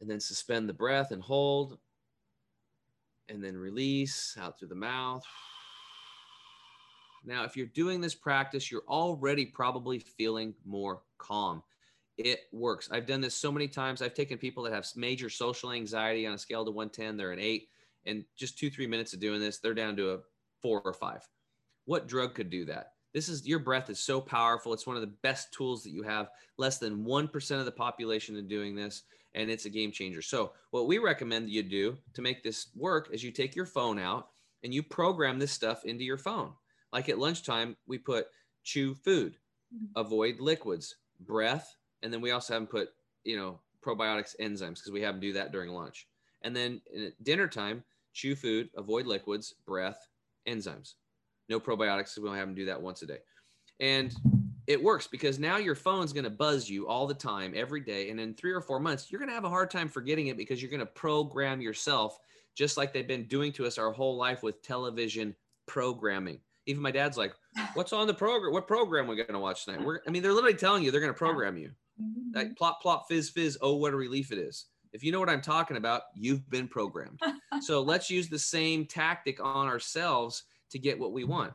And 0.00 0.10
then 0.10 0.20
suspend 0.20 0.68
the 0.68 0.74
breath 0.74 1.10
and 1.10 1.22
hold. 1.22 1.78
And 3.28 3.42
then 3.42 3.56
release 3.56 4.36
out 4.40 4.58
through 4.58 4.68
the 4.68 4.74
mouth. 4.74 5.24
Now, 7.24 7.44
if 7.44 7.56
you're 7.56 7.66
doing 7.66 8.00
this 8.00 8.14
practice, 8.14 8.70
you're 8.70 8.82
already 8.88 9.46
probably 9.46 10.00
feeling 10.00 10.54
more 10.64 11.02
calm. 11.18 11.62
It 12.18 12.40
works. 12.52 12.88
I've 12.90 13.06
done 13.06 13.20
this 13.20 13.34
so 13.34 13.52
many 13.52 13.68
times. 13.68 14.02
I've 14.02 14.14
taken 14.14 14.38
people 14.38 14.64
that 14.64 14.72
have 14.72 14.86
major 14.96 15.30
social 15.30 15.70
anxiety 15.70 16.26
on 16.26 16.34
a 16.34 16.38
scale 16.38 16.64
to 16.64 16.70
110, 16.70 17.16
they're 17.16 17.32
an 17.32 17.38
eight 17.38 17.68
and 18.06 18.24
just 18.36 18.58
two, 18.58 18.70
three 18.70 18.86
minutes 18.86 19.12
of 19.12 19.20
doing 19.20 19.40
this, 19.40 19.58
they're 19.58 19.74
down 19.74 19.96
to 19.96 20.12
a 20.12 20.18
four 20.60 20.80
or 20.84 20.92
five. 20.92 21.26
What 21.84 22.08
drug 22.08 22.34
could 22.34 22.50
do 22.50 22.64
that? 22.66 22.92
This 23.12 23.28
is 23.28 23.46
your 23.46 23.58
breath 23.58 23.90
is 23.90 23.98
so 23.98 24.20
powerful. 24.20 24.72
It's 24.72 24.86
one 24.86 24.96
of 24.96 25.02
the 25.02 25.14
best 25.22 25.52
tools 25.52 25.82
that 25.82 25.90
you 25.90 26.02
have. 26.02 26.30
Less 26.56 26.78
than 26.78 27.04
1% 27.04 27.58
of 27.58 27.64
the 27.64 27.72
population 27.72 28.36
is 28.36 28.44
doing 28.44 28.74
this, 28.74 29.02
and 29.34 29.50
it's 29.50 29.66
a 29.66 29.70
game 29.70 29.92
changer. 29.92 30.22
So, 30.22 30.52
what 30.70 30.86
we 30.86 30.98
recommend 30.98 31.50
you 31.50 31.62
do 31.62 31.98
to 32.14 32.22
make 32.22 32.42
this 32.42 32.68
work 32.74 33.08
is 33.12 33.22
you 33.22 33.30
take 33.30 33.54
your 33.54 33.66
phone 33.66 33.98
out 33.98 34.28
and 34.62 34.72
you 34.72 34.82
program 34.82 35.38
this 35.38 35.52
stuff 35.52 35.84
into 35.84 36.04
your 36.04 36.18
phone. 36.18 36.52
Like 36.92 37.08
at 37.08 37.18
lunchtime, 37.18 37.76
we 37.86 37.98
put 37.98 38.28
chew 38.64 38.94
food, 38.94 39.36
mm-hmm. 39.74 39.98
avoid 39.98 40.40
liquids, 40.40 40.96
breath, 41.20 41.76
and 42.02 42.12
then 42.12 42.20
we 42.20 42.30
also 42.30 42.54
have 42.54 42.62
them 42.62 42.66
put, 42.66 42.90
you 43.24 43.36
know, 43.36 43.60
probiotics, 43.84 44.36
enzymes, 44.40 44.76
because 44.76 44.92
we 44.92 45.02
have 45.02 45.14
them 45.14 45.20
do 45.20 45.32
that 45.34 45.52
during 45.52 45.70
lunch. 45.70 46.06
And 46.42 46.54
then 46.54 46.80
at 46.94 47.22
dinner 47.22 47.48
time, 47.48 47.84
chew 48.12 48.34
food, 48.34 48.70
avoid 48.76 49.06
liquids, 49.06 49.54
breath, 49.66 50.08
enzymes. 50.46 50.94
No 51.48 51.60
probiotics. 51.60 52.16
We 52.16 52.24
don't 52.24 52.36
have 52.36 52.48
them 52.48 52.54
do 52.54 52.66
that 52.66 52.80
once 52.80 53.02
a 53.02 53.06
day. 53.06 53.18
And 53.80 54.14
it 54.66 54.82
works 54.82 55.06
because 55.06 55.38
now 55.38 55.56
your 55.56 55.74
phone's 55.74 56.12
going 56.12 56.24
to 56.24 56.30
buzz 56.30 56.68
you 56.68 56.86
all 56.86 57.06
the 57.06 57.14
time, 57.14 57.52
every 57.56 57.80
day. 57.80 58.10
And 58.10 58.20
in 58.20 58.34
three 58.34 58.52
or 58.52 58.60
four 58.60 58.78
months, 58.78 59.10
you're 59.10 59.18
going 59.18 59.28
to 59.28 59.34
have 59.34 59.44
a 59.44 59.48
hard 59.48 59.70
time 59.70 59.88
forgetting 59.88 60.28
it 60.28 60.36
because 60.36 60.62
you're 60.62 60.70
going 60.70 60.80
to 60.80 60.86
program 60.86 61.60
yourself 61.60 62.18
just 62.54 62.76
like 62.76 62.92
they've 62.92 63.08
been 63.08 63.24
doing 63.24 63.52
to 63.52 63.66
us 63.66 63.78
our 63.78 63.92
whole 63.92 64.16
life 64.16 64.42
with 64.42 64.62
television 64.62 65.34
programming. 65.66 66.38
Even 66.66 66.82
my 66.82 66.90
dad's 66.90 67.16
like, 67.16 67.34
"What's 67.74 67.92
on 67.92 68.06
the 68.06 68.14
program? 68.14 68.52
What 68.52 68.68
program 68.68 69.06
we're 69.06 69.16
going 69.16 69.32
to 69.32 69.38
watch 69.38 69.64
tonight?" 69.64 69.84
We're, 69.84 70.00
I 70.06 70.10
mean, 70.10 70.22
they're 70.22 70.32
literally 70.32 70.56
telling 70.56 70.84
you 70.84 70.90
they're 70.90 71.00
going 71.00 71.12
to 71.12 71.18
program 71.18 71.56
you. 71.56 71.70
Mm-hmm. 72.00 72.36
Like 72.36 72.56
plop, 72.56 72.80
plop, 72.80 73.08
fizz, 73.08 73.30
fizz. 73.30 73.58
Oh, 73.60 73.76
what 73.76 73.94
a 73.94 73.96
relief 73.96 74.30
it 74.32 74.38
is. 74.38 74.66
If 74.92 75.02
you 75.02 75.12
know 75.12 75.20
what 75.20 75.30
I'm 75.30 75.40
talking 75.40 75.76
about, 75.76 76.02
you've 76.14 76.48
been 76.50 76.68
programmed. 76.68 77.20
so 77.60 77.82
let's 77.82 78.10
use 78.10 78.28
the 78.28 78.38
same 78.38 78.84
tactic 78.86 79.42
on 79.42 79.66
ourselves 79.66 80.44
to 80.70 80.78
get 80.78 80.98
what 80.98 81.12
we 81.12 81.24
want. 81.24 81.52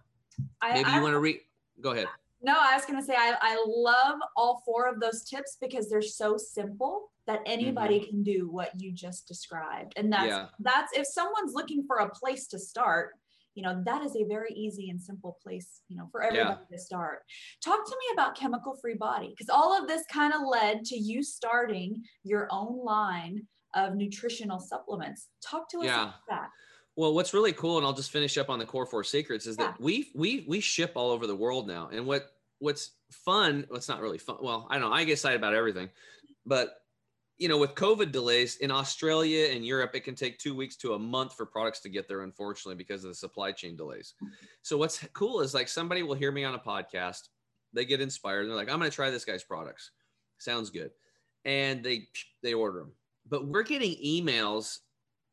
I, 0.62 0.73
Maybe 0.73 0.91
you 0.91 1.02
want 1.02 1.13
to 1.13 1.19
read. 1.19 1.39
Go 1.82 1.91
ahead. 1.91 2.08
No, 2.41 2.56
I 2.58 2.76
was 2.76 2.86
going 2.86 3.00
to 3.00 3.06
say 3.06 3.15
I, 3.15 3.36
I 3.41 3.63
love 3.67 4.19
all 4.36 4.62
four 4.65 4.88
of 4.88 5.00
those 5.00 5.23
tips 5.23 5.58
because 5.60 5.89
they're 5.89 6.02
so 6.02 6.38
simple 6.38 7.12
that 7.26 7.41
anybody 7.45 8.00
mm-hmm. 8.00 8.10
can 8.10 8.23
do 8.23 8.50
what 8.50 8.80
you 8.80 8.91
just 8.91 9.28
described. 9.28 9.93
And 9.97 10.12
that's 10.12 10.28
yeah. 10.28 10.45
that's 10.60 10.97
if 10.97 11.08
someone's 11.08 11.54
looking 11.54 11.84
for 11.86 11.97
a 11.97 12.10
place 12.10 12.47
to 12.47 12.60
start, 12.60 13.15
you 13.58 13.63
know, 13.63 13.82
that 13.86 14.04
is 14.04 14.15
a 14.15 14.24
very 14.26 14.54
easy 14.54 14.91
and 14.91 15.02
simple 15.02 15.36
place, 15.41 15.82
you 15.89 15.98
know, 15.98 16.08
for 16.12 16.22
everybody 16.22 16.60
yeah. 16.70 16.78
to 16.78 16.80
start. 16.80 17.24
Talk 17.65 17.84
to 17.88 17.91
me 17.91 18.13
about 18.13 18.38
chemical 18.38 18.78
free 18.80 18.93
body 18.93 19.30
because 19.30 19.50
all 19.50 19.76
of 19.76 19.88
this 19.88 20.04
kind 20.13 20.32
of 20.32 20.41
led 20.48 20.86
to 20.86 20.96
you 20.96 21.24
starting 21.24 22.04
your 22.24 22.48
own 22.52 22.86
line 22.86 23.48
of 23.74 23.96
nutritional 23.96 24.60
supplements. 24.60 25.30
Talk 25.43 25.72
to 25.72 25.80
us 25.80 25.86
yeah. 25.86 26.04
about 26.04 26.13
that. 26.30 26.50
Well, 26.96 27.15
what's 27.15 27.34
really 27.34 27.52
cool, 27.52 27.78
and 27.78 27.86
I'll 27.86 27.93
just 27.93 28.12
finish 28.12 28.38
up 28.38 28.48
on 28.48 28.60
the 28.60 28.65
core 28.65 28.86
four 28.86 29.04
secrets, 29.04 29.48
is 29.48 29.56
yeah. 29.58 29.65
that 29.65 29.82
we 29.82 30.12
we 30.13 30.46
we 30.48 30.60
ship 30.60 30.91
all 30.93 31.10
over 31.10 31.26
the 31.26 31.36
world 31.36 31.67
now. 31.67 31.89
And 31.91 32.06
what 32.06 32.28
what's 32.60 32.91
fun, 33.12 33.65
it's 33.74 33.89
not 33.89 34.02
really 34.02 34.20
fun. 34.20 34.38
Well, 34.39 34.67
I 34.70 34.78
don't 34.78 34.88
know. 34.91 34.96
I 34.96 35.04
get 35.04 35.13
excited 35.13 35.38
about 35.38 35.56
everything, 35.56 35.89
but 36.46 36.76
you 37.38 37.47
know, 37.47 37.58
with 37.58 37.76
COVID 37.76 38.12
delays 38.12 38.58
in 38.58 38.71
Australia 38.71 39.50
and 39.54 39.65
Europe, 39.65 39.91
it 39.93 40.04
can 40.04 40.15
take 40.15 40.39
two 40.39 40.56
weeks 40.56 40.76
to 40.78 40.93
a 40.93 41.00
month 41.00 41.36
for 41.36 41.45
products 41.45 41.80
to 41.82 41.89
get 41.89 42.08
there, 42.08 42.23
unfortunately, 42.23 42.76
because 42.76 43.04
of 43.04 43.12
the 43.12 43.15
supply 43.15 43.52
chain 43.52 43.76
delays. 43.76 44.15
So 44.63 44.78
what's 44.78 45.06
cool 45.13 45.41
is 45.41 45.54
like 45.54 45.67
somebody 45.67 46.02
will 46.02 46.15
hear 46.15 46.32
me 46.32 46.43
on 46.43 46.56
a 46.56 46.60
podcast, 46.60 47.30
they 47.73 47.86
get 47.86 48.02
inspired, 48.02 48.41
and 48.41 48.50
they're 48.50 48.58
like, 48.58 48.71
I'm 48.71 48.80
going 48.80 48.89
to 48.89 48.95
try 48.95 49.12
this 49.12 49.26
guy's 49.26 49.43
products. 49.43 49.91
Sounds 50.39 50.71
good, 50.71 50.91
and 51.45 51.84
they 51.84 52.08
they 52.41 52.54
order 52.54 52.80
them. 52.80 52.91
But 53.30 53.47
we're 53.47 53.63
getting 53.63 53.95
emails 54.04 54.80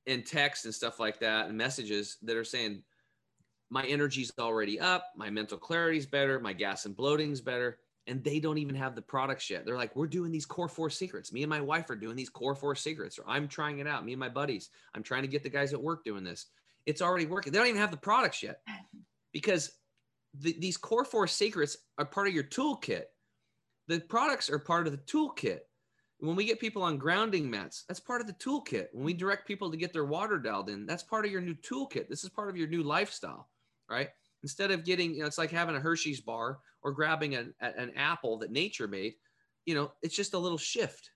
and 0.07 0.27
texts 0.27 0.67
and 0.67 0.75
stuff 0.75 1.01
like 1.01 1.21
that, 1.21 1.49
and 1.49 1.57
messages 1.57 2.19
that 2.23 2.37
are 2.37 2.45
saying, 2.45 2.83
my 3.71 3.85
energy's 3.85 4.33
already 4.38 4.79
up, 4.79 5.07
my 5.17 5.31
mental 5.31 5.57
clarity's 5.57 6.07
better, 6.07 6.38
my 6.38 6.53
gas 6.53 6.85
and 6.85 6.95
bloating's 6.95 7.40
better 7.40 7.79
and 8.07 8.23
they 8.23 8.38
don't 8.38 8.59
even 8.59 8.75
have 8.75 8.95
the 8.95 9.03
products 9.03 9.49
yet. 9.49 9.64
They're 9.64 9.77
like, 9.77 9.97
we're 9.97 10.07
doing 10.07 10.31
these 10.31 10.47
core 10.47 10.69
four 10.69 10.90
secrets. 10.90 11.33
Me 11.33 11.43
and 11.43 11.51
my 11.51 11.61
wife 11.61 11.88
are 11.88 11.97
doing 11.97 12.17
these 12.17 12.29
core 12.29 12.55
four 12.55 12.75
secrets, 12.75 13.19
or 13.19 13.25
I'm 13.27 13.49
trying 13.49 13.79
it 13.79 13.87
out. 13.87 14.05
Me 14.05 14.12
and 14.12 14.21
my 14.21 14.29
buddies, 14.29 14.71
I'm 14.95 15.03
trying 15.03 15.23
to 15.23 15.29
get 15.29 15.43
the 15.43 15.49
guys 15.49 15.73
at 15.73 15.83
work 15.83 16.05
doing 16.05 16.25
this. 16.25 16.47
It's 16.87 17.01
already 17.01 17.27
working. 17.27 17.53
They 17.53 17.59
don't 17.59 17.69
even 17.69 17.81
have 17.81 17.90
the 17.90 17.97
products 17.97 18.43
yet 18.43 18.61
because 19.33 19.73
the, 20.38 20.55
these 20.59 20.77
core 20.77 21.05
four 21.05 21.27
secrets 21.27 21.77
are 21.99 22.05
part 22.05 22.29
of 22.29 22.35
your 22.35 22.45
toolkit. 22.45 23.05
The 23.88 24.01
products 24.01 24.51
are 24.51 24.59
part 24.59 24.87
of 24.87 24.93
the 24.93 24.99
toolkit. 24.99 25.61
When 26.19 26.37
we 26.37 26.45
get 26.45 26.61
people 26.61 26.83
on 26.83 26.97
grounding 26.97 27.51
mats, 27.51 27.85
that's 27.88 28.01
part 28.01 28.21
of 28.21 28.27
the 28.27 28.35
toolkit. 28.35 28.87
When 28.93 29.05
we 29.05 29.14
direct 29.14 29.47
people 29.47 29.71
to 29.71 29.77
get 29.77 29.93
their 29.93 30.05
water 30.05 30.38
dialed 30.38 30.71
in, 30.71 30.87
that's 30.87 31.03
part 31.03 31.25
of 31.25 31.33
your 31.33 31.40
new 31.40 31.55
toolkit. 31.55 32.09
This 32.09 32.25
is 32.25 32.31
part 32.31 32.49
of 32.49 32.57
your 32.57 32.69
new 32.69 32.83
lifestyle, 32.83 33.49
right? 33.88 34.11
Instead 34.45 34.71
of 34.71 34.85
getting, 34.85 35.15
you 35.15 35.21
know, 35.21 35.27
it's 35.27 35.39
like 35.39 35.51
having 35.51 35.75
a 35.75 35.81
Hershey's 35.81 36.21
bar 36.21 36.59
or 36.83 36.93
grabbing 36.93 37.35
an, 37.35 37.55
an 37.61 37.93
apple 37.97 38.37
that 38.41 38.53
nature 38.53 38.87
made, 38.87 39.15
you 39.65 39.75
know, 39.75 39.91
it's 40.03 40.15
just 40.15 40.35
a 40.35 40.39
little 40.39 40.59
shift. 40.59 41.09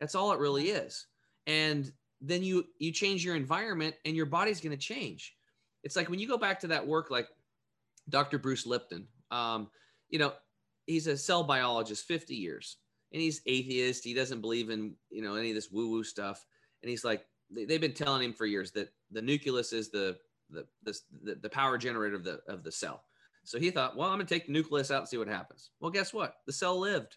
That's 0.00 0.14
all 0.14 0.32
it 0.32 0.38
really 0.38 0.68
is. 0.68 1.06
And 1.46 1.90
then 2.20 2.42
you 2.42 2.66
you 2.78 2.92
change 2.92 3.24
your 3.24 3.36
environment 3.36 3.94
and 4.04 4.14
your 4.14 4.26
body's 4.26 4.60
going 4.60 4.76
to 4.76 4.76
change. 4.76 5.34
It's 5.82 5.96
like 5.96 6.10
when 6.10 6.18
you 6.18 6.28
go 6.28 6.36
back 6.36 6.60
to 6.60 6.66
that 6.66 6.86
work 6.86 7.10
like 7.10 7.26
Dr. 8.10 8.38
Bruce 8.38 8.66
Lipton, 8.66 9.08
um, 9.30 9.70
you 10.10 10.18
know, 10.18 10.34
he's 10.84 11.06
a 11.06 11.16
cell 11.16 11.42
biologist 11.42 12.06
50 12.06 12.34
years 12.34 12.76
and 13.14 13.22
he's 13.22 13.40
atheist. 13.46 14.04
He 14.04 14.12
doesn't 14.12 14.42
believe 14.42 14.68
in, 14.68 14.94
you 15.08 15.22
know, 15.22 15.36
any 15.36 15.48
of 15.48 15.54
this 15.54 15.70
woo 15.70 15.88
woo 15.88 16.04
stuff. 16.04 16.44
And 16.82 16.90
he's 16.90 17.02
like, 17.02 17.24
they've 17.50 17.80
been 17.80 17.94
telling 17.94 18.22
him 18.22 18.34
for 18.34 18.44
years 18.44 18.72
that 18.72 18.90
the 19.10 19.22
nucleus 19.22 19.72
is 19.72 19.90
the 19.90 20.18
the, 20.54 20.66
the, 21.22 21.34
the 21.34 21.48
power 21.48 21.76
generator 21.78 22.16
of 22.16 22.24
the, 22.24 22.40
of 22.48 22.62
the 22.62 22.72
cell. 22.72 23.02
So 23.44 23.58
he 23.58 23.70
thought, 23.70 23.96
well, 23.96 24.08
I'm 24.08 24.16
going 24.16 24.26
to 24.26 24.34
take 24.34 24.46
the 24.46 24.52
nucleus 24.52 24.90
out 24.90 25.00
and 25.00 25.08
see 25.08 25.18
what 25.18 25.28
happens. 25.28 25.70
Well, 25.80 25.90
guess 25.90 26.14
what? 26.14 26.36
The 26.46 26.52
cell 26.52 26.78
lived. 26.78 27.16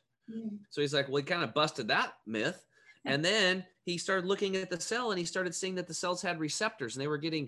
So 0.72 0.82
he's 0.82 0.94
like, 0.94 1.08
well, 1.08 1.18
he 1.18 1.24
kind 1.24 1.44
of 1.44 1.54
busted 1.54 1.88
that 1.88 2.16
myth. 2.26 2.66
And 3.06 3.24
then 3.24 3.64
he 3.86 3.98
started 3.98 4.26
looking 4.26 4.58
at 4.58 4.70
the 4.70 4.80
cell 4.80 5.12
and 5.12 5.18
he 5.18 5.24
started 5.24 5.56
seeing 5.56 5.76
that 5.76 5.88
the 5.88 5.94
cells 5.94 6.22
had 6.22 6.38
receptors 6.38 6.96
and 6.96 7.02
they 7.02 7.08
were 7.08 7.18
getting 7.18 7.48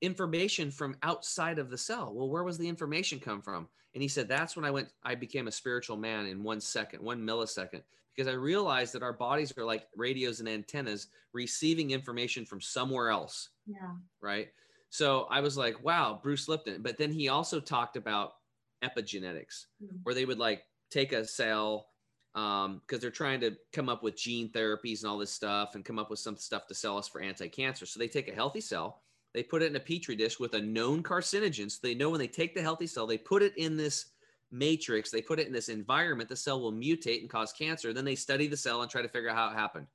information 0.00 0.70
from 0.70 0.96
outside 1.02 1.58
of 1.58 1.68
the 1.68 1.76
cell. 1.76 2.12
Well, 2.14 2.30
where 2.30 2.44
was 2.44 2.56
the 2.56 2.68
information 2.68 3.20
come 3.20 3.42
from? 3.42 3.68
And 3.92 4.02
he 4.02 4.08
said, 4.08 4.28
that's 4.28 4.56
when 4.56 4.64
I 4.64 4.70
went, 4.70 4.88
I 5.02 5.14
became 5.14 5.48
a 5.48 5.52
spiritual 5.52 5.98
man 5.98 6.24
in 6.24 6.42
one 6.42 6.60
second, 6.60 7.02
one 7.02 7.20
millisecond, 7.20 7.82
because 8.14 8.32
I 8.32 8.34
realized 8.34 8.94
that 8.94 9.02
our 9.02 9.12
bodies 9.12 9.52
are 9.58 9.64
like 9.64 9.86
radios 9.94 10.40
and 10.40 10.48
antennas 10.48 11.08
receiving 11.34 11.90
information 11.90 12.46
from 12.46 12.62
somewhere 12.62 13.10
else. 13.10 13.50
Yeah. 13.66 13.90
Right. 14.22 14.48
So 14.96 15.26
I 15.30 15.40
was 15.40 15.58
like, 15.58 15.84
wow, 15.84 16.18
Bruce 16.22 16.48
Lipton. 16.48 16.80
But 16.80 16.96
then 16.96 17.12
he 17.12 17.28
also 17.28 17.60
talked 17.60 17.98
about 17.98 18.36
epigenetics, 18.82 19.66
mm-hmm. 19.82 19.96
where 20.04 20.14
they 20.14 20.24
would 20.24 20.38
like 20.38 20.62
take 20.90 21.12
a 21.12 21.22
cell 21.22 21.88
because 22.32 22.64
um, 22.64 22.80
they're 22.98 23.10
trying 23.10 23.40
to 23.40 23.56
come 23.74 23.90
up 23.90 24.02
with 24.02 24.16
gene 24.16 24.50
therapies 24.52 25.02
and 25.02 25.10
all 25.10 25.18
this 25.18 25.30
stuff 25.30 25.74
and 25.74 25.84
come 25.84 25.98
up 25.98 26.08
with 26.08 26.18
some 26.18 26.38
stuff 26.38 26.66
to 26.68 26.74
sell 26.74 26.96
us 26.96 27.08
for 27.08 27.20
anti-cancer. 27.20 27.84
So 27.84 27.98
they 27.98 28.08
take 28.08 28.28
a 28.28 28.34
healthy 28.34 28.62
cell, 28.62 29.02
they 29.34 29.42
put 29.42 29.60
it 29.60 29.66
in 29.66 29.76
a 29.76 29.80
petri 29.80 30.16
dish 30.16 30.40
with 30.40 30.54
a 30.54 30.62
known 30.62 31.02
carcinogen. 31.02 31.70
So 31.70 31.78
they 31.82 31.94
know 31.94 32.08
when 32.08 32.18
they 32.18 32.26
take 32.26 32.54
the 32.54 32.62
healthy 32.62 32.86
cell, 32.86 33.06
they 33.06 33.18
put 33.18 33.42
it 33.42 33.52
in 33.58 33.76
this 33.76 34.06
matrix, 34.50 35.10
they 35.10 35.20
put 35.20 35.38
it 35.38 35.46
in 35.46 35.52
this 35.52 35.68
environment, 35.68 36.30
the 36.30 36.36
cell 36.36 36.58
will 36.58 36.72
mutate 36.72 37.20
and 37.20 37.28
cause 37.28 37.52
cancer. 37.52 37.92
Then 37.92 38.06
they 38.06 38.14
study 38.14 38.46
the 38.46 38.56
cell 38.56 38.80
and 38.80 38.90
try 38.90 39.02
to 39.02 39.08
figure 39.08 39.28
out 39.28 39.36
how 39.36 39.50
it 39.50 39.58
happened. 39.58 39.88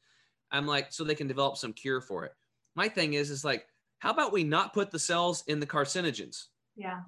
I'm 0.52 0.68
like, 0.68 0.92
so 0.92 1.04
they 1.04 1.16
can 1.16 1.28
develop 1.28 1.58
some 1.58 1.74
cure 1.74 2.02
for 2.02 2.26
it. 2.26 2.34
My 2.76 2.88
thing 2.88 3.14
is, 3.16 3.32
is 3.32 3.44
like 3.44 3.66
how 4.02 4.10
about 4.10 4.34
we 4.34 4.44
not 4.44 4.74
put 4.74 4.90
the 4.90 5.00
cells 5.00 5.44
in 5.46 5.60
the 5.60 5.68
carcinogens? 5.68 6.46
Yeah. 6.76 7.02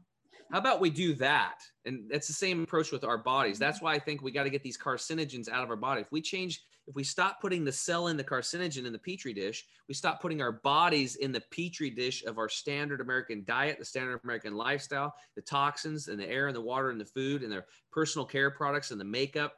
How 0.52 0.60
about 0.60 0.80
we 0.80 0.92
do 0.92 1.16
that? 1.16 1.62
And 1.86 2.12
it's 2.12 2.28
the 2.28 2.34
same 2.34 2.62
approach 2.62 2.92
with 2.92 3.04
our 3.04 3.18
bodies. 3.18 3.58
That's 3.58 3.78
mm-hmm. 3.78 3.86
why 3.86 3.94
I 3.96 4.00
think 4.00 4.22
we 4.22 4.32
got 4.32 4.44
to 4.44 4.52
get 4.52 4.62
these 4.62 4.78
carcinogens 4.78 5.50
out 5.50 5.64
of 5.64 5.72
our 5.72 5.76
body. 5.76 6.02
If 6.02 6.12
we 6.12 6.22
change, 6.22 6.64
if 6.86 6.94
we 6.94 7.04
stop 7.04 7.42
putting 7.42 7.66
the 7.66 7.72
cell 7.72 8.10
in 8.10 8.18
the 8.18 8.24
carcinogen 8.24 8.86
in 8.86 8.94
the 8.94 9.00
petri 9.00 9.34
dish, 9.34 9.66
we 9.88 9.96
stop 9.96 10.22
putting 10.22 10.40
our 10.40 10.52
bodies 10.52 11.16
in 11.16 11.32
the 11.32 11.42
petri 11.52 11.90
dish 11.90 12.24
of 12.26 12.38
our 12.38 12.48
standard 12.48 13.02
American 13.02 13.44
diet, 13.44 13.80
the 13.80 13.86
standard 13.86 14.20
American 14.24 14.54
lifestyle, 14.54 15.16
the 15.36 15.42
toxins 15.42 16.10
and 16.10 16.20
the 16.20 16.30
air 16.30 16.46
and 16.46 16.56
the 16.56 16.62
water 16.62 16.92
and 16.92 17.02
the 17.02 17.06
food 17.06 17.42
and 17.42 17.52
their 17.52 17.66
personal 17.92 18.28
care 18.28 18.52
products 18.52 18.92
and 18.92 19.02
the 19.02 19.06
makeup. 19.06 19.56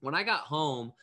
When 0.00 0.14
I 0.14 0.22
got 0.22 0.40
home, 0.40 0.94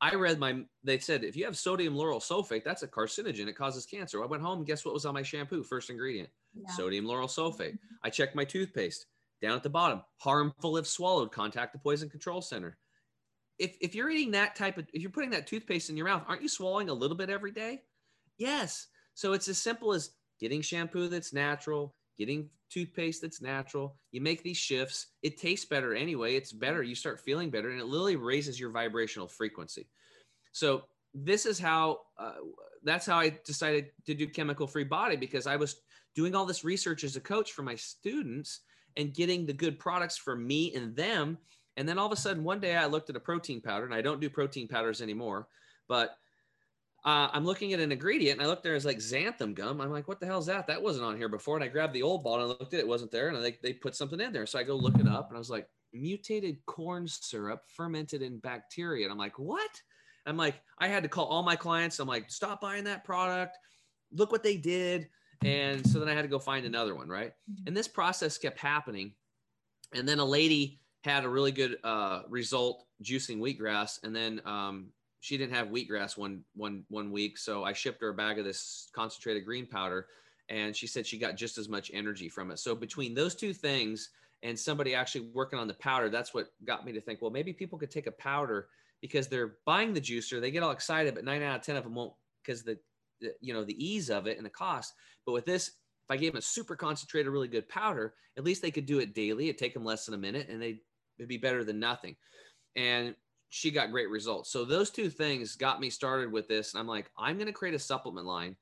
I 0.00 0.14
read 0.14 0.38
my, 0.38 0.64
they 0.82 0.98
said, 0.98 1.24
if 1.24 1.36
you 1.36 1.44
have 1.44 1.56
sodium 1.56 1.94
lauryl 1.94 2.22
sulfate, 2.22 2.64
that's 2.64 2.82
a 2.82 2.88
carcinogen. 2.88 3.48
It 3.48 3.56
causes 3.56 3.86
cancer. 3.86 4.22
I 4.22 4.26
went 4.26 4.42
home. 4.42 4.64
Guess 4.64 4.84
what 4.84 4.92
was 4.92 5.06
on 5.06 5.14
my 5.14 5.22
shampoo? 5.22 5.62
First 5.62 5.88
ingredient, 5.88 6.28
yeah. 6.54 6.70
sodium 6.74 7.06
lauryl 7.06 7.28
sulfate. 7.28 7.72
Mm-hmm. 7.72 8.04
I 8.04 8.10
checked 8.10 8.34
my 8.34 8.44
toothpaste 8.44 9.06
down 9.40 9.56
at 9.56 9.62
the 9.62 9.70
bottom, 9.70 10.02
harmful 10.18 10.76
if 10.76 10.86
swallowed, 10.86 11.32
contact 11.32 11.72
the 11.72 11.78
poison 11.78 12.08
control 12.08 12.42
center. 12.42 12.76
If, 13.58 13.76
if 13.80 13.94
you're 13.94 14.10
eating 14.10 14.32
that 14.32 14.56
type 14.56 14.78
of, 14.78 14.86
if 14.92 15.00
you're 15.00 15.10
putting 15.10 15.30
that 15.30 15.46
toothpaste 15.46 15.88
in 15.88 15.96
your 15.96 16.06
mouth, 16.06 16.24
aren't 16.26 16.42
you 16.42 16.48
swallowing 16.48 16.88
a 16.88 16.94
little 16.94 17.16
bit 17.16 17.30
every 17.30 17.52
day? 17.52 17.82
Yes. 18.36 18.88
So 19.14 19.32
it's 19.32 19.48
as 19.48 19.58
simple 19.58 19.92
as 19.92 20.10
getting 20.40 20.60
shampoo 20.60 21.08
that's 21.08 21.32
natural, 21.32 21.94
getting 22.18 22.48
toothpaste 22.70 23.22
that's 23.22 23.40
natural. 23.40 23.96
You 24.10 24.20
make 24.20 24.42
these 24.42 24.56
shifts. 24.56 25.08
It 25.22 25.38
tastes 25.38 25.66
better 25.66 25.94
anyway. 25.94 26.34
It's 26.34 26.52
better. 26.52 26.82
You 26.82 26.94
start 26.94 27.20
feeling 27.20 27.50
better, 27.50 27.70
and 27.70 27.80
it 27.80 27.86
literally 27.86 28.16
raises 28.16 28.58
your 28.58 28.70
vibrational 28.70 29.28
frequency. 29.28 29.88
So 30.52 30.84
this 31.14 31.46
is 31.46 31.58
how. 31.58 32.00
Uh, 32.18 32.34
that's 32.82 33.06
how 33.06 33.18
I 33.18 33.38
decided 33.46 33.86
to 34.04 34.14
do 34.14 34.26
chemical 34.26 34.66
free 34.66 34.84
body 34.84 35.16
because 35.16 35.46
I 35.46 35.56
was 35.56 35.76
doing 36.14 36.34
all 36.34 36.44
this 36.44 36.64
research 36.64 37.02
as 37.02 37.16
a 37.16 37.20
coach 37.20 37.52
for 37.52 37.62
my 37.62 37.74
students, 37.76 38.60
and 38.96 39.14
getting 39.14 39.46
the 39.46 39.52
good 39.52 39.78
products 39.78 40.16
for 40.16 40.36
me 40.36 40.74
and 40.74 40.94
them. 40.94 41.38
And 41.76 41.88
then 41.88 41.98
all 41.98 42.06
of 42.06 42.12
a 42.12 42.16
sudden, 42.16 42.44
one 42.44 42.60
day 42.60 42.76
I 42.76 42.86
looked 42.86 43.10
at 43.10 43.16
a 43.16 43.20
protein 43.20 43.60
powder, 43.60 43.84
and 43.84 43.94
I 43.94 44.02
don't 44.02 44.20
do 44.20 44.30
protein 44.30 44.68
powders 44.68 45.00
anymore, 45.00 45.48
but 45.88 46.16
uh, 47.04 47.28
I'm 47.32 47.44
looking 47.44 47.72
at 47.72 47.80
an 47.80 47.92
ingredient, 47.92 48.38
and 48.38 48.46
I 48.46 48.48
looked 48.48 48.62
there 48.62 48.74
as 48.74 48.84
like 48.84 48.98
xanthan 48.98 49.54
gum. 49.54 49.80
I'm 49.80 49.90
like, 49.90 50.08
what 50.08 50.20
the 50.20 50.26
hell 50.26 50.38
is 50.38 50.46
that? 50.46 50.66
That 50.66 50.82
wasn't 50.82 51.04
on 51.04 51.16
here 51.16 51.28
before. 51.28 51.56
And 51.56 51.64
I 51.64 51.68
grabbed 51.68 51.92
the 51.92 52.02
old 52.02 52.24
bottle 52.24 52.50
and 52.50 52.58
looked 52.60 52.74
at 52.74 52.80
it, 52.80 52.84
it 52.84 52.88
wasn't 52.88 53.10
there, 53.10 53.28
and 53.28 53.44
they 53.44 53.58
they 53.62 53.72
put 53.72 53.94
something 53.94 54.20
in 54.20 54.32
there. 54.32 54.46
So 54.46 54.58
I 54.58 54.62
go 54.62 54.74
look 54.74 54.98
it 54.98 55.08
up, 55.08 55.28
and 55.28 55.36
I 55.36 55.38
was 55.38 55.50
like, 55.50 55.68
mutated 55.92 56.64
corn 56.66 57.06
syrup 57.06 57.62
fermented 57.68 58.22
in 58.22 58.38
bacteria. 58.38 59.04
And 59.04 59.12
I'm 59.12 59.18
like, 59.18 59.38
what? 59.38 59.70
I'm 60.26 60.36
like, 60.36 60.60
I 60.78 60.88
had 60.88 61.02
to 61.02 61.08
call 61.08 61.26
all 61.26 61.42
my 61.42 61.56
clients. 61.56 61.98
I'm 61.98 62.08
like, 62.08 62.30
stop 62.30 62.60
buying 62.60 62.84
that 62.84 63.04
product. 63.04 63.58
Look 64.12 64.32
what 64.32 64.42
they 64.42 64.56
did. 64.56 65.08
And 65.44 65.86
so 65.86 65.98
then 65.98 66.08
I 66.08 66.14
had 66.14 66.22
to 66.22 66.28
go 66.28 66.38
find 66.38 66.64
another 66.64 66.94
one, 66.94 67.08
right? 67.08 67.32
Mm-hmm. 67.50 67.64
And 67.66 67.76
this 67.76 67.88
process 67.88 68.38
kept 68.38 68.58
happening. 68.58 69.12
And 69.94 70.08
then 70.08 70.18
a 70.18 70.24
lady 70.24 70.80
had 71.02 71.24
a 71.24 71.28
really 71.28 71.52
good 71.52 71.76
uh, 71.84 72.22
result 72.28 72.86
juicing 73.02 73.38
wheatgrass, 73.38 74.02
and 74.02 74.16
then 74.16 74.40
um, 74.46 74.86
she 75.24 75.38
didn't 75.38 75.54
have 75.54 75.68
wheatgrass 75.68 76.18
one 76.18 76.42
one 76.54 76.84
one 76.90 77.10
week, 77.10 77.38
so 77.38 77.64
I 77.64 77.72
shipped 77.72 78.02
her 78.02 78.10
a 78.10 78.14
bag 78.14 78.38
of 78.38 78.44
this 78.44 78.90
concentrated 78.94 79.46
green 79.46 79.64
powder, 79.64 80.08
and 80.50 80.76
she 80.76 80.86
said 80.86 81.06
she 81.06 81.16
got 81.16 81.34
just 81.34 81.56
as 81.56 81.66
much 81.66 81.90
energy 81.94 82.28
from 82.28 82.50
it. 82.50 82.58
So 82.58 82.74
between 82.74 83.14
those 83.14 83.34
two 83.34 83.54
things 83.54 84.10
and 84.42 84.58
somebody 84.58 84.94
actually 84.94 85.30
working 85.32 85.58
on 85.58 85.66
the 85.66 85.72
powder, 85.72 86.10
that's 86.10 86.34
what 86.34 86.48
got 86.66 86.84
me 86.84 86.92
to 86.92 87.00
think, 87.00 87.22
well, 87.22 87.30
maybe 87.30 87.54
people 87.54 87.78
could 87.78 87.90
take 87.90 88.06
a 88.06 88.12
powder 88.12 88.68
because 89.00 89.26
they're 89.26 89.54
buying 89.64 89.94
the 89.94 90.00
juicer, 90.00 90.42
they 90.42 90.50
get 90.50 90.62
all 90.62 90.72
excited, 90.72 91.14
but 91.14 91.24
nine 91.24 91.42
out 91.42 91.56
of 91.56 91.62
ten 91.62 91.76
of 91.76 91.84
them 91.84 91.94
won't 91.94 92.12
because 92.44 92.62
the, 92.62 92.76
the 93.22 93.32
you 93.40 93.54
know 93.54 93.64
the 93.64 93.82
ease 93.82 94.10
of 94.10 94.26
it 94.26 94.36
and 94.36 94.44
the 94.44 94.50
cost. 94.50 94.92
But 95.24 95.32
with 95.32 95.46
this, 95.46 95.68
if 95.68 96.10
I 96.10 96.18
gave 96.18 96.32
them 96.32 96.40
a 96.40 96.42
super 96.42 96.76
concentrated, 96.76 97.32
really 97.32 97.48
good 97.48 97.70
powder, 97.70 98.12
at 98.36 98.44
least 98.44 98.60
they 98.60 98.70
could 98.70 98.84
do 98.84 98.98
it 98.98 99.14
daily. 99.14 99.48
It'd 99.48 99.56
take 99.56 99.72
them 99.72 99.86
less 99.86 100.04
than 100.04 100.14
a 100.14 100.18
minute, 100.18 100.50
and 100.50 100.60
they 100.60 100.82
it'd 101.18 101.30
be 101.30 101.38
better 101.38 101.64
than 101.64 101.80
nothing. 101.80 102.14
And 102.76 103.14
she 103.54 103.70
got 103.70 103.90
great 103.90 104.10
results. 104.10 104.50
So 104.50 104.64
those 104.64 104.90
two 104.90 105.08
things 105.08 105.56
got 105.56 105.80
me 105.80 105.90
started 105.90 106.32
with 106.32 106.48
this. 106.48 106.74
And 106.74 106.80
I'm 106.80 106.88
like, 106.88 107.10
I'm 107.16 107.36
going 107.36 107.46
to 107.46 107.52
create 107.52 107.74
a 107.74 107.78
supplement 107.78 108.26
line 108.26 108.56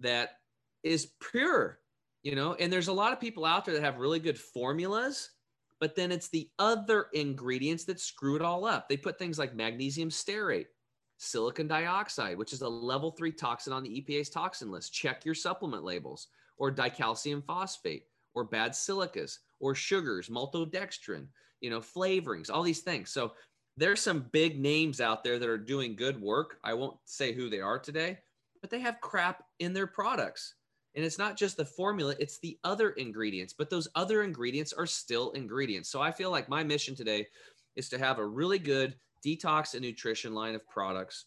that 0.00 0.38
is 0.82 1.12
pure, 1.30 1.78
you 2.22 2.34
know. 2.34 2.54
And 2.54 2.72
there's 2.72 2.88
a 2.88 2.92
lot 2.92 3.12
of 3.12 3.20
people 3.20 3.44
out 3.44 3.64
there 3.64 3.74
that 3.74 3.82
have 3.82 3.98
really 3.98 4.20
good 4.20 4.38
formulas 4.38 5.30
but 5.80 5.96
then 5.96 6.12
it's 6.12 6.28
the 6.28 6.48
other 6.58 7.08
ingredients 7.12 7.84
that 7.84 8.00
screw 8.00 8.36
it 8.36 8.42
all 8.42 8.64
up. 8.64 8.88
They 8.88 8.96
put 8.96 9.18
things 9.18 9.38
like 9.38 9.54
magnesium 9.54 10.08
stearate, 10.08 10.68
silicon 11.18 11.68
dioxide, 11.68 12.38
which 12.38 12.52
is 12.54 12.62
a 12.62 12.68
level 12.68 13.10
three 13.10 13.32
toxin 13.32 13.72
on 13.72 13.82
the 13.82 14.00
EPA's 14.00 14.30
toxin 14.30 14.70
list. 14.70 14.94
Check 14.94 15.24
your 15.24 15.34
supplement 15.34 15.84
labels, 15.84 16.28
or 16.56 16.74
dicalcium 16.74 17.44
phosphate, 17.44 18.04
or 18.34 18.44
bad 18.44 18.74
silicas, 18.74 19.40
or 19.60 19.74
sugars, 19.74 20.28
maltodextrin, 20.28 21.26
you 21.60 21.70
know, 21.70 21.80
flavorings, 21.80 22.50
all 22.50 22.62
these 22.62 22.80
things. 22.80 23.10
So 23.10 23.32
there's 23.76 24.00
some 24.00 24.26
big 24.32 24.60
names 24.60 25.00
out 25.00 25.24
there 25.24 25.38
that 25.38 25.48
are 25.48 25.58
doing 25.58 25.96
good 25.96 26.20
work. 26.20 26.58
I 26.62 26.74
won't 26.74 26.96
say 27.04 27.32
who 27.32 27.50
they 27.50 27.60
are 27.60 27.78
today, 27.78 28.18
but 28.60 28.70
they 28.70 28.80
have 28.80 29.00
crap 29.00 29.44
in 29.58 29.72
their 29.72 29.86
products. 29.86 30.54
And 30.94 31.04
it's 31.04 31.18
not 31.18 31.36
just 31.36 31.56
the 31.56 31.64
formula, 31.64 32.14
it's 32.20 32.38
the 32.38 32.56
other 32.62 32.90
ingredients, 32.90 33.52
but 33.52 33.68
those 33.68 33.88
other 33.96 34.22
ingredients 34.22 34.72
are 34.72 34.86
still 34.86 35.32
ingredients. 35.32 35.90
So 35.90 36.00
I 36.00 36.12
feel 36.12 36.30
like 36.30 36.48
my 36.48 36.62
mission 36.62 36.94
today 36.94 37.26
is 37.74 37.88
to 37.88 37.98
have 37.98 38.18
a 38.18 38.26
really 38.26 38.60
good 38.60 38.94
detox 39.26 39.74
and 39.74 39.82
nutrition 39.82 40.34
line 40.34 40.54
of 40.54 40.68
products 40.68 41.26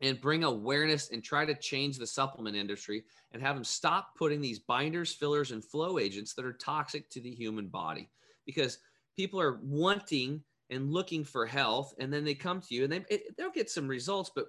and 0.00 0.20
bring 0.20 0.44
awareness 0.44 1.10
and 1.10 1.24
try 1.24 1.44
to 1.44 1.54
change 1.54 1.98
the 1.98 2.06
supplement 2.06 2.56
industry 2.56 3.02
and 3.32 3.42
have 3.42 3.56
them 3.56 3.64
stop 3.64 4.10
putting 4.16 4.40
these 4.40 4.60
binders, 4.60 5.12
fillers, 5.12 5.50
and 5.50 5.64
flow 5.64 5.98
agents 5.98 6.34
that 6.34 6.44
are 6.44 6.52
toxic 6.52 7.08
to 7.10 7.20
the 7.20 7.30
human 7.30 7.66
body 7.66 8.10
because 8.46 8.78
people 9.16 9.40
are 9.40 9.58
wanting 9.62 10.42
and 10.70 10.90
looking 10.90 11.24
for 11.24 11.46
health 11.46 11.94
and 11.98 12.12
then 12.12 12.24
they 12.24 12.34
come 12.34 12.60
to 12.60 12.74
you 12.74 12.84
and 12.84 12.92
they, 12.92 13.04
it, 13.08 13.36
they'll 13.36 13.50
get 13.50 13.70
some 13.70 13.86
results, 13.86 14.30
but 14.34 14.46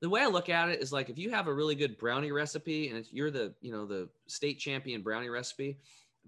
the 0.00 0.08
way 0.08 0.20
I 0.22 0.26
look 0.26 0.48
at 0.48 0.68
it 0.68 0.80
is 0.80 0.92
like 0.92 1.10
if 1.10 1.18
you 1.18 1.30
have 1.30 1.48
a 1.48 1.54
really 1.54 1.74
good 1.74 1.98
brownie 1.98 2.30
recipe 2.30 2.88
and 2.88 3.04
you're 3.10 3.30
the 3.30 3.54
you 3.60 3.72
know 3.72 3.84
the 3.84 4.08
state 4.26 4.58
champion 4.58 5.02
brownie 5.02 5.28
recipe, 5.28 5.78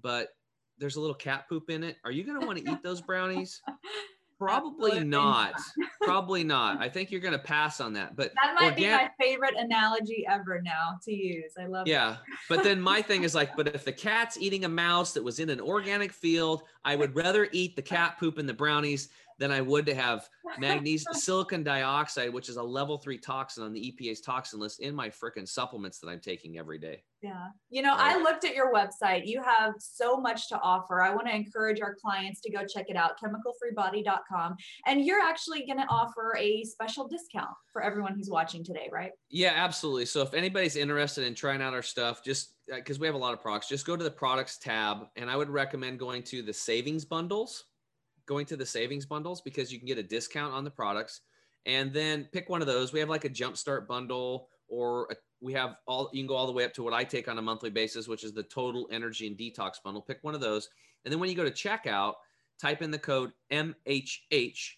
but 0.03 0.30
there's 0.78 0.97
a 0.97 1.01
little 1.01 1.14
cat 1.14 1.49
poop 1.49 1.70
in 1.70 1.84
it, 1.84 1.97
are 2.05 2.11
you 2.11 2.24
going 2.24 2.41
to 2.41 2.47
want 2.47 2.59
to 2.59 2.70
eat 2.70 2.82
those 2.82 3.01
brownies? 3.01 3.61
Probably 4.41 5.05
not. 5.05 5.53
Probably 6.03 6.43
not. 6.43 6.80
I 6.80 6.88
think 6.88 7.11
you're 7.11 7.20
going 7.20 7.34
to 7.34 7.38
pass 7.38 7.78
on 7.78 7.93
that. 7.93 8.16
But 8.16 8.32
that 8.43 8.55
might 8.59 8.74
be 8.74 8.86
my 8.86 9.11
favorite 9.20 9.55
analogy 9.57 10.24
ever 10.26 10.62
now 10.62 10.99
to 11.05 11.12
use. 11.12 11.53
I 11.61 11.66
love. 11.66 11.86
Yeah, 11.86 12.16
but 12.49 12.64
then 12.64 12.80
my 12.80 13.03
thing 13.11 13.22
is 13.22 13.34
like, 13.34 13.55
but 13.55 13.68
if 13.68 13.84
the 13.84 13.93
cat's 13.93 14.38
eating 14.38 14.64
a 14.64 14.68
mouse 14.68 15.12
that 15.12 15.22
was 15.22 15.41
in 15.41 15.51
an 15.51 15.61
organic 15.61 16.11
field, 16.11 16.62
I 16.86 16.97
would 16.97 17.14
rather 17.14 17.49
eat 17.53 17.76
the 17.76 17.82
cat 17.82 18.18
poop 18.18 18.38
and 18.38 18.49
the 18.49 18.55
brownies 18.55 19.11
than 19.38 19.51
I 19.51 19.61
would 19.61 19.84
to 19.86 19.95
have 19.95 20.28
magnesium 20.59 21.12
silicon 21.14 21.62
dioxide, 21.62 22.32
which 22.32 22.49
is 22.49 22.57
a 22.57 22.62
level 22.62 22.97
three 22.97 23.18
toxin 23.18 23.62
on 23.62 23.74
the 23.74 23.93
EPA's 23.93 24.22
toxin 24.22 24.59
list 24.59 24.80
in 24.80 24.95
my 24.95 25.11
freaking 25.11 25.47
supplements 25.47 25.99
that 25.99 26.09
I'm 26.09 26.20
taking 26.20 26.59
every 26.59 26.78
day. 26.78 27.03
Yeah. 27.22 27.48
You 27.68 27.82
know. 27.82 27.94
I 27.96 28.16
looked 28.16 28.44
at 28.44 28.54
your 28.54 28.72
website. 28.72 29.26
You 29.26 29.42
have 29.42 29.74
so 29.78 30.16
much 30.16 30.48
to 30.48 30.60
offer. 30.60 31.02
I 31.02 31.14
want 31.14 31.26
to 31.26 31.34
encourage 31.34 31.80
our 31.80 31.94
clients 31.94 32.40
to 32.42 32.50
go 32.50 32.64
check 32.66 32.86
it 32.88 32.96
out, 32.96 33.12
chemicalfreebody.com. 33.20 34.56
And 34.86 35.04
you're 35.04 35.20
actually 35.20 35.66
going 35.66 35.78
to 35.78 35.86
offer 35.88 36.36
a 36.38 36.64
special 36.64 37.08
discount 37.08 37.50
for 37.72 37.82
everyone 37.82 38.14
who's 38.14 38.30
watching 38.30 38.64
today, 38.64 38.88
right? 38.90 39.12
Yeah, 39.28 39.52
absolutely. 39.54 40.06
So 40.06 40.22
if 40.22 40.32
anybody's 40.32 40.76
interested 40.76 41.24
in 41.24 41.34
trying 41.34 41.60
out 41.60 41.74
our 41.74 41.82
stuff, 41.82 42.24
just 42.24 42.54
because 42.66 42.96
uh, 42.96 43.00
we 43.00 43.06
have 43.06 43.14
a 43.14 43.18
lot 43.18 43.34
of 43.34 43.42
products, 43.42 43.68
just 43.68 43.86
go 43.86 43.96
to 43.96 44.04
the 44.04 44.10
products 44.10 44.58
tab. 44.58 45.06
And 45.16 45.30
I 45.30 45.36
would 45.36 45.50
recommend 45.50 45.98
going 45.98 46.22
to 46.24 46.42
the 46.42 46.54
savings 46.54 47.04
bundles 47.04 47.64
going 48.30 48.46
to 48.46 48.56
the 48.56 48.64
savings 48.64 49.04
bundles 49.04 49.40
because 49.40 49.72
you 49.72 49.78
can 49.78 49.88
get 49.88 49.98
a 49.98 50.02
discount 50.04 50.54
on 50.54 50.62
the 50.62 50.70
products 50.70 51.22
and 51.66 51.92
then 51.92 52.28
pick 52.32 52.48
one 52.48 52.60
of 52.60 52.68
those. 52.68 52.92
We 52.92 53.00
have 53.00 53.08
like 53.08 53.24
a 53.24 53.28
jumpstart 53.28 53.88
bundle 53.88 54.48
or 54.68 55.08
a, 55.10 55.16
we 55.41 55.53
have 55.55 55.76
all, 55.86 56.11
you 56.12 56.20
can 56.20 56.26
go 56.26 56.34
all 56.34 56.47
the 56.47 56.53
way 56.53 56.64
up 56.64 56.74
to 56.74 56.82
what 56.82 56.93
I 56.93 57.05
take 57.05 57.28
on 57.28 57.38
a 57.38 57.43
monthly 57.43 57.70
basis, 57.70 58.09
which 58.09 58.24
is 58.24 58.32
the 58.32 58.43
total 58.43 58.88
energy 58.91 59.26
and 59.26 59.36
detox 59.36 59.74
bundle. 59.82 60.03
Pick 60.03 60.18
one 60.22 60.34
of 60.34 60.41
those. 60.41 60.68
And 61.05 61.12
then 61.12 61.18
when 61.18 61.30
you 61.30 61.36
go 61.36 61.45
to 61.45 61.51
checkout, 61.51 62.14
type 62.61 62.82
in 62.82 62.91
the 62.91 62.99
code 62.99 63.32
MHH 63.51 64.72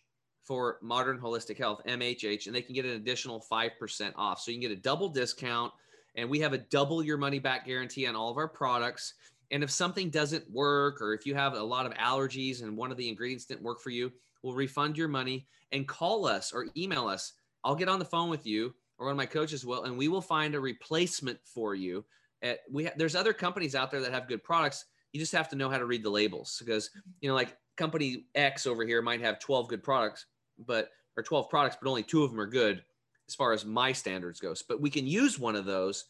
for 0.44 0.78
modern 0.82 1.18
holistic 1.18 1.58
health, 1.58 1.80
MHH, 1.86 2.46
and 2.46 2.54
they 2.54 2.62
can 2.62 2.74
get 2.74 2.84
an 2.84 2.92
additional 2.92 3.44
5% 3.50 4.12
off. 4.16 4.40
So 4.40 4.50
you 4.50 4.58
can 4.58 4.68
get 4.68 4.76
a 4.76 4.80
double 4.80 5.08
discount 5.08 5.72
and 6.14 6.28
we 6.28 6.40
have 6.40 6.52
a 6.52 6.58
double 6.58 7.02
your 7.02 7.16
money 7.16 7.38
back 7.38 7.66
guarantee 7.66 8.06
on 8.06 8.16
all 8.16 8.30
of 8.30 8.36
our 8.36 8.48
products. 8.48 9.14
And 9.50 9.62
if 9.62 9.70
something 9.70 10.10
doesn't 10.10 10.50
work, 10.50 11.00
or 11.00 11.12
if 11.14 11.26
you 11.26 11.34
have 11.34 11.54
a 11.54 11.62
lot 11.62 11.86
of 11.86 11.94
allergies 11.94 12.62
and 12.62 12.76
one 12.76 12.90
of 12.90 12.96
the 12.96 13.08
ingredients 13.08 13.44
didn't 13.44 13.62
work 13.62 13.80
for 13.80 13.90
you, 13.90 14.12
we'll 14.42 14.54
refund 14.54 14.96
your 14.96 15.08
money 15.08 15.46
and 15.72 15.88
call 15.88 16.26
us 16.26 16.52
or 16.52 16.66
email 16.76 17.06
us. 17.06 17.32
I'll 17.64 17.74
get 17.74 17.88
on 17.88 17.98
the 17.98 18.04
phone 18.04 18.28
with 18.28 18.46
you 18.46 18.74
or 19.02 19.06
one 19.06 19.12
of 19.12 19.16
my 19.16 19.26
coaches 19.26 19.64
will, 19.64 19.84
and 19.84 19.96
we 19.96 20.08
will 20.08 20.22
find 20.22 20.54
a 20.54 20.60
replacement 20.60 21.38
for 21.44 21.74
you. 21.74 22.04
At, 22.42 22.60
we 22.70 22.84
ha- 22.84 22.92
there's 22.96 23.14
other 23.14 23.32
companies 23.32 23.74
out 23.74 23.90
there 23.90 24.00
that 24.00 24.12
have 24.12 24.28
good 24.28 24.42
products. 24.42 24.84
You 25.12 25.20
just 25.20 25.32
have 25.32 25.48
to 25.50 25.56
know 25.56 25.68
how 25.68 25.78
to 25.78 25.86
read 25.86 26.02
the 26.02 26.10
labels 26.10 26.56
because 26.64 26.90
you 27.20 27.28
know, 27.28 27.34
like 27.34 27.56
company 27.76 28.26
X 28.34 28.66
over 28.66 28.84
here 28.84 29.02
might 29.02 29.20
have 29.20 29.38
12 29.38 29.68
good 29.68 29.82
products, 29.82 30.26
but 30.66 30.90
or 31.16 31.22
12 31.22 31.50
products, 31.50 31.76
but 31.80 31.88
only 31.88 32.02
two 32.02 32.22
of 32.22 32.30
them 32.30 32.40
are 32.40 32.46
good 32.46 32.82
as 33.28 33.34
far 33.34 33.52
as 33.52 33.64
my 33.64 33.92
standards 33.92 34.40
goes. 34.40 34.62
But 34.62 34.80
we 34.80 34.88
can 34.88 35.06
use 35.06 35.38
one 35.38 35.56
of 35.56 35.66
those, 35.66 36.06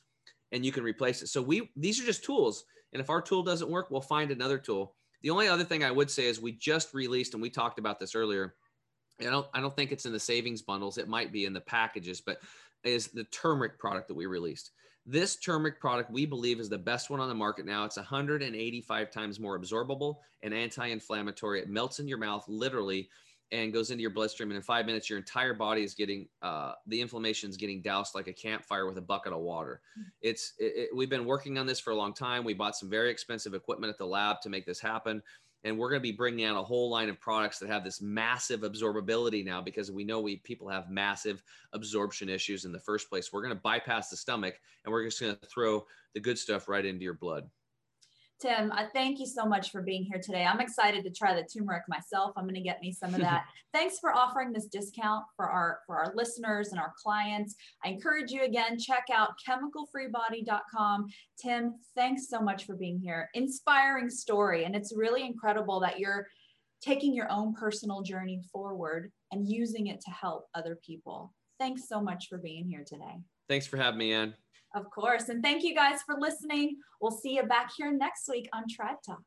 and 0.52 0.64
you 0.64 0.70
can 0.70 0.84
replace 0.84 1.22
it. 1.22 1.28
So 1.28 1.42
we 1.42 1.70
these 1.76 2.00
are 2.00 2.06
just 2.06 2.24
tools 2.24 2.64
and 2.92 3.00
if 3.00 3.10
our 3.10 3.22
tool 3.22 3.42
doesn't 3.42 3.70
work, 3.70 3.90
we'll 3.90 4.00
find 4.00 4.30
another 4.30 4.58
tool. 4.58 4.94
The 5.22 5.30
only 5.30 5.48
other 5.48 5.64
thing 5.64 5.84
I 5.84 5.90
would 5.90 6.10
say 6.10 6.26
is 6.26 6.40
we 6.40 6.52
just 6.52 6.94
released, 6.94 7.34
and 7.34 7.42
we 7.42 7.50
talked 7.50 7.78
about 7.78 7.98
this 7.98 8.14
earlier. 8.14 8.54
I 9.20 9.24
don't, 9.24 9.46
I 9.54 9.60
don't 9.60 9.74
think 9.74 9.92
it's 9.92 10.04
in 10.04 10.12
the 10.12 10.20
savings 10.20 10.62
bundles. 10.62 10.98
It 10.98 11.08
might 11.08 11.32
be 11.32 11.44
in 11.44 11.52
the 11.52 11.60
packages, 11.60 12.20
but 12.20 12.38
is 12.84 13.08
the 13.08 13.24
turmeric 13.24 13.78
product 13.78 14.08
that 14.08 14.14
we 14.14 14.26
released. 14.26 14.72
This 15.04 15.36
turmeric 15.36 15.80
product 15.80 16.10
we 16.10 16.26
believe 16.26 16.60
is 16.60 16.68
the 16.68 16.78
best 16.78 17.10
one 17.10 17.20
on 17.20 17.28
the 17.28 17.34
market 17.34 17.66
now. 17.66 17.84
It's 17.84 17.96
185 17.96 19.10
times 19.10 19.40
more 19.40 19.58
absorbable 19.58 20.18
and 20.42 20.54
anti-inflammatory. 20.54 21.60
It 21.60 21.68
melts 21.68 21.98
in 21.98 22.06
your 22.06 22.18
mouth 22.18 22.44
literally 22.46 23.08
and 23.52 23.72
goes 23.72 23.90
into 23.90 24.00
your 24.00 24.10
bloodstream. 24.10 24.50
And 24.50 24.56
in 24.56 24.62
five 24.62 24.86
minutes, 24.86 25.10
your 25.10 25.18
entire 25.18 25.52
body 25.52 25.84
is 25.84 25.94
getting 25.94 26.26
uh, 26.40 26.72
the 26.86 27.00
inflammation 27.00 27.50
is 27.50 27.56
getting 27.56 27.82
doused 27.82 28.14
like 28.14 28.26
a 28.26 28.32
campfire 28.32 28.86
with 28.86 28.96
a 28.96 29.02
bucket 29.02 29.32
of 29.32 29.40
water. 29.40 29.82
Hmm. 29.94 30.02
It's 30.22 30.54
it, 30.58 30.72
it, 30.76 30.88
we've 30.96 31.10
been 31.10 31.26
working 31.26 31.58
on 31.58 31.66
this 31.66 31.78
for 31.78 31.90
a 31.90 31.96
long 31.96 32.14
time. 32.14 32.44
We 32.44 32.54
bought 32.54 32.76
some 32.76 32.88
very 32.88 33.10
expensive 33.10 33.54
equipment 33.54 33.90
at 33.90 33.98
the 33.98 34.06
lab 34.06 34.40
to 34.42 34.48
make 34.48 34.64
this 34.64 34.80
happen. 34.80 35.22
And 35.64 35.78
we're 35.78 35.90
going 35.90 36.00
to 36.00 36.02
be 36.02 36.12
bringing 36.12 36.44
out 36.44 36.58
a 36.58 36.62
whole 36.62 36.90
line 36.90 37.08
of 37.08 37.20
products 37.20 37.58
that 37.60 37.68
have 37.68 37.84
this 37.84 38.00
massive 38.00 38.60
absorbability 38.60 39.44
now 39.44 39.60
because 39.60 39.90
we 39.90 40.04
know 40.04 40.20
we 40.20 40.36
people 40.36 40.68
have 40.68 40.90
massive 40.90 41.42
absorption 41.72 42.28
issues 42.28 42.64
in 42.64 42.72
the 42.72 42.80
first 42.80 43.08
place. 43.08 43.32
We're 43.32 43.42
going 43.42 43.54
to 43.54 43.60
bypass 43.60 44.10
the 44.10 44.16
stomach 44.16 44.60
and 44.84 44.92
we're 44.92 45.04
just 45.04 45.20
going 45.20 45.36
to 45.36 45.46
throw 45.46 45.86
the 46.14 46.20
good 46.20 46.38
stuff 46.38 46.68
right 46.68 46.84
into 46.84 47.04
your 47.04 47.14
blood. 47.14 47.48
Tim, 48.42 48.72
I 48.72 48.86
thank 48.92 49.20
you 49.20 49.26
so 49.26 49.46
much 49.46 49.70
for 49.70 49.82
being 49.82 50.02
here 50.02 50.20
today. 50.20 50.44
I'm 50.44 50.58
excited 50.58 51.04
to 51.04 51.10
try 51.10 51.32
the 51.32 51.44
turmeric 51.44 51.84
myself. 51.88 52.32
I'm 52.36 52.42
going 52.42 52.56
to 52.56 52.60
get 52.60 52.80
me 52.80 52.92
some 52.92 53.14
of 53.14 53.20
that. 53.20 53.44
Thanks 53.72 54.00
for 54.00 54.12
offering 54.12 54.52
this 54.52 54.66
discount 54.66 55.24
for 55.36 55.48
our 55.48 55.78
for 55.86 55.96
our 55.96 56.12
listeners 56.16 56.72
and 56.72 56.80
our 56.80 56.92
clients. 57.00 57.54
I 57.84 57.90
encourage 57.90 58.32
you 58.32 58.42
again 58.42 58.80
check 58.80 59.04
out 59.12 59.30
chemicalfreebody.com. 59.48 61.06
Tim, 61.40 61.74
thanks 61.94 62.28
so 62.28 62.40
much 62.40 62.66
for 62.66 62.74
being 62.74 62.98
here. 62.98 63.30
Inspiring 63.32 64.10
story 64.10 64.64
and 64.64 64.74
it's 64.74 64.92
really 64.94 65.24
incredible 65.24 65.80
that 65.80 66.00
you're 66.00 66.26
taking 66.82 67.14
your 67.14 67.30
own 67.30 67.54
personal 67.54 68.02
journey 68.02 68.42
forward 68.52 69.10
and 69.30 69.48
using 69.48 69.86
it 69.86 70.00
to 70.02 70.10
help 70.10 70.48
other 70.54 70.78
people. 70.84 71.32
Thanks 71.58 71.88
so 71.88 72.00
much 72.02 72.26
for 72.28 72.38
being 72.38 72.68
here 72.68 72.84
today. 72.86 73.20
Thanks 73.48 73.66
for 73.66 73.76
having 73.76 73.98
me, 73.98 74.12
Ann. 74.12 74.34
Of 74.74 74.90
course. 74.90 75.28
And 75.28 75.42
thank 75.42 75.62
you 75.62 75.74
guys 75.74 76.02
for 76.02 76.16
listening. 76.18 76.76
We'll 77.00 77.10
see 77.10 77.36
you 77.36 77.42
back 77.42 77.70
here 77.76 77.92
next 77.92 78.28
week 78.28 78.48
on 78.52 78.64
Tribe 78.68 78.96
Talk. 79.04 79.22